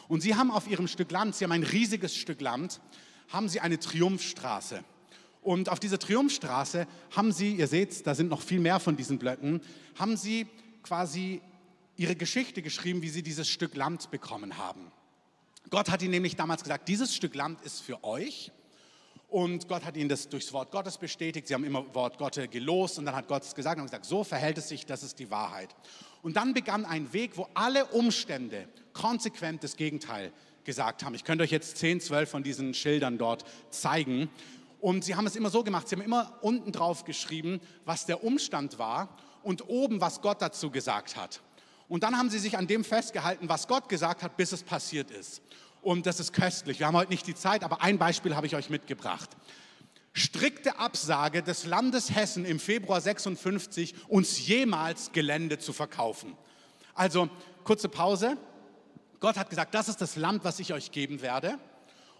Und 0.08 0.22
sie 0.22 0.34
haben 0.34 0.50
auf 0.50 0.68
ihrem 0.68 0.88
Stück 0.88 1.10
Land, 1.10 1.34
sie 1.34 1.44
haben 1.44 1.52
ein 1.52 1.62
riesiges 1.62 2.14
Stück 2.14 2.40
Land, 2.40 2.80
haben 3.28 3.48
sie 3.48 3.60
eine 3.60 3.78
Triumphstraße. 3.78 4.84
Und 5.42 5.68
auf 5.68 5.80
dieser 5.80 5.98
Triumphstraße 5.98 6.86
haben 7.14 7.32
sie, 7.32 7.54
ihr 7.54 7.66
seht, 7.66 8.06
da 8.06 8.14
sind 8.14 8.28
noch 8.28 8.42
viel 8.42 8.60
mehr 8.60 8.80
von 8.80 8.96
diesen 8.96 9.18
Blöcken, 9.18 9.60
haben 9.98 10.16
sie 10.16 10.46
quasi 10.82 11.40
ihre 11.96 12.16
Geschichte 12.16 12.62
geschrieben, 12.62 13.02
wie 13.02 13.08
sie 13.08 13.22
dieses 13.22 13.48
Stück 13.48 13.74
Land 13.74 14.10
bekommen 14.10 14.56
haben. 14.56 14.90
Gott 15.70 15.90
hat 15.90 16.02
ihnen 16.02 16.12
nämlich 16.12 16.36
damals 16.36 16.62
gesagt, 16.62 16.88
dieses 16.88 17.14
Stück 17.14 17.34
Land 17.34 17.60
ist 17.62 17.80
für 17.80 18.02
euch. 18.04 18.52
Und 19.28 19.68
Gott 19.68 19.84
hat 19.84 19.96
ihnen 19.96 20.08
das 20.08 20.30
durchs 20.30 20.54
Wort 20.54 20.70
Gottes 20.70 20.96
bestätigt. 20.96 21.48
Sie 21.48 21.54
haben 21.54 21.64
immer 21.64 21.94
Wort 21.94 22.16
Gottes 22.16 22.48
gelost 22.50 22.98
und 22.98 23.04
dann 23.04 23.14
hat 23.14 23.28
Gott 23.28 23.42
es 23.42 23.54
gesagt 23.54 23.78
und 23.78 23.84
gesagt, 23.84 24.06
so 24.06 24.24
verhält 24.24 24.56
es 24.56 24.68
sich, 24.68 24.86
das 24.86 25.02
ist 25.02 25.18
die 25.18 25.30
Wahrheit. 25.30 25.74
Und 26.22 26.36
dann 26.36 26.54
begann 26.54 26.84
ein 26.84 27.12
Weg, 27.12 27.36
wo 27.36 27.48
alle 27.54 27.86
Umstände 27.86 28.68
konsequent 28.92 29.62
das 29.62 29.76
Gegenteil 29.76 30.32
gesagt 30.64 31.04
haben. 31.04 31.14
Ich 31.14 31.24
könnte 31.24 31.44
euch 31.44 31.50
jetzt 31.50 31.78
10, 31.78 32.00
12 32.00 32.30
von 32.30 32.42
diesen 32.42 32.74
Schildern 32.74 33.18
dort 33.18 33.44
zeigen. 33.70 34.28
Und 34.80 35.04
sie 35.04 35.14
haben 35.14 35.26
es 35.26 35.36
immer 35.36 35.50
so 35.50 35.64
gemacht, 35.64 35.88
sie 35.88 35.96
haben 35.96 36.02
immer 36.02 36.38
unten 36.42 36.72
drauf 36.72 37.04
geschrieben, 37.04 37.60
was 37.84 38.06
der 38.06 38.22
Umstand 38.22 38.78
war 38.78 39.16
und 39.42 39.68
oben, 39.68 40.00
was 40.00 40.20
Gott 40.20 40.42
dazu 40.42 40.70
gesagt 40.70 41.16
hat. 41.16 41.40
Und 41.88 42.02
dann 42.02 42.16
haben 42.16 42.28
sie 42.28 42.38
sich 42.38 42.58
an 42.58 42.66
dem 42.66 42.84
festgehalten, 42.84 43.48
was 43.48 43.66
Gott 43.66 43.88
gesagt 43.88 44.22
hat, 44.22 44.36
bis 44.36 44.52
es 44.52 44.62
passiert 44.62 45.10
ist. 45.10 45.40
Und 45.80 46.06
das 46.06 46.20
ist 46.20 46.32
köstlich. 46.32 46.80
Wir 46.80 46.86
haben 46.86 46.96
heute 46.96 47.10
nicht 47.10 47.26
die 47.26 47.34
Zeit, 47.34 47.64
aber 47.64 47.82
ein 47.82 47.98
Beispiel 47.98 48.36
habe 48.36 48.46
ich 48.46 48.54
euch 48.54 48.68
mitgebracht. 48.68 49.30
Strikte 50.18 50.78
Absage 50.78 51.42
des 51.42 51.64
Landes 51.64 52.14
Hessen 52.14 52.44
im 52.44 52.58
Februar 52.58 53.00
56, 53.00 53.94
uns 54.08 54.46
jemals 54.46 55.12
Gelände 55.12 55.58
zu 55.58 55.72
verkaufen. 55.72 56.36
Also 56.94 57.28
kurze 57.64 57.88
Pause. 57.88 58.36
Gott 59.20 59.36
hat 59.36 59.50
gesagt, 59.50 59.74
das 59.74 59.88
ist 59.88 60.00
das 60.00 60.16
Land, 60.16 60.44
was 60.44 60.58
ich 60.58 60.72
euch 60.72 60.90
geben 60.90 61.22
werde. 61.22 61.58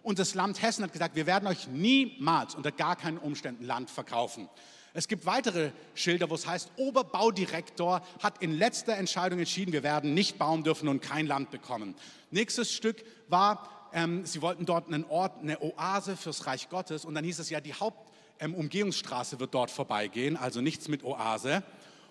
Und 0.02 0.18
das 0.18 0.34
Land 0.34 0.62
Hessen 0.62 0.84
hat 0.84 0.92
gesagt, 0.92 1.16
wir 1.16 1.26
werden 1.26 1.48
euch 1.48 1.68
niemals 1.68 2.54
unter 2.54 2.70
gar 2.72 2.96
keinen 2.96 3.18
Umständen 3.18 3.64
Land 3.64 3.90
verkaufen. 3.90 4.48
Es 4.94 5.06
gibt 5.06 5.26
weitere 5.26 5.70
Schilder, 5.94 6.30
wo 6.30 6.34
es 6.34 6.46
heißt, 6.46 6.72
Oberbaudirektor 6.76 8.00
hat 8.22 8.42
in 8.42 8.52
letzter 8.52 8.96
Entscheidung 8.96 9.38
entschieden, 9.38 9.72
wir 9.72 9.82
werden 9.82 10.14
nicht 10.14 10.38
bauen 10.38 10.64
dürfen 10.64 10.88
und 10.88 11.02
kein 11.02 11.26
Land 11.26 11.50
bekommen. 11.50 11.94
Nächstes 12.30 12.72
Stück 12.72 13.04
war, 13.28 13.77
ähm, 13.92 14.24
sie 14.24 14.42
wollten 14.42 14.66
dort 14.66 14.86
einen 14.86 15.04
Ort, 15.04 15.38
eine 15.40 15.60
Oase 15.62 16.16
fürs 16.16 16.46
Reich 16.46 16.68
Gottes 16.68 17.04
und 17.04 17.14
dann 17.14 17.24
hieß 17.24 17.38
es 17.38 17.50
ja, 17.50 17.60
die 17.60 17.74
Hauptumgehungsstraße 17.74 19.36
ähm, 19.36 19.40
wird 19.40 19.54
dort 19.54 19.70
vorbeigehen, 19.70 20.36
also 20.36 20.60
nichts 20.60 20.88
mit 20.88 21.04
Oase. 21.04 21.62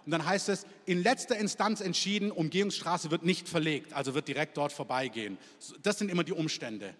Und 0.05 0.11
dann 0.11 0.25
heißt 0.25 0.49
es, 0.49 0.65
in 0.85 1.03
letzter 1.03 1.37
Instanz 1.37 1.81
entschieden, 1.81 2.31
Umgehungsstraße 2.31 3.11
wird 3.11 3.23
nicht 3.23 3.49
verlegt, 3.49 3.93
also 3.93 4.13
wird 4.13 4.27
direkt 4.27 4.55
dort 4.55 4.71
vorbeigehen. 4.71 5.37
Das 5.83 5.99
sind 5.99 6.09
immer 6.09 6.23
die 6.23 6.31
Umstände. 6.31 6.93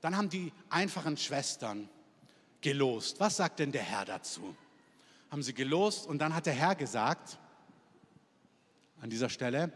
Dann 0.00 0.16
haben 0.16 0.28
die 0.28 0.52
einfachen 0.68 1.16
Schwestern 1.16 1.88
gelost. 2.60 3.20
Was 3.20 3.36
sagt 3.36 3.60
denn 3.60 3.70
der 3.70 3.82
Herr 3.82 4.04
dazu? 4.04 4.56
haben 5.30 5.42
sie 5.42 5.54
gelost 5.54 6.06
und 6.06 6.18
dann 6.18 6.34
hat 6.34 6.46
der 6.46 6.54
Herr 6.54 6.74
gesagt, 6.74 7.38
an 9.00 9.10
dieser 9.10 9.28
Stelle, 9.28 9.72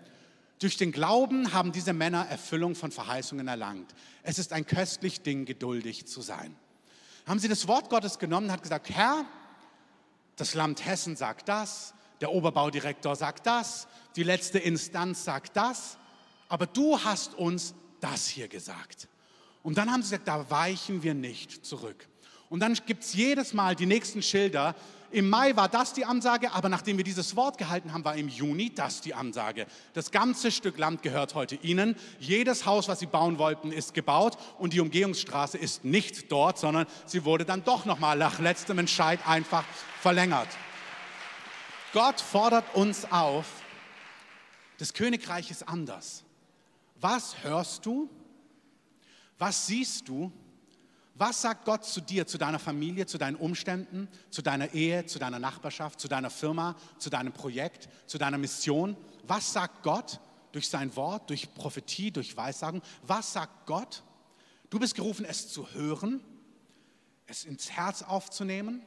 Durch 0.63 0.77
den 0.77 0.93
Glauben 0.93 1.53
haben 1.53 1.73
diese 1.73 1.93
Männer 1.93 2.25
Erfüllung 2.29 2.77
von 2.77 2.93
Verheißungen 2.93 3.49
erlangt. 3.49 3.93
Es 4.23 4.39
ist 4.39 4.53
ein 4.53 4.65
köstlich 4.65 5.21
Ding, 5.21 5.45
geduldig 5.45 6.07
zu 6.07 6.23
sein. 6.23 6.55
Haben 7.27 7.41
sie 7.41 7.49
das 7.49 7.67
Wort 7.67 7.91
Gottes 7.91 8.21
genommen 8.21 8.47
und 8.47 8.53
hat 8.53 8.63
gesagt, 8.63 8.89
Herr, 8.91 9.25
das 10.37 10.55
Land 10.55 10.87
Hessen 10.87 11.17
sagt 11.17 11.49
das, 11.49 11.95
der 12.21 12.31
Oberbaudirektor 12.31 13.17
sagt 13.17 13.45
das, 13.49 13.89
die 14.15 14.23
letzte 14.23 14.61
Instanz 14.61 15.25
sagt 15.25 15.57
das, 15.57 15.99
aber 16.49 16.67
du 16.67 17.03
hast 17.03 17.35
uns 17.35 17.75
das 18.01 18.29
hier 18.29 18.47
gesagt. 18.47 19.09
Und 19.65 19.79
dann 19.79 19.91
haben 19.91 20.05
sie 20.05 20.11
gesagt, 20.11 20.29
da 20.29 20.49
weichen 20.49 21.03
wir 21.03 21.15
nicht 21.15 21.67
zurück. 21.67 22.09
Und 22.49 22.61
dann 22.61 22.75
gibt 22.87 23.03
es 23.03 23.15
jedes 23.15 23.53
Mal 23.53 23.75
die 23.75 23.87
nächsten 23.87 24.23
Schilder. 24.23 24.77
Im 25.13 25.29
Mai 25.29 25.55
war 25.57 25.69
das 25.69 25.93
die 25.93 26.07
Ansage, 26.07 26.53
aber 26.53 26.71
nachdem 26.71 26.97
wir 26.97 27.05
dieses 27.05 27.37
Wort 27.37 27.59
gehalten 27.59 27.93
haben, 27.93 28.03
war 28.03 28.17
im 28.17 28.29
Juni 28.29 28.75
das 28.75 29.03
die 29.03 29.13
Ansage. 29.13 29.67
Das 29.93 30.11
ganze 30.11 30.51
Stück 30.51 30.79
Land 30.79 31.03
gehört 31.03 31.35
heute 31.35 31.57
Ihnen. 31.57 31.97
Jedes 32.19 32.65
Haus, 32.65 32.89
was 32.89 33.01
Sie 33.01 33.07
bauen 33.07 33.37
wollten, 33.37 33.73
ist 33.73 33.93
gebaut 33.93 34.39
und 34.59 34.73
die 34.73 34.81
Umgehungsstraße 34.81 35.59
ist 35.59 35.85
nicht 35.85 36.33
dort, 36.33 36.59
sondern 36.59 36.87
sie 37.05 37.27
wurde 37.27 37.45
dann 37.45 37.63
doch 37.63 37.85
nochmal 37.85 38.17
nach 38.17 38.39
letztem 38.39 38.79
Entscheid 38.79 39.21
einfach 39.27 39.65
verlängert. 40.01 40.49
Gott 41.93 42.19
fordert 42.19 42.75
uns 42.75 43.11
auf, 43.13 43.45
das 44.79 44.95
Königreich 44.95 45.51
ist 45.51 45.69
anders. 45.69 46.25
Was 47.01 47.37
hörst 47.43 47.85
du? 47.85 48.09
Was 49.39 49.67
siehst 49.67 50.09
du? 50.09 50.33
Was 51.15 51.43
sagt 51.43 51.67
Gott 51.67 51.85
zu 51.85 52.01
dir, 52.01 52.27
zu 52.27 52.39
deiner 52.39 52.59
Familie, 52.59 53.07
zu 53.07 53.19
deinen 53.19 53.37
Umständen, 53.37 54.09
zu 54.31 54.41
deiner 54.41 54.73
Ehe, 54.73 55.05
zu 55.07 55.19
deiner 55.19 55.39
Nachbarschaft, 55.39 56.01
zu 56.01 56.09
deiner 56.09 56.31
Firma, 56.31 56.75
zu 56.99 57.11
deinem 57.11 57.33
Projekt, 57.33 57.89
zu 58.07 58.19
deiner 58.19 58.39
Mission? 58.39 58.97
Was 59.27 59.53
sagt 59.53 59.83
Gott 59.83 60.21
durch 60.53 60.69
sein 60.69 60.95
Wort, 60.97 61.29
durch 61.29 61.53
Prophetie, 61.55 62.11
durch 62.11 62.37
Weissagen? 62.37 62.81
Was 63.03 63.35
sagt 63.35 63.67
Gott? 63.67 64.03
Du 64.71 64.79
bist 64.79 64.95
gerufen, 64.95 65.27
es 65.27 65.49
zu 65.49 65.69
hören, 65.73 66.23
es 67.27 67.45
ins 67.45 67.71
Herz 67.71 68.03
aufzunehmen, 68.03 68.83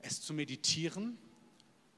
es 0.00 0.22
zu 0.22 0.32
meditieren, 0.32 1.18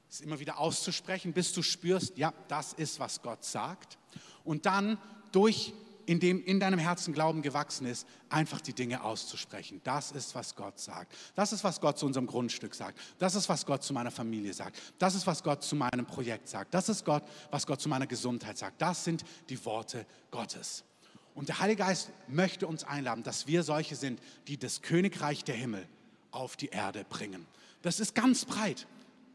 es 0.09 0.19
immer 0.19 0.39
wieder 0.39 0.59
auszusprechen, 0.59 1.31
bis 1.33 1.53
du 1.53 1.61
spürst, 1.61 2.17
ja, 2.17 2.33
das 2.49 2.73
ist, 2.73 2.99
was 2.99 3.21
Gott 3.21 3.45
sagt. 3.45 3.97
Und 4.43 4.65
dann 4.65 4.97
durch 5.31 5.73
in 6.05 6.19
dem 6.19 6.43
in 6.43 6.59
deinem 6.59 6.79
Herzen 6.79 7.13
Glauben 7.13 7.41
gewachsen 7.41 7.85
ist, 7.85 8.07
einfach 8.29 8.61
die 8.61 8.73
Dinge 8.73 9.03
auszusprechen. 9.03 9.81
Das 9.83 10.11
ist, 10.11 10.35
was 10.35 10.55
Gott 10.55 10.79
sagt. 10.79 11.15
Das 11.35 11.53
ist, 11.53 11.63
was 11.63 11.79
Gott 11.79 11.97
zu 11.97 12.05
unserem 12.05 12.27
Grundstück 12.27 12.75
sagt. 12.75 12.99
Das 13.19 13.35
ist, 13.35 13.49
was 13.49 13.65
Gott 13.65 13.83
zu 13.83 13.93
meiner 13.93 14.11
Familie 14.11 14.53
sagt. 14.53 14.79
Das 14.99 15.15
ist, 15.15 15.27
was 15.27 15.43
Gott 15.43 15.63
zu 15.63 15.75
meinem 15.75 16.05
Projekt 16.05 16.47
sagt. 16.47 16.73
Das 16.73 16.89
ist 16.89 17.05
Gott, 17.05 17.23
was 17.51 17.65
Gott 17.65 17.81
zu 17.81 17.89
meiner 17.89 18.07
Gesundheit 18.07 18.57
sagt. 18.57 18.81
Das 18.81 19.03
sind 19.03 19.23
die 19.49 19.63
Worte 19.65 20.05
Gottes. 20.31 20.83
Und 21.35 21.49
der 21.49 21.59
Heilige 21.59 21.83
Geist 21.83 22.11
möchte 22.27 22.67
uns 22.67 22.83
einladen, 22.83 23.23
dass 23.23 23.47
wir 23.47 23.63
solche 23.63 23.95
sind, 23.95 24.19
die 24.47 24.57
das 24.57 24.81
Königreich 24.81 25.43
der 25.43 25.55
Himmel 25.55 25.87
auf 26.31 26.55
die 26.55 26.67
Erde 26.67 27.05
bringen. 27.09 27.45
Das 27.81 27.99
ist 27.99 28.15
ganz 28.15 28.45
breit. 28.45 28.87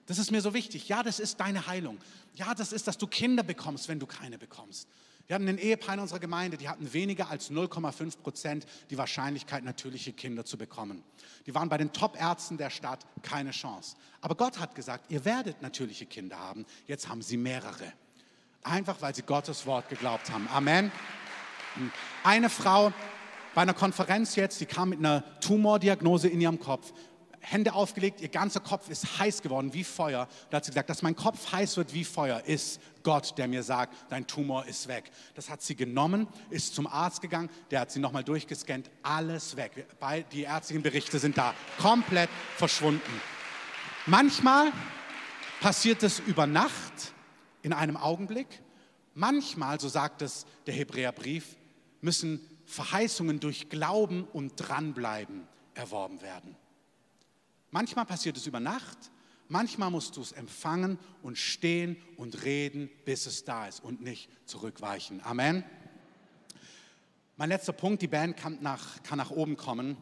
Das 0.07 0.19
ist 0.19 0.31
mir 0.31 0.41
so 0.41 0.55
wichtig. 0.55 0.89
Ja, 0.89 1.03
das 1.03 1.21
ist 1.21 1.39
deine 1.39 1.67
Heilung. 1.67 1.99
Ja, 2.35 2.55
das 2.55 2.73
ist, 2.73 2.87
dass 2.87 2.97
du 2.99 3.07
Kinder 3.07 3.43
bekommst, 3.43 3.89
wenn 3.89 3.99
du 3.99 4.07
keine 4.07 4.39
bekommst. 4.39 4.89
Wir 5.29 5.35
hatten 5.35 5.47
ein 5.47 5.59
Ehepaar 5.59 5.95
in 5.95 6.01
unserer 6.01 6.21
Gemeinde, 6.21 6.57
die 6.57 6.71
hatten 6.71 6.91
weniger 6.95 7.29
als 7.29 7.51
0,5 7.51 8.17
Prozent 8.23 8.67
die 8.89 8.97
Wahrscheinlichkeit, 8.97 9.63
natürliche 9.63 10.15
Kinder 10.15 10.47
zu 10.47 10.57
bekommen. 10.57 11.05
Die 11.45 11.55
waren 11.55 11.69
bei 11.69 11.77
den 11.77 11.93
Top-Ärzten 11.93 12.57
der 12.57 12.71
Stadt 12.71 13.05
keine 13.21 13.51
Chance. 13.51 13.97
Aber 14.23 14.37
Gott 14.37 14.59
hat 14.59 14.75
gesagt, 14.75 15.11
ihr 15.11 15.27
werdet 15.27 15.61
natürliche 15.61 16.07
Kinder 16.07 16.39
haben. 16.39 16.65
Jetzt 16.87 17.11
haben 17.11 17.21
sie 17.21 17.37
mehrere. 17.37 17.93
Einfach 18.63 19.03
weil 19.03 19.15
sie 19.15 19.21
Gottes 19.21 19.67
Wort 19.67 19.91
geglaubt 19.91 20.31
haben. 20.31 20.49
Amen. 20.49 20.91
Eine 22.25 22.49
Frau 22.49 22.91
bei 23.55 23.61
einer 23.61 23.75
Konferenz 23.75 24.35
jetzt, 24.35 24.63
die 24.63 24.67
kam 24.67 24.89
mit 24.89 24.99
einer 24.99 25.23
Tumordiagnose 25.41 26.29
in 26.29 26.41
ihrem 26.41 26.59
Kopf. 26.59 26.95
Hände 27.41 27.75
aufgelegt, 27.75 28.21
ihr 28.21 28.29
ganzer 28.29 28.61
Kopf 28.61 28.89
ist 28.89 29.19
heiß 29.19 29.43
geworden 29.43 29.73
wie 29.73 29.85
Feuer. 29.85 30.27
Da 30.51 30.57
hat 30.57 30.65
sie 30.65 30.71
gesagt, 30.71 30.91
dass 30.91 31.03
mein 31.03 31.17
Kopf 31.17 31.53
heiß 31.53 31.77
wird 31.77 31.93
wie 31.93 32.05
Feuer, 32.05 32.43
ist 32.45 32.81
Gott, 33.09 33.39
der 33.39 33.49
mir 33.49 33.63
sagt, 33.63 33.97
dein 34.11 34.27
Tumor 34.27 34.67
ist 34.67 34.87
weg. 34.87 35.11
Das 35.35 35.49
hat 35.49 35.63
sie 35.63 35.75
genommen, 35.75 36.29
ist 36.51 36.75
zum 36.75 36.87
Arzt 36.87 37.23
gegangen, 37.23 37.49
der 37.71 37.81
hat 37.81 37.91
sie 37.91 38.01
nochmal 38.01 38.23
durchgescannt, 38.23 38.91
alles 39.03 39.57
weg. 39.57 39.87
Die 40.33 40.43
ärztlichen 40.43 40.83
Berichte 40.83 41.19
sind 41.19 41.39
da, 41.39 41.55
komplett 41.79 42.29
verschwunden. 42.57 43.23
Manchmal 44.05 44.73
passiert 45.63 46.03
es 46.03 46.19
über 46.19 46.47
Nacht, 46.47 47.15
in 47.63 47.73
einem 47.73 47.97
Augenblick. 47.97 48.61
Manchmal, 49.15 49.81
so 49.81 49.89
sagt 49.89 50.21
es 50.21 50.45
der 50.67 50.75
Hebräerbrief, 50.75 51.57
müssen 52.03 52.47
Verheißungen 52.67 53.41
durch 53.41 53.71
Glauben 53.71 54.25
und 54.35 54.53
Dranbleiben 54.57 55.49
erworben 55.73 56.21
werden. 56.21 56.57
Manchmal 57.71 58.05
passiert 58.05 58.37
es 58.37 58.47
über 58.47 58.61
Nacht, 58.61 58.99
manchmal 59.49 59.91
musst 59.91 60.17
du 60.17 60.23
es 60.23 60.33
empfangen 60.33 60.99
und 61.23 61.39
stehen 61.39 61.97
und 62.17 62.45
reden, 62.45 62.91
bis 63.05 63.27
es 63.27 63.45
da 63.45 63.67
ist 63.67 63.83
und 63.83 64.01
nicht 64.01 64.29
zurückweichen. 64.47 65.21
Amen. 65.25 65.65
Mein 67.37 67.49
letzter 67.49 67.73
Punkt, 67.73 68.03
die 68.03 68.09
Band 68.09 68.37
kann 68.37 68.59
nach, 68.61 69.03
kann 69.03 69.19
nach 69.19 69.31
oben 69.31 69.57
kommen. 69.57 69.97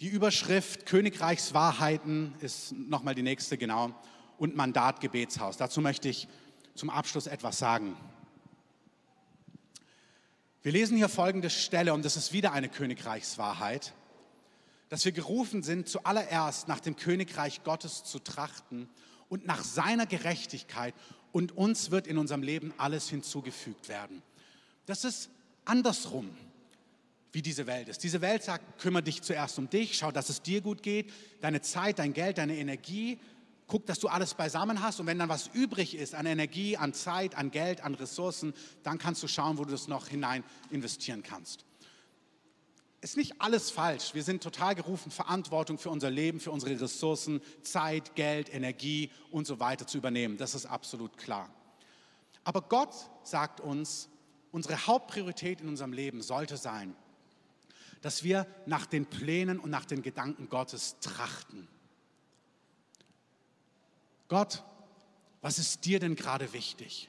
Die 0.00 0.08
Überschrift 0.08 0.86
Königreichswahrheiten 0.86 2.34
ist 2.40 2.72
nochmal 2.72 3.14
die 3.14 3.22
nächste, 3.22 3.58
genau, 3.58 3.94
und 4.38 4.54
Mandat 4.54 5.00
Gebetshaus. 5.00 5.56
Dazu 5.56 5.80
möchte 5.80 6.08
ich 6.08 6.28
zum 6.74 6.90
Abschluss 6.90 7.26
etwas 7.26 7.58
sagen. 7.58 7.96
Wir 10.62 10.72
lesen 10.72 10.96
hier 10.96 11.08
folgende 11.08 11.50
Stelle 11.50 11.94
und 11.94 12.04
das 12.04 12.16
ist 12.16 12.32
wieder 12.32 12.52
eine 12.52 12.68
Königreichswahrheit 12.68 13.94
dass 14.88 15.04
wir 15.04 15.12
gerufen 15.12 15.62
sind, 15.62 15.88
zuallererst 15.88 16.68
nach 16.68 16.80
dem 16.80 16.96
Königreich 16.96 17.62
Gottes 17.62 18.04
zu 18.04 18.18
trachten 18.18 18.88
und 19.28 19.46
nach 19.46 19.62
seiner 19.62 20.06
Gerechtigkeit 20.06 20.94
und 21.32 21.56
uns 21.56 21.90
wird 21.90 22.06
in 22.06 22.18
unserem 22.18 22.42
Leben 22.42 22.72
alles 22.78 23.08
hinzugefügt 23.08 23.88
werden. 23.88 24.22
Das 24.86 25.04
ist 25.04 25.28
andersrum, 25.64 26.30
wie 27.32 27.42
diese 27.42 27.66
Welt 27.66 27.88
ist. 27.88 28.02
Diese 28.02 28.22
Welt 28.22 28.42
sagt, 28.42 28.80
kümmere 28.80 29.02
dich 29.02 29.20
zuerst 29.20 29.58
um 29.58 29.68
dich, 29.68 29.98
schau, 29.98 30.10
dass 30.10 30.30
es 30.30 30.40
dir 30.40 30.62
gut 30.62 30.82
geht, 30.82 31.12
deine 31.42 31.60
Zeit, 31.60 31.98
dein 31.98 32.14
Geld, 32.14 32.38
deine 32.38 32.56
Energie, 32.56 33.18
guck, 33.66 33.84
dass 33.84 33.98
du 33.98 34.08
alles 34.08 34.32
beisammen 34.32 34.80
hast 34.82 34.98
und 34.98 35.06
wenn 35.06 35.18
dann 35.18 35.28
was 35.28 35.50
übrig 35.52 35.94
ist 35.94 36.14
an 36.14 36.24
Energie, 36.24 36.78
an 36.78 36.94
Zeit, 36.94 37.34
an 37.34 37.50
Geld, 37.50 37.82
an 37.82 37.94
Ressourcen, 37.94 38.54
dann 38.82 38.96
kannst 38.96 39.22
du 39.22 39.28
schauen, 39.28 39.58
wo 39.58 39.64
du 39.66 39.72
das 39.72 39.88
noch 39.88 40.08
hinein 40.08 40.42
investieren 40.70 41.22
kannst 41.22 41.67
ist 43.00 43.16
nicht 43.16 43.40
alles 43.40 43.70
falsch. 43.70 44.14
Wir 44.14 44.24
sind 44.24 44.42
total 44.42 44.74
gerufen, 44.74 45.10
Verantwortung 45.10 45.78
für 45.78 45.90
unser 45.90 46.10
Leben, 46.10 46.40
für 46.40 46.50
unsere 46.50 46.80
Ressourcen, 46.80 47.40
Zeit, 47.62 48.14
Geld, 48.16 48.52
Energie 48.52 49.10
und 49.30 49.46
so 49.46 49.60
weiter 49.60 49.86
zu 49.86 49.98
übernehmen. 49.98 50.36
Das 50.36 50.54
ist 50.54 50.66
absolut 50.66 51.16
klar. 51.16 51.48
Aber 52.44 52.62
Gott 52.62 52.94
sagt 53.22 53.60
uns, 53.60 54.08
unsere 54.50 54.86
Hauptpriorität 54.86 55.60
in 55.60 55.68
unserem 55.68 55.92
Leben 55.92 56.22
sollte 56.22 56.56
sein, 56.56 56.96
dass 58.00 58.22
wir 58.24 58.46
nach 58.66 58.86
den 58.86 59.06
Plänen 59.06 59.58
und 59.58 59.70
nach 59.70 59.84
den 59.84 60.02
Gedanken 60.02 60.48
Gottes 60.48 60.96
trachten. 61.00 61.68
Gott, 64.28 64.64
was 65.40 65.58
ist 65.58 65.84
dir 65.84 66.00
denn 66.00 66.16
gerade 66.16 66.52
wichtig? 66.52 67.08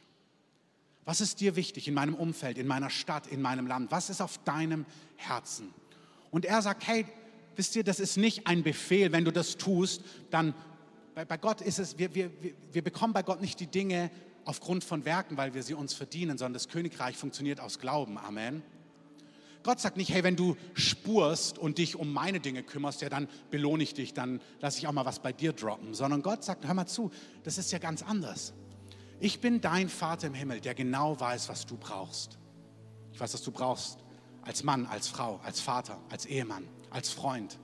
Was 1.06 1.22
ist 1.22 1.42
dir 1.42 1.56
wichtig 1.56 1.88
in 1.88 1.96
meinem 1.96 2.14
Umfeld, 2.14 2.58
in 2.58 2.68
meiner 2.68 2.90
Stadt, 2.90 3.28
in 3.28 3.42
meinem 3.42 3.66
Land? 3.66 3.92
Was 3.92 4.10
ist 4.10 4.22
auf 4.22 4.38
deinem 4.44 4.86
Herzen? 5.16 5.74
Und 6.32 6.46
er 6.46 6.62
sagt, 6.62 6.88
hey, 6.88 7.06
wisst 7.56 7.76
ihr, 7.76 7.84
das 7.84 8.00
ist 8.00 8.18
nicht 8.18 8.48
ein 8.48 8.64
Befehl, 8.64 9.12
wenn 9.12 9.26
du 9.26 9.32
das 9.32 9.58
tust, 9.58 10.02
dann 10.30 10.54
bei, 11.16 11.26
bei 11.26 11.38
Gott 11.38 11.62
ist 11.62 11.80
es, 11.80 11.98
wir, 11.98 12.16
wir, 12.16 12.32
wir 12.72 12.82
bekommen 12.82 13.14
bei 13.14 13.24
Gott 13.24 13.42
nicht 13.42 13.60
die 13.60 13.68
Dinge 13.68 14.12
aufgrund 14.46 14.84
von 14.84 15.06
Werken, 15.06 15.38
weil 15.38 15.54
wir 15.54 15.64
sie 15.64 15.74
uns 15.74 15.94
verdienen, 15.94 16.38
sondern 16.38 16.54
das 16.54 16.70
Königreich 16.70 17.18
funktioniert 17.18 17.60
aus 17.60 17.80
Glauben. 17.80 18.18
Amen. 18.18 18.64
Gott 19.64 19.82
sagt 19.82 19.98
nicht, 19.98 20.14
hey, 20.14 20.24
wenn 20.24 20.38
du 20.38 20.56
spurst 20.74 21.58
und 21.58 21.78
dich 21.78 21.98
um 21.98 22.14
meine 22.14 22.40
Dinge 22.40 22.64
kümmerst, 22.64 23.02
ja, 23.02 23.10
dann 23.10 23.28
belohne 23.52 23.84
ich 23.84 23.94
dich, 23.94 24.14
dann 24.14 24.40
lasse 24.62 24.80
ich 24.80 24.88
auch 24.88 24.94
mal 24.94 25.06
was 25.06 25.20
bei 25.20 25.34
dir 25.34 25.52
droppen, 25.52 25.94
sondern 25.94 26.22
Gott 26.22 26.46
sagt, 26.46 26.66
hör 26.66 26.74
mal 26.74 26.88
zu, 26.88 27.12
das 27.44 27.58
ist 27.58 27.72
ja 27.72 27.80
ganz 27.80 28.02
anders. 28.02 28.54
Ich 29.20 29.42
bin 29.42 29.60
dein 29.60 29.90
Vater 29.90 30.28
im 30.28 30.34
Himmel, 30.34 30.62
der 30.62 30.76
genau 30.76 31.20
weiß, 31.20 31.50
was 31.50 31.66
du 31.66 31.76
brauchst. 31.76 32.38
Ich 33.12 33.20
weiß, 33.20 33.34
was 33.34 33.44
du 33.44 33.52
brauchst 33.52 34.00
als 34.50 34.64
Mann, 34.64 34.88
als 34.88 35.08
Frau, 35.08 35.40
als 35.44 35.62
Vater, 35.62 36.00
als 36.10 36.26
Ehemann, 36.26 36.68
als 36.90 37.12
Freund, 37.12 37.60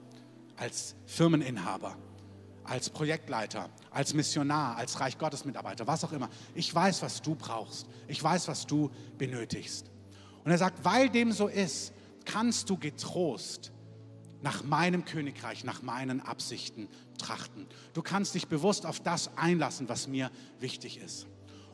als 0.54 0.94
Firmeninhaber, 1.04 1.96
als 2.62 2.90
Projektleiter, 2.90 3.70
als 3.90 4.14
Missionar, 4.14 4.76
als 4.76 5.00
Reich 5.00 5.18
Gottes 5.18 5.44
Mitarbeiter, 5.44 5.88
was 5.88 6.04
auch 6.04 6.12
immer. 6.12 6.30
Ich 6.54 6.72
weiß, 6.72 7.02
was 7.02 7.22
du 7.22 7.34
brauchst. 7.34 7.88
Ich 8.06 8.22
weiß, 8.22 8.46
was 8.46 8.66
du 8.66 8.92
benötigst. 9.18 9.90
Und 10.44 10.52
er 10.52 10.58
sagt, 10.58 10.84
weil 10.84 11.10
dem 11.10 11.32
so 11.32 11.48
ist, 11.48 11.92
kannst 12.24 12.70
du 12.70 12.78
getrost 12.78 13.72
nach 14.40 14.62
meinem 14.62 15.04
Königreich, 15.04 15.64
nach 15.64 15.82
meinen 15.82 16.20
Absichten 16.20 16.88
trachten. 17.18 17.66
Du 17.94 18.02
kannst 18.02 18.36
dich 18.36 18.46
bewusst 18.46 18.86
auf 18.86 19.00
das 19.00 19.36
einlassen, 19.36 19.88
was 19.88 20.06
mir 20.06 20.30
wichtig 20.60 20.98
ist. 20.98 21.26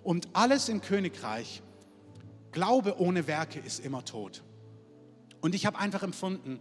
Und 0.02 0.30
alles 0.32 0.70
im 0.70 0.80
Königreich 0.80 1.62
Glaube 2.50 2.98
ohne 2.98 3.26
Werke 3.26 3.58
ist 3.58 3.80
immer 3.80 4.04
tot. 4.06 4.42
Und 5.43 5.55
ich 5.55 5.66
habe 5.66 5.78
einfach 5.78 6.03
empfunden, 6.03 6.61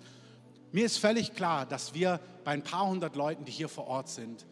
mir 0.74 0.86
ist 0.86 0.98
völlig 0.98 1.34
klar, 1.34 1.66
dass 1.66 1.94
wir 1.94 2.20
bei 2.44 2.52
ein 2.52 2.64
paar 2.64 2.88
hundert 2.88 3.16
Leuten, 3.16 3.46
die 3.46 3.52
hier 3.52 3.70
vor 3.70 3.88
Ort 3.88 4.10
sind, 4.10 4.46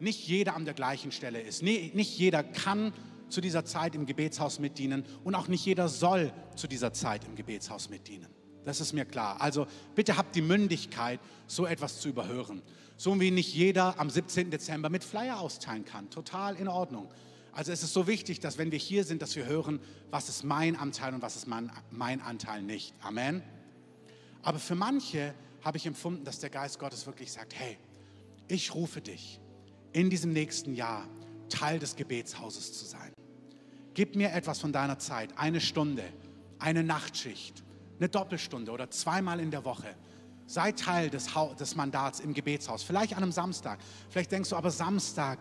nicht 0.00 0.26
jeder 0.26 0.54
an 0.54 0.64
der 0.64 0.74
gleichen 0.74 1.12
Stelle 1.12 1.40
ist. 1.40 1.62
Nicht 1.62 2.18
jeder 2.18 2.42
kann 2.42 2.92
zu 3.28 3.40
dieser 3.40 3.64
Zeit 3.64 3.94
im 3.94 4.06
Gebetshaus 4.06 4.58
mitdienen 4.58 5.04
und 5.24 5.34
auch 5.34 5.48
nicht 5.48 5.64
jeder 5.64 5.88
soll 5.88 6.32
zu 6.54 6.66
dieser 6.66 6.92
Zeit 6.92 7.24
im 7.24 7.34
Gebetshaus 7.34 7.90
mitdienen. 7.90 8.28
Das 8.64 8.80
ist 8.80 8.92
mir 8.92 9.04
klar. 9.04 9.40
Also 9.40 9.66
bitte 9.94 10.16
habt 10.16 10.34
die 10.34 10.42
Mündigkeit, 10.42 11.20
so 11.46 11.66
etwas 11.66 12.00
zu 12.00 12.08
überhören. 12.08 12.62
So 12.96 13.18
wie 13.20 13.30
nicht 13.30 13.54
jeder 13.54 13.98
am 13.98 14.10
17. 14.10 14.50
Dezember 14.50 14.90
mit 14.90 15.04
Flyer 15.04 15.40
austeilen 15.40 15.84
kann. 15.84 16.10
Total 16.10 16.56
in 16.56 16.68
Ordnung. 16.68 17.08
Also 17.52 17.72
es 17.72 17.82
ist 17.82 17.92
so 17.92 18.06
wichtig, 18.06 18.40
dass 18.40 18.58
wenn 18.58 18.72
wir 18.72 18.78
hier 18.78 19.04
sind, 19.04 19.22
dass 19.22 19.36
wir 19.36 19.46
hören, 19.46 19.80
was 20.10 20.28
ist 20.28 20.44
mein 20.44 20.76
Anteil 20.76 21.14
und 21.14 21.22
was 21.22 21.36
ist 21.36 21.46
mein, 21.46 21.70
mein 21.90 22.20
Anteil 22.20 22.62
nicht. 22.62 22.94
Amen. 23.02 23.42
Aber 24.48 24.58
für 24.58 24.74
manche 24.74 25.34
habe 25.62 25.76
ich 25.76 25.84
empfunden, 25.84 26.24
dass 26.24 26.38
der 26.38 26.48
Geist 26.48 26.78
Gottes 26.78 27.04
wirklich 27.04 27.30
sagt, 27.30 27.54
hey, 27.54 27.76
ich 28.46 28.74
rufe 28.74 29.02
dich 29.02 29.42
in 29.92 30.08
diesem 30.08 30.32
nächsten 30.32 30.74
Jahr 30.74 31.06
Teil 31.50 31.78
des 31.78 31.96
Gebetshauses 31.96 32.72
zu 32.72 32.86
sein. 32.86 33.12
Gib 33.92 34.16
mir 34.16 34.32
etwas 34.32 34.58
von 34.58 34.72
deiner 34.72 34.98
Zeit, 34.98 35.36
eine 35.36 35.60
Stunde, 35.60 36.02
eine 36.58 36.82
Nachtschicht, 36.82 37.62
eine 37.98 38.08
Doppelstunde 38.08 38.72
oder 38.72 38.90
zweimal 38.90 39.38
in 39.38 39.50
der 39.50 39.66
Woche. 39.66 39.94
Sei 40.46 40.72
Teil 40.72 41.10
des, 41.10 41.26
des 41.60 41.76
Mandats 41.76 42.18
im 42.20 42.32
Gebetshaus, 42.32 42.82
vielleicht 42.82 43.14
an 43.14 43.22
einem 43.22 43.32
Samstag. 43.32 43.80
Vielleicht 44.08 44.32
denkst 44.32 44.48
du 44.48 44.56
aber 44.56 44.70
Samstag, 44.70 45.40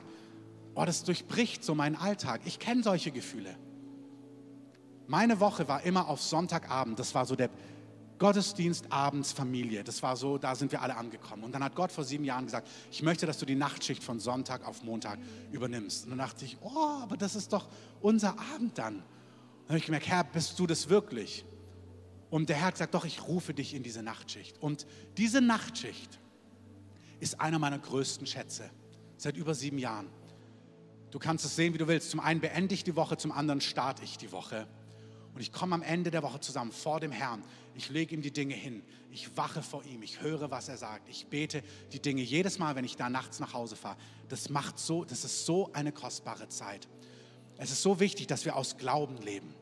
oh, 0.76 0.84
das 0.84 1.05
durchbricht 1.05 1.64
so 1.64 1.76
meinen 1.76 1.95
Alltag. 1.95 2.41
Ich 2.43 2.60
kenne 2.60 2.84
solche 2.84 3.12
Gefühle. 3.12 3.55
Meine 5.08 5.39
Woche 5.39 5.70
war 5.70 5.84
immer 5.84 6.10
auf 6.10 6.22
Sonntagabend, 6.22 6.99
das 6.99 7.16
war 7.16 7.26
so 7.26 7.38
der, 7.38 7.49
Gottesdienst 8.20 8.91
abends 8.91 9.32
Familie. 9.32 9.84
Das 9.84 10.01
war 10.01 10.15
so, 10.15 10.38
da 10.38 10.55
sind 10.55 10.72
wir 10.72 10.82
alle 10.82 10.95
angekommen. 10.95 11.43
Und 11.43 11.51
dann 11.51 11.63
hat 11.63 11.76
Gott 11.76 11.91
vor 11.91 12.03
sieben 12.03 12.24
Jahren 12.24 12.45
gesagt, 12.45 12.68
ich 12.91 13.03
möchte, 13.03 13.26
dass 13.26 13.38
du 13.38 13.45
die 13.45 13.55
Nachtschicht 13.55 14.03
von 14.03 14.20
Sonntag 14.20 14.68
auf 14.68 14.84
Montag 14.84 15.20
übernimmst. 15.51 16.05
Und 16.05 16.11
dann 16.11 16.20
dachte 16.20 16.45
ich, 16.45 16.57
oh, 16.61 16.99
aber 17.01 17.18
das 17.18 17.36
ist 17.36 17.53
doch 17.53 17.68
unser 18.01 18.39
Abend 18.53 18.78
dann. 18.78 18.95
Dann 18.95 19.70
habe 19.70 19.78
ich 19.78 19.86
gemerkt, 19.86 20.07
Herr, 20.07 20.24
bist 20.24 20.57
du 20.59 20.65
das 20.65 20.89
wirklich? 20.89 21.45
Und 22.30 22.49
der 22.49 22.57
Herr 22.57 22.68
hat 22.68 22.74
gesagt, 22.76 22.93
doch, 22.93 23.05
ich 23.05 23.28
rufe 23.28 23.53
dich 23.53 23.74
in 23.74 23.84
diese 23.84 24.03
Nachtschicht. 24.03 24.61
Und 24.61 24.86
diese 25.18 25.41
Nachtschicht 25.41 26.20
ist 27.20 27.39
einer 27.39 27.59
meiner 27.59 27.80
größten 27.80 28.28
Schätze 28.28 28.70
seit 29.18 29.38
über 29.38 29.53
sieben 29.55 29.78
Jahren. 29.78 30.09
Du 31.11 31.20
kannst 31.20 31.45
es 31.45 31.55
sehen, 31.55 31.74
wie 31.74 31.78
du 31.78 31.88
willst. 31.88 32.11
Zum 32.11 32.20
einen 32.20 32.41
beende 32.41 32.74
ich 32.74 32.84
die 32.84 32.95
Woche, 32.95 33.18
zum 33.18 33.32
anderen 33.32 33.61
starte 33.61 34.03
ich 34.03 34.18
die 34.18 34.32
Woche. 34.32 34.68
Und 35.38 35.42
ich 35.42 35.52
komme 35.52 35.76
am 35.76 35.84
Ende 35.84 36.10
der 36.10 36.24
Woche 36.24 36.40
zusammen 36.40 36.72
vor 36.72 37.00
dem 37.00 37.12
Herrn. 37.12 37.44
Ich 37.76 37.92
lege 37.92 38.16
ihm 38.16 38.24
die 38.24 38.32
Dinge 38.32 38.56
hin. 38.56 38.82
Ich 39.12 39.38
wache 39.38 39.62
vor 39.62 39.86
ihm. 39.86 40.02
Ich 40.02 40.20
höre, 40.20 40.50
was 40.50 40.68
er 40.68 40.78
sagt. 40.78 41.08
Ich 41.10 41.28
bete 41.28 41.62
die 41.92 42.02
Dinge 42.02 42.24
jedes 42.24 42.58
Mal, 42.58 42.76
wenn 42.76 42.86
ich 42.86 42.96
da 42.96 43.08
nachts 43.08 43.40
nach 43.40 43.54
Hause 43.54 43.76
fahre. 43.76 43.98
Das 44.30 44.50
macht 44.50 44.80
so, 44.80 45.06
das 45.06 45.24
ist 45.24 45.46
so 45.46 45.72
eine 45.74 45.92
kostbare 45.92 46.50
Zeit. 46.50 46.88
Es 47.60 47.70
ist 47.70 47.84
so 47.84 48.00
wichtig, 48.00 48.26
dass 48.26 48.46
wir 48.46 48.56
aus 48.56 48.78
Glauben 48.78 49.18
leben. 49.18 49.54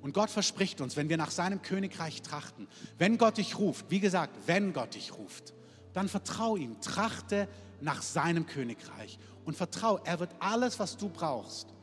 Und 0.00 0.14
Gott 0.14 0.30
verspricht 0.30 0.80
uns, 0.80 0.94
wenn 0.94 1.08
wir 1.08 1.16
nach 1.16 1.32
seinem 1.32 1.60
Königreich 1.60 2.22
trachten, 2.22 2.68
wenn 2.96 3.18
Gott 3.18 3.38
dich 3.38 3.58
ruft, 3.58 3.86
wie 3.90 3.98
gesagt, 3.98 4.46
wenn 4.46 4.72
Gott 4.72 4.94
dich 4.94 5.12
ruft, 5.18 5.54
dann 5.92 6.08
vertrau 6.08 6.54
ihm, 6.56 6.80
trachte 6.80 7.48
nach 7.80 8.00
seinem 8.00 8.46
Königreich 8.46 9.18
und 9.44 9.56
vertrau, 9.56 9.98
er 10.04 10.20
wird 10.20 10.30
alles, 10.38 10.78
was 10.78 10.96
du 10.96 11.08
brauchst, 11.08 11.74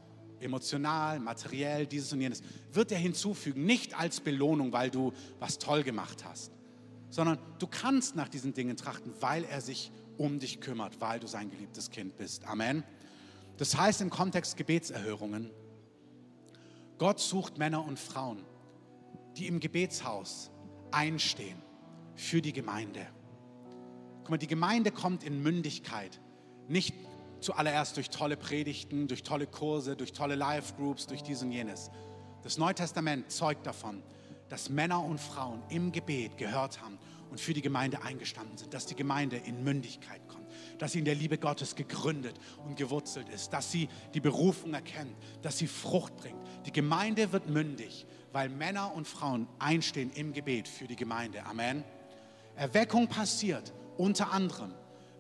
emotional, 0.44 1.20
materiell, 1.20 1.88
dieses 1.88 2.14
und 2.14 2.22
jenes, 2.22 2.42
wird 2.72 2.92
er 2.92 2.98
hinzufügen, 2.98 3.66
nicht 3.66 3.98
als 4.00 4.20
Belohnung, 4.20 4.72
weil 4.72 4.90
du 4.90 5.14
was 5.40 5.58
toll 5.58 5.84
gemacht 5.84 6.24
hast, 6.26 6.52
sondern 7.10 7.38
du 7.60 7.68
kannst 7.68 8.16
nach 8.16 8.30
diesen 8.30 8.54
Dingen 8.54 8.78
trachten, 8.78 9.14
weil 9.20 9.44
er 9.46 9.62
sich 9.62 9.92
um 10.18 10.40
dich 10.40 10.62
kümmert, 10.62 11.02
weil 11.02 11.20
du 11.20 11.28
sein 11.28 11.50
geliebtes 11.50 11.90
Kind 11.90 12.16
bist. 12.18 12.46
Amen. 12.46 12.84
Das 13.58 13.78
heißt 13.78 14.02
im 14.02 14.10
Kontext 14.10 14.58
Gebetserhörungen, 14.58 15.50
Gott 16.98 17.20
sucht 17.20 17.58
Männer 17.58 17.86
und 17.86 18.00
Frauen, 18.00 18.44
die 19.38 19.48
im 19.48 19.60
Gebetshaus 19.60 20.52
einstehen 20.92 21.62
für 22.16 22.42
die 22.42 22.54
Gemeinde. 22.54 23.06
Guck 24.20 24.30
mal, 24.30 24.38
die 24.38 24.48
Gemeinde 24.48 24.92
kommt 24.92 25.24
in 25.24 25.42
Mündigkeit, 25.42 26.22
nicht 26.68 26.94
zuallererst 27.44 27.98
durch 27.98 28.10
tolle 28.10 28.38
Predigten, 28.38 29.08
durch 29.08 29.24
tolle 29.24 29.48
Kurse, 29.48 29.96
durch 29.96 30.14
tolle 30.14 30.36
Live-Groups, 30.36 31.08
durch 31.08 31.24
dies 31.24 31.42
und 31.42 31.52
jenes. 31.52 31.92
Das 32.44 32.58
Neue 32.58 32.76
Testament 32.76 33.32
zeugt 33.32 33.68
davon, 33.68 34.02
dass 34.50 34.70
Männer 34.70 35.04
und 35.04 35.20
Frauen 35.20 35.64
im 35.70 35.92
Gebet 35.92 36.38
gehört 36.38 36.82
haben 36.82 36.98
und 37.30 37.40
für 37.40 37.54
die 37.54 37.62
Gemeinde 37.62 38.02
eingestanden 38.04 38.58
sind, 38.58 38.74
dass 38.74 38.86
die 38.86 38.96
Gemeinde 38.96 39.38
in 39.38 39.64
Mündigkeit 39.64 40.22
kommt, 40.28 40.48
dass 40.78 40.92
sie 40.92 41.00
in 41.00 41.06
der 41.06 41.16
Liebe 41.16 41.38
Gottes 41.38 41.76
gegründet 41.76 42.36
und 42.66 42.78
gewurzelt 42.78 43.30
ist, 43.30 43.52
dass 43.54 43.72
sie 43.72 43.90
die 44.14 44.20
Berufung 44.20 44.74
erkennt, 44.74 45.16
dass 45.42 45.58
sie 45.58 45.68
Frucht 45.68 46.16
bringt. 46.18 46.38
Die 46.66 46.72
Gemeinde 46.72 47.32
wird 47.32 47.50
mündig, 47.50 48.06
weil 48.32 48.50
Männer 48.50 48.94
und 48.94 49.08
Frauen 49.08 49.48
einstehen 49.58 50.12
im 50.12 50.34
Gebet 50.34 50.68
für 50.68 50.86
die 50.86 50.96
Gemeinde. 50.96 51.46
Amen. 51.46 51.84
Erweckung 52.56 53.08
passiert 53.08 53.74
unter 53.98 54.32
anderem 54.32 54.74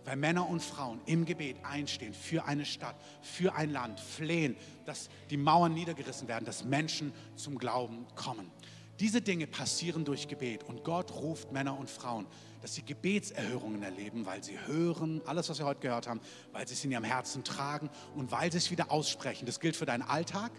weil 0.06 0.16
Männer 0.16 0.50
und 0.50 0.62
Frauen 0.62 1.00
im 1.06 1.26
Gebet 1.26 1.58
einstehen 1.64 2.14
für 2.14 2.46
eine 2.46 2.66
Stadt, 2.66 2.96
für 3.22 3.56
ein 3.56 3.72
Land, 3.72 4.00
flehen, 4.00 4.56
dass 4.86 5.10
die 5.30 5.38
Mauern 5.38 5.74
niedergerissen 5.74 6.28
werden, 6.28 6.46
dass 6.46 6.64
Menschen 6.64 7.14
zum 7.36 7.58
Glauben 7.58 8.06
kommen. 8.16 8.52
Diese 9.00 9.22
Dinge 9.22 9.48
passieren 9.48 10.06
durch 10.06 10.28
Gebet 10.28 10.64
und 10.64 10.84
Gott 10.84 11.12
ruft 11.14 11.52
Männer 11.52 11.78
und 11.78 11.90
Frauen, 11.90 12.28
dass 12.62 12.76
sie 12.76 12.84
Gebetserhörungen 12.84 13.82
erleben, 13.84 14.26
weil 14.26 14.44
sie 14.44 14.58
hören, 14.68 15.22
alles, 15.26 15.50
was 15.50 15.60
wir 15.60 15.66
heute 15.66 15.82
gehört 15.82 16.08
haben, 16.08 16.22
weil 16.52 16.68
sie 16.68 16.76
es 16.76 16.86
in 16.86 16.92
ihrem 16.92 17.04
Herzen 17.04 17.44
tragen 17.44 17.90
und 18.16 18.32
weil 18.32 18.52
sie 18.52 18.60
es 18.60 18.72
wieder 18.72 18.92
aussprechen. 18.92 19.46
Das 19.46 19.60
gilt 19.60 19.76
für 19.76 19.86
deinen 19.86 20.04
Alltag, 20.04 20.52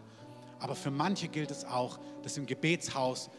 aber 0.58 0.74
für 0.74 0.90
manche 0.90 1.28
gilt 1.28 1.50
es 1.50 1.64
auch, 1.64 1.98
das 2.22 2.36
im 2.36 2.46
Gebetshaus 2.46 3.30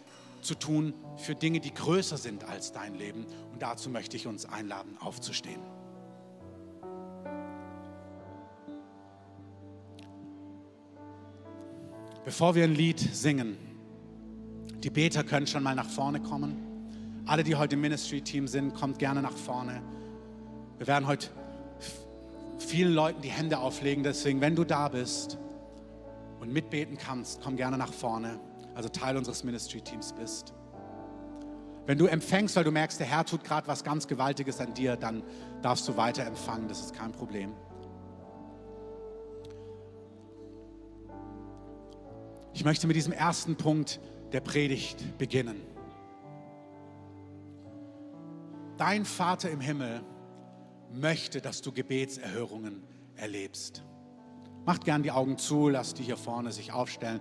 zu 0.41 0.55
tun 0.55 0.93
für 1.17 1.35
Dinge, 1.35 1.59
die 1.59 1.73
größer 1.73 2.17
sind 2.17 2.43
als 2.45 2.71
dein 2.71 2.95
Leben. 2.95 3.25
Und 3.51 3.61
dazu 3.61 3.89
möchte 3.89 4.15
ich 4.15 4.27
uns 4.27 4.45
einladen, 4.45 4.97
aufzustehen. 4.99 5.74
Bevor 12.25 12.55
wir 12.55 12.63
ein 12.63 12.73
Lied 12.73 12.99
singen, 12.99 13.55
die 14.83 14.89
Beter 14.89 15.23
können 15.23 15.45
schon 15.45 15.61
mal 15.61 15.75
nach 15.75 15.87
vorne 15.87 16.19
kommen. 16.19 17.21
Alle, 17.27 17.43
die 17.43 17.53
heute 17.53 17.75
im 17.75 17.81
Ministry-Team 17.81 18.47
sind, 18.47 18.73
kommt 18.73 18.97
gerne 18.97 19.21
nach 19.21 19.37
vorne. 19.37 19.83
Wir 20.79 20.87
werden 20.87 21.05
heute 21.05 21.27
vielen 22.57 22.95
Leuten 22.95 23.21
die 23.21 23.29
Hände 23.29 23.59
auflegen. 23.59 24.03
Deswegen, 24.03 24.41
wenn 24.41 24.55
du 24.55 24.63
da 24.63 24.87
bist 24.87 25.37
und 26.39 26.51
mitbeten 26.51 26.97
kannst, 26.97 27.41
komm 27.43 27.57
gerne 27.57 27.77
nach 27.77 27.93
vorne. 27.93 28.39
Also 28.73 28.89
Teil 28.89 29.17
unseres 29.17 29.43
Ministry-Teams 29.43 30.13
bist. 30.13 30.55
Wenn 31.85 31.99
du 31.99 32.07
empfängst, 32.07 32.55
weil 32.55 32.63
du 32.63 32.71
merkst, 32.71 32.99
der 32.99 33.05
Herr 33.05 33.23
tut 33.25 33.43
gerade 33.43 33.67
was 33.67 33.83
ganz 33.83 34.07
Gewaltiges 34.07 34.59
an 34.59 34.73
dir, 34.73 34.95
dann 34.95 35.21
darfst 35.61 35.87
du 35.87 35.95
weiter 35.95 36.25
empfangen. 36.25 36.67
Das 36.69 36.79
ist 36.79 36.95
kein 36.95 37.11
Problem. 37.11 37.53
Ich 42.55 42.63
möchte 42.63 42.87
mit 42.87 42.95
diesem 42.95 43.11
ersten 43.11 43.57
Punkt 43.57 43.99
der 44.31 44.39
Predigt 44.39 45.17
beginnen. 45.17 45.61
Dein 48.77 49.03
Vater 49.03 49.51
im 49.51 49.59
Himmel 49.59 50.01
möchte, 50.93 51.41
dass 51.41 51.61
du 51.61 51.73
Gebetserhörungen 51.73 52.81
erlebst. 53.17 53.83
Macht 54.65 54.85
gern 54.85 55.03
die 55.03 55.11
Augen 55.11 55.37
zu, 55.37 55.67
lasst 55.67 55.99
die 55.99 56.03
hier 56.03 56.15
vorne 56.15 56.53
sich 56.53 56.71
aufstellen. 56.71 57.19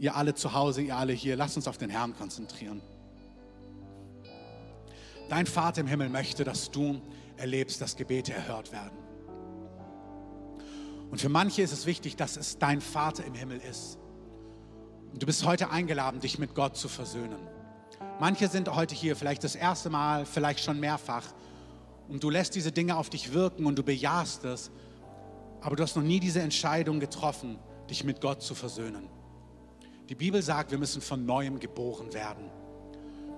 Ihr 0.00 0.16
alle 0.16 0.34
zu 0.34 0.52
Hause, 0.52 0.82
ihr 0.82 0.96
alle 0.96 1.12
hier, 1.12 1.36
lasst 1.36 1.56
uns 1.56 1.68
auf 1.68 1.78
den 1.78 1.88
Herrn 1.88 2.16
konzentrieren. 2.16 2.82
Dein 5.28 5.46
Vater 5.46 5.80
im 5.80 5.86
Himmel 5.86 6.08
möchte, 6.08 6.42
dass 6.42 6.72
du 6.72 7.00
erlebst, 7.36 7.80
dass 7.80 7.94
Gebete 7.94 8.32
erhört 8.32 8.72
werden. 8.72 8.98
Und 11.08 11.20
für 11.20 11.28
manche 11.28 11.62
ist 11.62 11.72
es 11.72 11.86
wichtig, 11.86 12.16
dass 12.16 12.36
es 12.36 12.58
dein 12.58 12.80
Vater 12.80 13.24
im 13.24 13.34
Himmel 13.34 13.60
ist. 13.60 13.96
Und 15.12 15.22
du 15.22 15.26
bist 15.26 15.44
heute 15.44 15.70
eingeladen, 15.70 16.20
dich 16.20 16.38
mit 16.38 16.54
Gott 16.54 16.76
zu 16.76 16.88
versöhnen. 16.88 17.38
Manche 18.20 18.48
sind 18.48 18.74
heute 18.74 18.94
hier, 18.94 19.16
vielleicht 19.16 19.44
das 19.44 19.54
erste 19.54 19.90
Mal, 19.90 20.26
vielleicht 20.26 20.60
schon 20.60 20.80
mehrfach. 20.80 21.24
Und 22.08 22.22
du 22.22 22.30
lässt 22.30 22.54
diese 22.54 22.72
Dinge 22.72 22.96
auf 22.96 23.10
dich 23.10 23.32
wirken 23.32 23.66
und 23.66 23.78
du 23.78 23.82
bejahst 23.82 24.44
es. 24.44 24.70
Aber 25.60 25.76
du 25.76 25.82
hast 25.82 25.96
noch 25.96 26.02
nie 26.02 26.20
diese 26.20 26.40
Entscheidung 26.40 27.00
getroffen, 27.00 27.58
dich 27.90 28.04
mit 28.04 28.20
Gott 28.20 28.42
zu 28.42 28.54
versöhnen. 28.54 29.08
Die 30.08 30.14
Bibel 30.14 30.42
sagt, 30.42 30.70
wir 30.70 30.78
müssen 30.78 31.02
von 31.02 31.26
neuem 31.26 31.60
geboren 31.60 32.14
werden. 32.14 32.50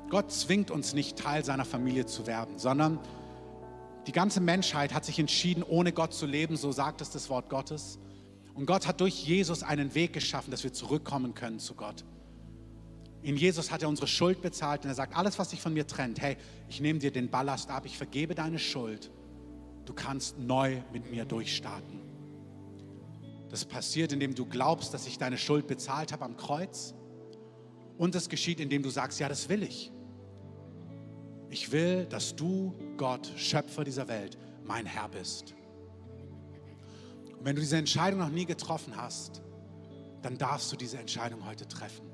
Gott 0.08 0.30
zwingt 0.32 0.70
uns 0.70 0.92
nicht, 0.92 1.18
Teil 1.18 1.44
seiner 1.44 1.64
Familie 1.64 2.06
zu 2.06 2.26
werden, 2.26 2.58
sondern 2.58 2.98
die 4.06 4.12
ganze 4.12 4.40
Menschheit 4.40 4.94
hat 4.94 5.04
sich 5.04 5.18
entschieden, 5.18 5.62
ohne 5.62 5.92
Gott 5.92 6.12
zu 6.12 6.26
leben, 6.26 6.56
so 6.56 6.72
sagt 6.72 7.00
es 7.00 7.10
das 7.10 7.28
Wort 7.28 7.48
Gottes. 7.48 7.98
Und 8.54 8.66
Gott 8.66 8.86
hat 8.86 9.00
durch 9.00 9.24
Jesus 9.24 9.62
einen 9.62 9.94
Weg 9.94 10.12
geschaffen, 10.12 10.50
dass 10.50 10.64
wir 10.64 10.72
zurückkommen 10.72 11.34
können 11.34 11.58
zu 11.58 11.74
Gott. 11.74 12.04
In 13.22 13.36
Jesus 13.36 13.70
hat 13.70 13.82
er 13.82 13.88
unsere 13.88 14.06
Schuld 14.06 14.40
bezahlt 14.40 14.84
und 14.84 14.90
er 14.90 14.94
sagt, 14.94 15.16
alles, 15.16 15.38
was 15.38 15.50
dich 15.50 15.60
von 15.60 15.74
mir 15.74 15.86
trennt, 15.86 16.20
hey, 16.20 16.36
ich 16.68 16.80
nehme 16.80 16.98
dir 16.98 17.10
den 17.10 17.28
Ballast 17.28 17.70
ab, 17.70 17.84
ich 17.84 17.96
vergebe 17.96 18.34
deine 18.34 18.58
Schuld. 18.58 19.10
Du 19.84 19.92
kannst 19.92 20.38
neu 20.38 20.80
mit 20.92 21.10
mir 21.10 21.24
durchstarten. 21.24 22.00
Das 23.50 23.64
passiert, 23.64 24.12
indem 24.12 24.34
du 24.34 24.46
glaubst, 24.46 24.94
dass 24.94 25.06
ich 25.06 25.18
deine 25.18 25.36
Schuld 25.36 25.66
bezahlt 25.66 26.12
habe 26.12 26.24
am 26.24 26.36
Kreuz. 26.36 26.94
Und 27.98 28.14
es 28.14 28.28
geschieht, 28.28 28.60
indem 28.60 28.82
du 28.82 28.88
sagst, 28.88 29.20
ja, 29.20 29.28
das 29.28 29.48
will 29.48 29.62
ich. 29.62 29.90
Ich 31.50 31.72
will, 31.72 32.06
dass 32.06 32.36
du, 32.36 32.72
Gott, 32.96 33.30
Schöpfer 33.36 33.84
dieser 33.84 34.08
Welt, 34.08 34.38
mein 34.64 34.86
Herr 34.86 35.08
bist. 35.08 35.54
Und 37.40 37.46
wenn 37.46 37.56
du 37.56 37.62
diese 37.62 37.78
Entscheidung 37.78 38.20
noch 38.20 38.28
nie 38.28 38.44
getroffen 38.44 38.96
hast, 38.96 39.40
dann 40.20 40.36
darfst 40.36 40.70
du 40.70 40.76
diese 40.76 40.98
Entscheidung 40.98 41.46
heute 41.46 41.66
treffen. 41.66 42.04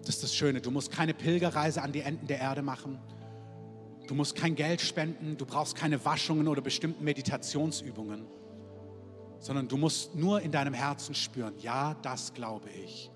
Das 0.00 0.16
ist 0.16 0.22
das 0.22 0.34
Schöne, 0.34 0.62
du 0.62 0.70
musst 0.70 0.90
keine 0.90 1.12
Pilgerreise 1.12 1.82
an 1.82 1.92
die 1.92 2.00
Enden 2.00 2.26
der 2.26 2.40
Erde 2.40 2.62
machen. 2.62 2.98
Du 4.08 4.14
musst 4.14 4.34
kein 4.34 4.54
Geld 4.54 4.80
spenden, 4.80 5.36
du 5.36 5.44
brauchst 5.44 5.76
keine 5.76 6.02
Waschungen 6.06 6.48
oder 6.48 6.62
bestimmten 6.62 7.04
Meditationsübungen, 7.04 8.24
sondern 9.40 9.68
du 9.68 9.76
musst 9.76 10.14
nur 10.14 10.40
in 10.40 10.52
deinem 10.52 10.72
Herzen 10.72 11.14
spüren, 11.14 11.52
ja, 11.58 11.94
das 12.00 12.32
glaube 12.32 12.70
ich. 12.70 13.10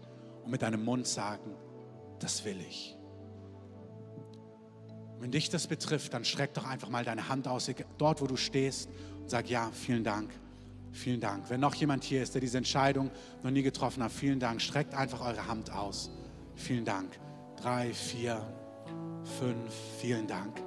Und 0.45 0.51
mit 0.51 0.61
deinem 0.61 0.85
Mund 0.85 1.07
sagen, 1.07 1.55
das 2.18 2.45
will 2.45 2.61
ich. 2.61 2.99
Wenn 5.20 5.31
dich 5.31 5.49
das 5.49 5.66
betrifft, 5.68 6.12
dann 6.12 6.27
streck 6.27 6.53
doch 6.53 6.66
einfach 6.66 6.91
mal 6.91 7.03
deine 7.03 7.31
Hand 7.31 7.49
aus, 7.49 7.70
dort 7.97 8.20
wo 8.20 8.27
du 8.27 8.37
stehst, 8.37 8.91
und 9.22 9.31
sag, 9.31 9.49
ja, 9.49 9.70
vielen 9.72 10.05
Dank. 10.05 10.31
Vielen 10.97 11.20
Dank. 11.20 11.51
Wenn 11.51 11.61
noch 11.61 11.74
jemand 11.74 12.05
hier 12.05 12.22
ist, 12.22 12.32
der 12.34 12.40
diese 12.40 12.57
Entscheidung 12.57 13.11
noch 13.42 13.51
nie 13.51 13.62
getroffen 13.62 14.03
hat, 14.03 14.11
vielen 14.11 14.40
Dank. 14.40 14.62
Streckt 14.62 14.94
einfach 14.94 15.20
eure 15.20 15.47
Hand 15.47 15.70
aus. 15.70 16.11
Vielen 16.55 16.86
Dank. 16.86 17.18
Drei, 17.61 17.92
vier, 17.92 18.40
fünf, 19.38 19.74
vielen 20.01 20.26
Dank. 20.26 20.62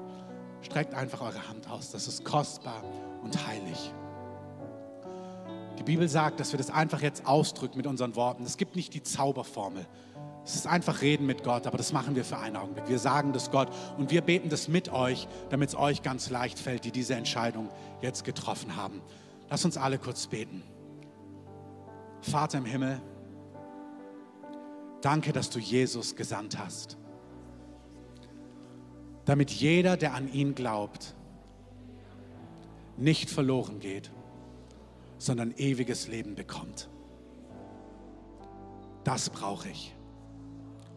Streckt 0.62 0.94
einfach 0.94 1.22
eure 1.22 1.50
Hand 1.50 1.68
aus. 1.68 1.90
Das 1.90 2.08
ist 2.08 2.24
kostbar 2.24 2.84
und 3.24 3.48
heilig. 3.48 3.92
Die 5.80 5.84
Bibel 5.84 6.08
sagt, 6.08 6.40
dass 6.40 6.54
wir 6.54 6.60
das 6.60 6.70
einfach 6.70 7.02
jetzt 7.02 7.26
ausdrücken 7.26 7.78
mit 7.78 7.88
unseren 7.88 8.16
Worten. 8.16 8.44
Es 8.44 8.58
gibt 8.58 8.76
nicht 8.76 8.94
die 8.94 9.02
Zauberformel. 9.02 9.88
Es 10.46 10.54
ist 10.54 10.68
einfach 10.68 11.02
reden 11.02 11.26
mit 11.26 11.44
Gott, 11.44 11.66
aber 11.66 11.78
das 11.78 11.92
machen 11.92 12.16
wir 12.16 12.24
für 12.24 12.38
einen 12.38 12.56
Augenblick. 12.56 12.88
Wir 12.88 13.00
sagen 13.00 13.34
das 13.34 13.50
Gott 13.50 13.70
und 13.98 14.12
wir 14.12 14.22
beten 14.22 14.50
das 14.50 14.68
mit 14.68 14.90
euch, 14.90 15.28
damit 15.50 15.70
es 15.70 15.76
euch 15.76 16.04
ganz 16.04 16.30
leicht 16.30 16.60
fällt, 16.60 16.86
die 16.86 16.92
diese 16.92 17.16
Entscheidung 17.16 17.70
jetzt 18.02 18.24
getroffen 18.26 18.76
haben. 18.76 19.02
Lass 19.50 19.66
uns 19.66 19.78
alle 19.78 19.98
kurz 19.98 20.28
beten. 20.28 20.64
Vater 22.22 22.58
im 22.58 22.66
Himmel, 22.66 23.02
danke, 25.02 25.32
dass 25.32 25.50
du 25.50 25.60
Jesus 25.60 26.16
gesandt 26.16 26.60
hast, 26.60 26.98
damit 29.26 29.52
jeder, 29.52 29.96
der 29.96 30.14
an 30.14 30.32
ihn 30.32 30.54
glaubt, 30.54 31.16
nicht 32.98 33.30
verloren 33.30 33.80
geht, 33.80 34.12
sondern 35.18 35.52
ewiges 35.52 36.08
Leben 36.08 36.36
bekommt. 36.36 36.90
Das 39.04 39.30
brauche 39.30 39.70
ich 39.70 39.96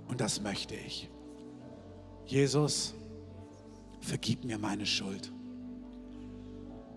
und 0.08 0.20
das 0.20 0.40
möchte 0.40 0.74
ich. 0.74 1.08
Jesus, 2.26 2.94
vergib 4.00 4.44
mir 4.44 4.58
meine 4.58 4.86
Schuld. 4.86 5.32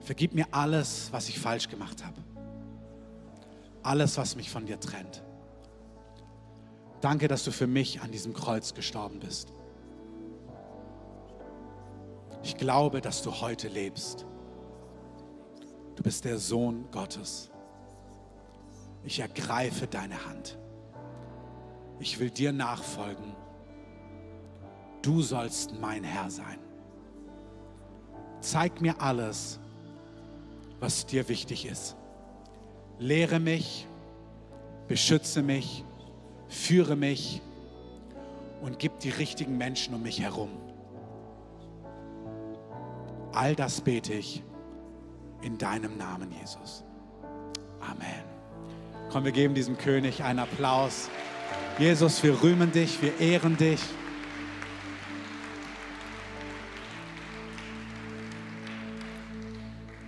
Vergib 0.05 0.35
mir 0.35 0.45
alles, 0.51 1.11
was 1.11 1.29
ich 1.29 1.39
falsch 1.39 1.67
gemacht 1.67 2.05
habe. 2.05 2.21
Alles, 3.81 4.19
was 4.19 4.35
mich 4.35 4.51
von 4.51 4.67
dir 4.67 4.79
trennt. 4.79 5.23
Danke, 7.01 7.27
dass 7.27 7.43
du 7.43 7.51
für 7.51 7.65
mich 7.65 8.01
an 8.01 8.11
diesem 8.11 8.31
Kreuz 8.31 8.75
gestorben 8.75 9.19
bist. 9.19 9.51
Ich 12.43 12.55
glaube, 12.55 13.01
dass 13.01 13.23
du 13.23 13.31
heute 13.41 13.67
lebst. 13.67 14.27
Du 15.95 16.03
bist 16.03 16.23
der 16.23 16.37
Sohn 16.37 16.85
Gottes. 16.91 17.49
Ich 19.03 19.19
ergreife 19.19 19.87
deine 19.87 20.23
Hand. 20.27 20.59
Ich 21.99 22.19
will 22.19 22.29
dir 22.29 22.53
nachfolgen. 22.53 23.35
Du 25.01 25.23
sollst 25.23 25.73
mein 25.79 26.03
Herr 26.03 26.29
sein. 26.29 26.59
Zeig 28.39 28.81
mir 28.81 29.01
alles, 29.01 29.59
was 30.79 31.05
dir 31.05 31.27
wichtig 31.29 31.65
ist. 31.65 31.95
Lehre 32.99 33.39
mich, 33.39 33.87
beschütze 34.87 35.41
mich, 35.41 35.83
führe 36.47 36.95
mich 36.95 37.41
und 38.61 38.79
gib 38.79 38.99
die 38.99 39.09
richtigen 39.09 39.57
Menschen 39.57 39.93
um 39.93 40.03
mich 40.03 40.21
herum. 40.21 40.49
All 43.33 43.55
das 43.55 43.81
bete 43.81 44.13
ich 44.13 44.43
in 45.41 45.57
deinem 45.57 45.97
Namen, 45.97 46.31
Jesus. 46.31 46.83
Amen. 47.81 48.23
Komm, 49.11 49.25
wir 49.25 49.31
geben 49.31 49.53
diesem 49.53 49.77
König 49.77 50.23
einen 50.23 50.39
Applaus. 50.39 51.09
Jesus, 51.77 52.23
wir 52.23 52.41
rühmen 52.41 52.71
dich, 52.71 53.01
wir 53.01 53.19
ehren 53.19 53.57
dich. 53.57 53.81